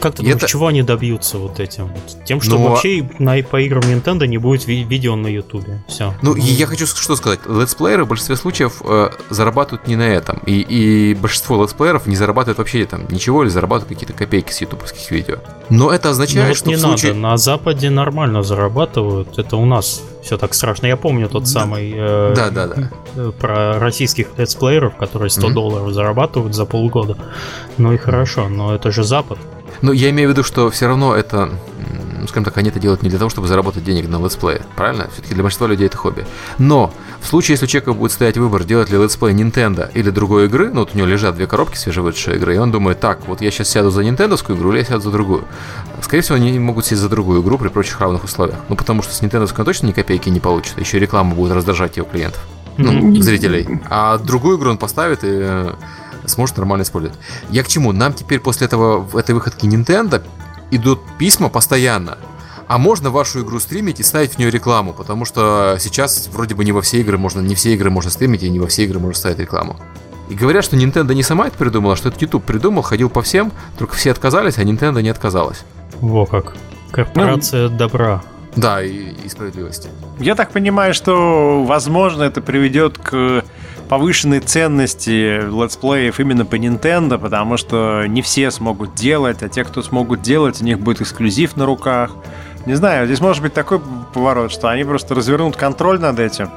[0.00, 0.46] Как ты думаешь, это...
[0.46, 1.90] чего они добьются вот этим?
[2.24, 5.66] Тем, что ну, вообще на, по играм Nintendo не будет ви- видео на YouTube.
[5.88, 6.14] Все.
[6.22, 7.40] Ну, ну, я хочу что сказать.
[7.46, 10.38] Летсплееры в большинстве случаев э, зарабатывают не на этом.
[10.46, 15.10] И, и большинство летсплееров не зарабатывают вообще там ничего или зарабатывают какие-то копейки с ютубовских
[15.10, 15.38] видео.
[15.70, 17.12] Но это означает, ну, что не в случае...
[17.12, 17.20] надо.
[17.20, 19.38] На Западе нормально зарабатывают.
[19.38, 20.86] Это у нас все так страшно.
[20.86, 21.92] Я помню тот самый...
[21.94, 22.90] Э, да, да, да.
[23.16, 25.52] Э, про российских летсплееров, которые 100 mm-hmm.
[25.52, 27.16] долларов зарабатывают за полгода.
[27.78, 29.38] Ну и хорошо, но это же Запад.
[29.82, 31.50] Но я имею в виду, что все равно это,
[32.20, 35.08] ну, скажем так, они это делают не для того, чтобы заработать денег на летсплее, правильно?
[35.12, 36.26] Все-таки для большинства людей это хобби.
[36.58, 40.46] Но в случае, если у человека будет стоять выбор, делать ли летсплей Nintendo или другой
[40.46, 43.40] игры, ну вот у него лежат две коробки свежевышедшей игры, и он думает, так, вот
[43.40, 45.44] я сейчас сяду за нинтендовскую игру или я сяду за другую.
[46.02, 48.58] Скорее всего, они могут сесть за другую игру при прочих равных условиях.
[48.68, 51.96] Ну, потому что с нинтендовской он точно ни копейки не получит, еще реклама будет раздражать
[51.96, 52.42] его клиентов.
[52.78, 53.80] Ну, зрителей.
[53.88, 55.66] А другую игру он поставит и
[56.26, 57.18] сможет нормально использовать.
[57.50, 57.92] Я к чему?
[57.92, 60.22] Нам теперь после этого, в этой выходки Nintendo
[60.70, 62.18] идут письма постоянно.
[62.68, 66.64] А можно вашу игру стримить и ставить в нее рекламу, потому что сейчас вроде бы
[66.64, 68.98] не во все игры можно, не все игры можно стримить и не во все игры
[68.98, 69.76] можно ставить рекламу.
[70.28, 73.52] И говорят, что Nintendo не сама это придумала, что это YouTube придумал, ходил по всем,
[73.78, 75.62] только все отказались, а Nintendo не отказалась.
[76.00, 76.56] Во как.
[76.90, 78.22] Корпорация ну, добра.
[78.56, 79.88] Да, и, и справедливости.
[80.18, 83.44] Я так понимаю, что, возможно, это приведет к
[83.88, 89.82] повышенной ценности летсплеев именно по Nintendo, потому что не все смогут делать, а те, кто
[89.82, 92.12] смогут делать, у них будет эксклюзив на руках.
[92.66, 93.80] Не знаю, здесь может быть такой
[94.12, 96.50] поворот, что они просто развернут контроль над этим,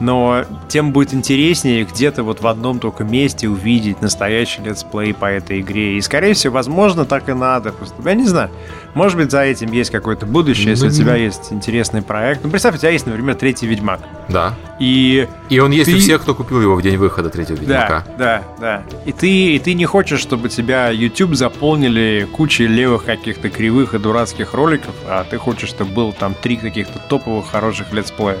[0.00, 5.60] но тем будет интереснее где-то вот в одном только месте увидеть настоящий летсплей по этой
[5.60, 5.96] игре.
[5.96, 7.72] И, скорее всего, возможно, так и надо.
[7.72, 8.50] Просто, я не знаю,
[8.94, 12.44] может быть, за этим есть какое-то будущее, если у тебя есть интересный проект.
[12.44, 14.00] Ну, представь, у тебя есть, например, третий Ведьмак.
[14.28, 14.54] Да.
[14.78, 15.96] И, и он есть ты...
[15.96, 18.04] у всех, кто купил его в день выхода третьего Ведьмака.
[18.16, 19.00] Да, да, да.
[19.04, 23.98] И ты, и ты не хочешь, чтобы тебя YouTube заполнили кучей левых каких-то кривых и
[23.98, 28.38] дурацких роликов, а ты хочешь, чтобы был там три каких-то топовых хороших летсплея.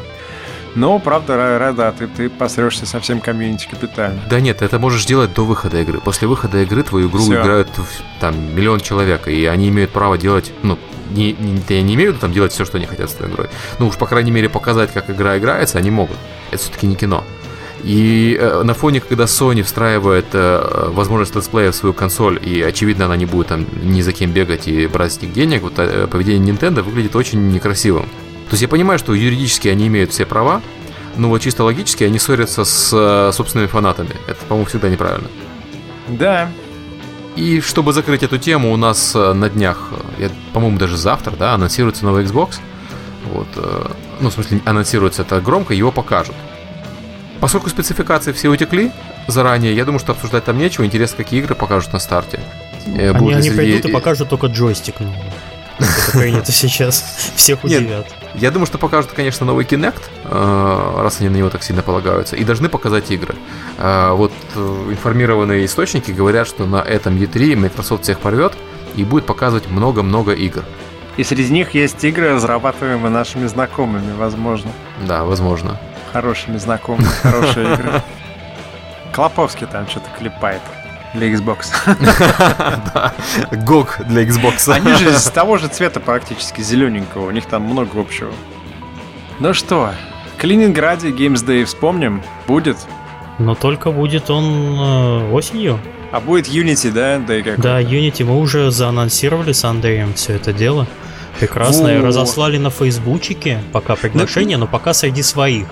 [0.74, 4.20] Но, правда, да, ты, ты посрешься со всем комьюнити капитально.
[4.28, 6.00] Да нет, это можешь делать до выхода игры.
[6.00, 7.40] После выхода игры твою игру Все.
[7.40, 7.68] играют
[8.20, 10.78] там миллион человек, и они имеют право делать, ну,
[11.10, 13.48] не, не, не имею в виду там делать все, что они хотят с этой игрой.
[13.78, 16.16] Ну уж, по крайней мере, показать, как игра играется, они могут.
[16.50, 17.24] Это все-таки не кино.
[17.84, 23.04] И э, на фоне, когда Sony встраивает э, возможность летсплея в свою консоль, и очевидно
[23.04, 26.06] она не будет там ни за кем бегать и брать с них денег, вот э,
[26.06, 28.08] поведение Nintendo выглядит очень некрасивым.
[28.46, 30.62] То есть я понимаю, что юридически они имеют все права,
[31.16, 34.10] но вот чисто логически они ссорятся с э, собственными фанатами.
[34.26, 35.28] Это, по-моему, всегда неправильно.
[36.08, 36.50] Да.
[37.36, 41.54] И чтобы закрыть эту тему, у нас э, на днях, я, по-моему, даже завтра, да,
[41.54, 42.56] анонсируется новый Xbox.
[43.32, 43.86] Вот, э,
[44.20, 46.34] ну, в смысле, анонсируется это громко, его покажут.
[47.40, 48.92] Поскольку спецификации все утекли
[49.26, 50.84] заранее, я думаю, что обсуждать там нечего.
[50.84, 52.40] Интересно, какие игры покажут на старте.
[52.86, 54.96] Они, они придут и покажут только джойстик.
[55.78, 57.32] Это принято сейчас.
[57.36, 58.06] Всех удивят.
[58.34, 62.36] Я думаю, что покажут, конечно, новый Kinect, э, раз они на него так сильно полагаются,
[62.36, 63.34] и должны показать игры.
[63.78, 64.58] Э, вот э,
[64.90, 68.52] информированные источники говорят, что на этом E3 Microsoft всех порвет
[68.96, 70.64] и будет показывать много-много игр.
[71.16, 74.70] И среди них есть игры, разрабатываемые нашими знакомыми, возможно.
[75.06, 75.78] Да, возможно.
[76.12, 78.02] хорошими знакомыми, хорошие игры.
[79.12, 80.60] Клоповский там что-то клепает
[81.14, 81.66] для Xbox.
[82.94, 83.14] Да,
[83.50, 84.72] GOG для Xbox.
[84.72, 88.32] Они же из того же цвета практически зелененького, у них там много общего.
[89.40, 89.90] Ну что,
[90.38, 92.22] Калининграде Games Day вспомним?
[92.46, 92.76] Будет?
[93.38, 95.80] Но только будет он э, осенью.
[96.12, 97.18] А будет Unity, да?
[97.18, 100.86] Да, как да, Unity мы уже заанонсировали с Андреем все это дело.
[101.40, 101.88] Прекрасно.
[101.88, 105.66] И разослали на фейсбучике пока приглашение, но пока среди своих.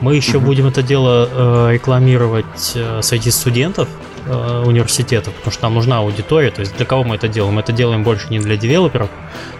[0.00, 3.88] Мы еще будем это дело э, рекламировать э, среди студентов,
[4.26, 6.50] э, университетов, потому что нам нужна аудитория.
[6.50, 7.54] То есть для кого мы это делаем?
[7.54, 9.08] Мы это делаем больше не для девелоперов,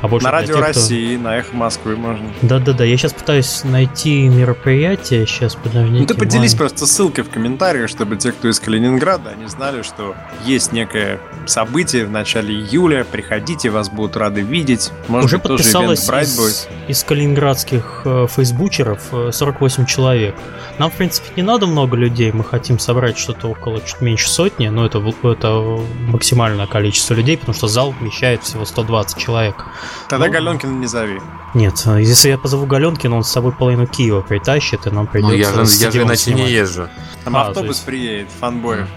[0.00, 1.24] а больше на для радио тех, России, кто...
[1.24, 2.32] на Эхо Москвы можно.
[2.42, 5.26] Да-да-да, я сейчас пытаюсь найти мероприятие.
[5.26, 6.00] Сейчас подождите.
[6.00, 6.58] Ну ты поделись май.
[6.58, 10.14] просто ссылкой в комментариях, чтобы те, кто из Калининграда, они знали, что
[10.44, 13.04] есть некое событие в начале июля.
[13.04, 14.90] Приходите, вас будут рады видеть.
[15.08, 16.68] Может Уже быть, подписалось тоже из, будет.
[16.88, 19.00] из калининградских э, фейсбучеров
[19.32, 20.34] 48 э, человек.
[20.78, 22.32] Нам, в принципе, не надо много людей.
[22.32, 27.54] Мы хотим собрать что-то около чуть меньше сотни, но это, это максимальное количество людей, потому
[27.54, 29.66] что зал вмещает всего 120 человек.
[30.08, 31.20] Тогда ну, Галенкина не зови.
[31.54, 35.32] Нет, если я позову Галенкина, он с собой половину Киева притащит, и нам придется...
[35.32, 36.42] Ну, я же, я же иначе снимать.
[36.44, 36.88] не езжу.
[37.24, 37.84] Там а, автобус есть...
[37.84, 38.88] приедет, фанбоев.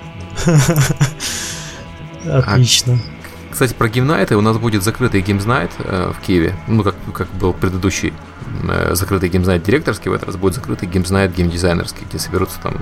[2.25, 2.99] Отлично.
[3.51, 6.55] Кстати, про геймнайты у нас будет закрытый гейм-найт э, в Киеве.
[6.67, 8.11] Ну, как, как был предыдущий
[8.67, 12.77] э, закрытый гейм-найт директорский, в этот раз будет закрытый гейм-найт геймдизайнерский, где соберутся там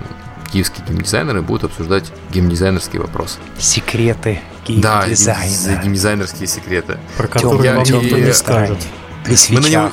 [0.52, 3.40] киевские геймдизайнеры будут обсуждать геймдизайнерские вопросы.
[3.58, 5.56] Секреты геймдизайна.
[5.66, 6.98] Да, геймдизайнерские секреты.
[7.18, 8.80] Про которые вам никто не скажет.
[9.24, 9.62] При свечах.
[9.62, 9.92] Мы на, него,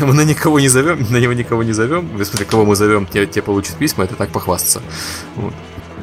[0.00, 2.08] мы на никого не зовем, на него никого не зовем.
[2.14, 4.80] Смысле, кого мы зовем, те, те получат письма, это так похвастаться.
[5.36, 5.54] Вот.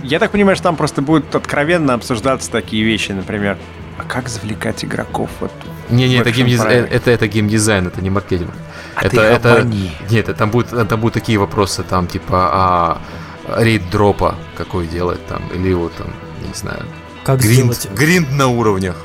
[0.03, 3.57] Я так понимаю, что там просто будут откровенно обсуждаться такие вещи, например,
[3.97, 5.51] а как завлекать игроков вот
[5.89, 6.61] не, не, это, геймдиз...
[6.61, 8.51] это, это геймдизайн, это не маркетинг.
[8.95, 9.53] А это, ты это...
[9.53, 9.91] Обмани.
[10.09, 13.01] Нет, там будут, там будут такие вопросы, там типа, а
[13.47, 16.13] рейд дропа какой делать там, или вот там,
[16.45, 16.83] не знаю,
[17.23, 17.97] как гринд, сделать...
[17.97, 18.95] гринд на уровнях.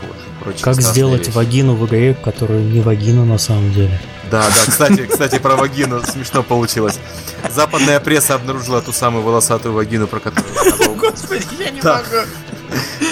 [0.45, 1.37] Вот, как сделать вещи.
[1.37, 4.01] вагину в игре, которая не вагина на самом деле.
[4.31, 6.99] Да, да, кстати, кстати, про вагину смешно получилось.
[7.51, 10.97] Западная пресса обнаружила ту самую волосатую вагину, про которую...
[10.97, 12.03] Господи, я не могу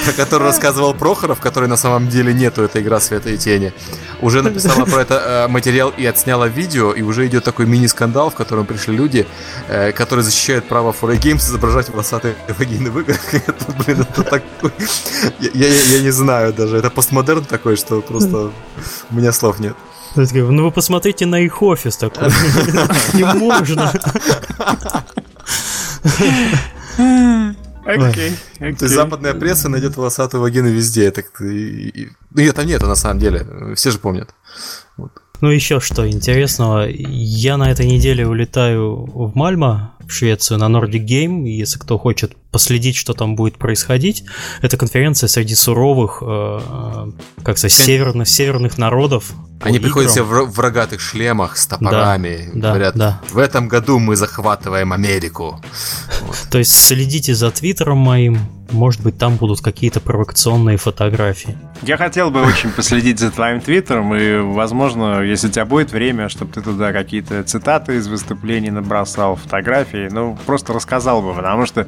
[0.05, 3.73] про который рассказывал Прохоров, который на самом деле нету, этой игра «Света и тени».
[4.21, 8.35] Уже написала про это э, материал и отсняла видео, и уже идет такой мини-скандал, в
[8.35, 9.27] котором пришли люди,
[9.69, 13.21] э, которые защищают право 4 Games изображать волосатые вагины в играх.
[13.33, 14.73] Это, блин, это такой...
[15.41, 18.51] Я, я, я не знаю даже, это постмодерн такой, что просто
[19.11, 19.77] у меня слов нет.
[20.17, 22.29] Ну вы посмотрите на их офис такой.
[23.15, 23.93] Не можно.
[27.85, 28.33] Окей.
[28.59, 31.11] То есть западная пресса найдет волосатую вагину везде.
[31.11, 33.75] Так, и, и, ну, это нет, на самом деле.
[33.75, 34.35] Все же помнят.
[34.97, 35.13] Вот.
[35.41, 36.87] Ну, еще что интересного.
[36.89, 41.49] Я на этой неделе улетаю в Мальмо, в Швецию, на Nordic Game.
[41.49, 44.25] Если кто хочет последить, что там будет происходить,
[44.61, 47.11] это конференция среди суровых, э,
[47.43, 49.33] как сказать, северных, северных народов.
[49.63, 52.51] Они приходят все в, в рогатых шлемах с топорами.
[52.55, 53.21] Да, говорят, да.
[53.31, 55.61] в этом году мы захватываем Америку.
[56.23, 56.37] Вот.
[56.51, 58.39] То есть следите за твиттером моим,
[58.71, 61.59] может быть, там будут какие-то провокационные фотографии.
[61.83, 66.29] Я хотел бы очень последить за твоим твиттером, и, возможно, если у тебя будет время,
[66.29, 71.87] чтобы ты туда какие-то цитаты из выступлений набросал, фотографии, ну, просто рассказал бы, потому что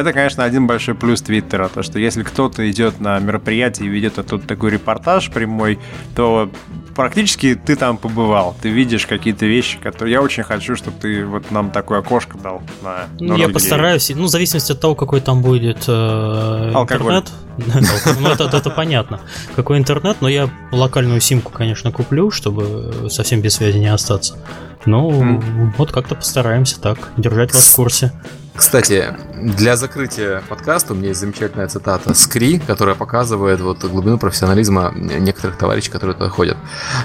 [0.00, 4.14] это, конечно, один большой плюс Твиттера, то, что если кто-то идет на мероприятие и ведет
[4.26, 5.78] тут такой репортаж прямой,
[6.14, 6.50] то
[6.94, 11.50] практически ты там побывал, ты видишь какие-то вещи, которые я очень хочу, чтобы ты вот
[11.50, 13.06] нам такое окошко дал на.
[13.20, 17.30] Ну, я постараюсь, ну, в зависимости от того, какой там будет э, интернет.
[18.20, 19.20] Ну, это, это понятно.
[19.54, 24.36] Какой интернет, но я локальную симку, конечно, куплю, чтобы совсем без связи не остаться.
[24.84, 25.40] Ну,
[25.78, 28.12] вот как-то постараемся так, держать вас в курсе.
[28.56, 34.92] Кстати, для закрытия подкаста у меня есть замечательная цитата Скри, которая показывает вот глубину профессионализма
[34.96, 36.56] некоторых товарищей, которые туда ходят.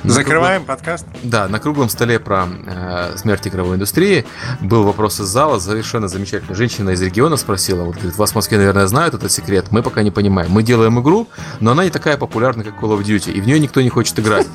[0.03, 0.77] На Закрываем круг...
[0.77, 1.05] подкаст?
[1.23, 4.25] Да, на круглом столе про э, смерть игровой индустрии
[4.61, 8.57] был вопрос из зала, совершенно замечательная женщина из региона спросила, вот говорит, вас в Москве,
[8.57, 10.51] наверное, знают этот секрет, мы пока не понимаем.
[10.51, 11.27] Мы делаем игру,
[11.59, 14.17] но она не такая популярна, как Call of Duty, и в нее никто не хочет
[14.19, 14.47] играть.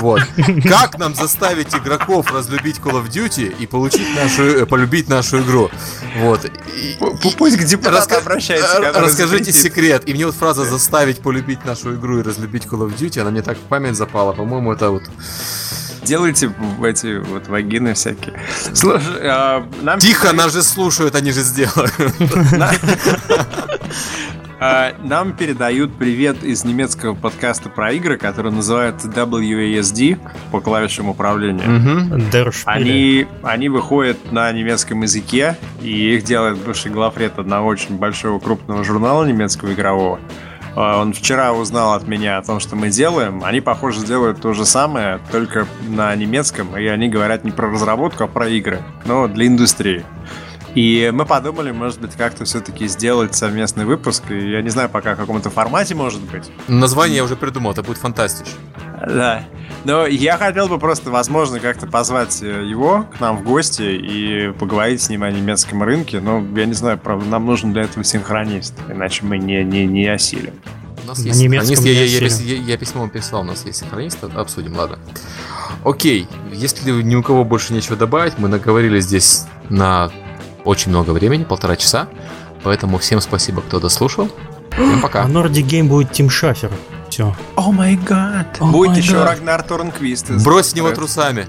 [0.00, 0.22] Вот.
[0.68, 5.70] Как нам заставить игроков разлюбить Call of Duty и получить нашу, э, полюбить нашу игру?
[6.18, 6.44] Вот.
[6.44, 6.96] И,
[7.36, 8.92] Пусть к депутату раска- обращается.
[8.94, 10.02] Расскажите секрет.
[10.06, 13.42] И мне вот фраза «заставить полюбить нашу игру и разлюбить Call of Duty», она мне
[13.42, 14.32] так в память запала.
[14.32, 15.02] По-моему, это вот
[16.02, 16.52] делайте
[16.84, 18.40] эти вот вагины всякие.
[18.72, 19.98] Слушай, а, нам...
[19.98, 21.92] Тихо, нас же слушают, они же сделают.
[24.60, 30.18] А, нам передают привет из немецкого подкаста про игры, который называется WASD
[30.50, 31.62] по клавишам управления.
[31.62, 32.22] Угу.
[32.64, 38.82] Они, они выходят на немецком языке, и их делает бывший главред одного очень большого крупного
[38.82, 40.18] журнала немецкого игрового.
[40.74, 43.44] А, он вчера узнал от меня о том, что мы делаем.
[43.44, 48.24] Они, похоже, делают то же самое, только на немецком, и они говорят не про разработку,
[48.24, 50.04] а про игры, но для индустрии.
[50.78, 54.22] И мы подумали, может быть, как-то все-таки сделать совместный выпуск.
[54.30, 56.44] И я не знаю, пока в каком-то формате, может быть.
[56.68, 58.54] Название я уже придумал, это будет фантастично.
[59.04, 59.42] Да.
[59.84, 64.52] Но я хотел бы просто, возможно, как-то позвать э, его к нам в гости и
[64.52, 66.20] поговорить с ним о немецком рынке.
[66.20, 70.06] Но я не знаю, правда, нам нужен для этого синхронист, иначе мы не, не, не
[70.06, 70.54] осилим.
[71.02, 74.22] У нас есть синхронист, я, я, я, я, я письмо писал, у нас есть синхронист,
[74.22, 75.00] обсудим, ладно.
[75.84, 80.12] Окей, если ни у кого больше нечего добавить, мы наговорили здесь на
[80.68, 82.08] очень много времени, полтора часа.
[82.62, 84.30] Поэтому всем спасибо, кто дослушал.
[84.72, 85.22] Всем пока.
[85.22, 86.70] А Nordic Game будет Тим Шафер.
[87.08, 87.34] Все.
[87.56, 88.58] О май гад.
[88.60, 90.30] Будет еще Рагнар Торнквист.
[90.44, 91.48] Брось в него трусами.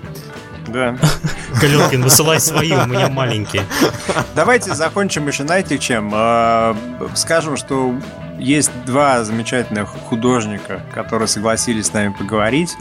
[0.68, 0.98] Да.
[1.62, 3.64] Галенкин, высылай свои, у меня маленькие.
[4.36, 6.12] Давайте закончим еще, знаете, чем?
[6.14, 6.78] А,
[7.16, 7.94] скажем, что
[8.38, 12.78] есть два замечательных художника, которые согласились с нами поговорить.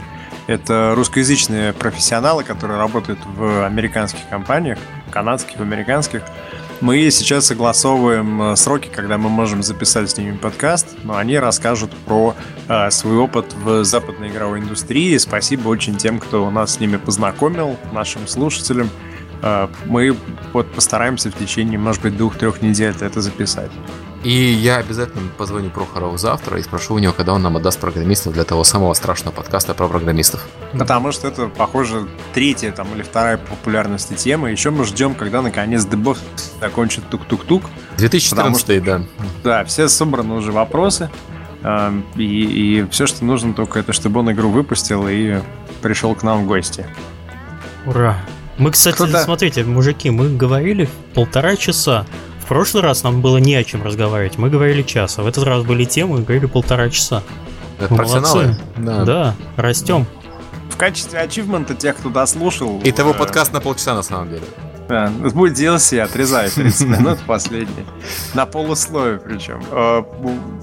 [0.47, 4.79] Это русскоязычные профессионалы, которые работают в американских компаниях
[5.09, 6.21] канадских, американских.
[6.81, 11.91] Мы сейчас согласовываем э, сроки, когда мы можем записать с ними подкаст, но они расскажут
[12.05, 12.35] про
[12.69, 15.17] э, свой опыт в западной игровой индустрии.
[15.17, 18.89] Спасибо очень тем, кто нас с ними познакомил, нашим слушателям.
[19.41, 20.15] Э, мы
[20.53, 23.71] вот постараемся в течение, может быть, двух-трех недель это записать.
[24.23, 28.33] И я обязательно позвоню Прохорову завтра и спрошу у него, когда он нам отдаст программистов
[28.33, 30.45] для того самого страшного подкаста про программистов.
[30.77, 34.51] Потому что это, похоже, третья там или вторая популярности тема.
[34.51, 36.17] Еще мы ждем, когда наконец Дебов
[36.59, 37.63] закончит тук-тук-тук.
[37.97, 39.01] 2014, что, да.
[39.43, 41.09] Да, все собраны уже вопросы.
[41.63, 45.41] А, и, и все, что нужно только это, чтобы он игру выпустил и
[45.81, 46.85] пришел к нам в гости.
[47.85, 48.19] Ура!
[48.57, 49.23] Мы, кстати, Кто-то...
[49.23, 52.05] смотрите, мужики, мы говорили полтора часа
[52.49, 55.63] прошлый раз нам было не о чем разговаривать, мы говорили час, а в этот раз
[55.63, 57.23] были темы и говорили полтора часа.
[57.79, 58.55] Это профессионалы?
[58.75, 59.05] Да.
[59.05, 60.05] да, растем.
[60.69, 62.81] В качестве ачивмента тех, кто дослушал...
[62.81, 64.43] И того э, подкаст на полчаса на самом деле.
[64.89, 67.85] Да, будет DLC, отрезай 30 минут последний.
[68.33, 69.63] На полусловие причем.
[69.71, 70.01] Э,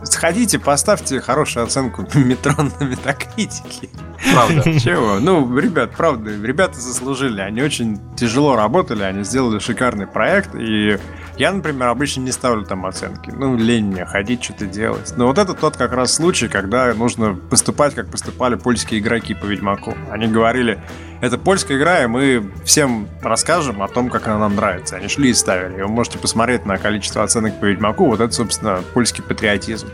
[0.03, 3.91] сходите, поставьте хорошую оценку метро на метакритике.
[4.33, 4.81] Правда.
[4.81, 5.21] Чего?
[5.21, 7.41] Ну, ребят, правда, ребята заслужили.
[7.41, 10.99] Они очень тяжело работали, они сделали шикарный проект, и
[11.39, 13.31] я, например, обычно не ставлю там оценки.
[13.31, 15.13] Ну, лень мне ходить, что-то делать.
[15.17, 19.45] Но вот это тот как раз случай, когда нужно поступать, как поступали польские игроки по
[19.45, 19.95] Ведьмаку.
[20.11, 20.81] Они говорили,
[21.21, 24.97] это польская игра, и мы всем расскажем о том, как она нам нравится.
[24.97, 25.79] Они шли и ставили.
[25.79, 28.07] И вы можете посмотреть на количество оценок по Ведьмаку.
[28.07, 29.89] Вот это, собственно, польский патриотизм.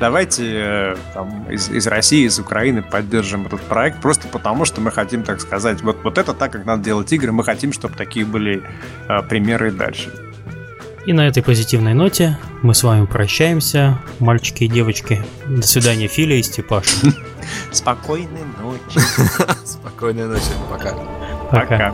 [0.00, 4.90] Давайте э, там, из, из России, из Украины поддержим этот проект просто потому, что мы
[4.90, 8.24] хотим, так сказать, вот, вот это так, как надо делать игры, мы хотим, чтобы такие
[8.24, 8.62] были
[9.08, 10.29] э, примеры и дальше.
[11.10, 15.20] И на этой позитивной ноте мы с вами прощаемся, мальчики и девочки.
[15.44, 16.86] До свидания, Филя и Степаш.
[17.72, 19.04] Спокойной ночи.
[19.64, 20.52] Спокойной ночи.
[20.70, 20.94] Пока.
[21.50, 21.92] Пока.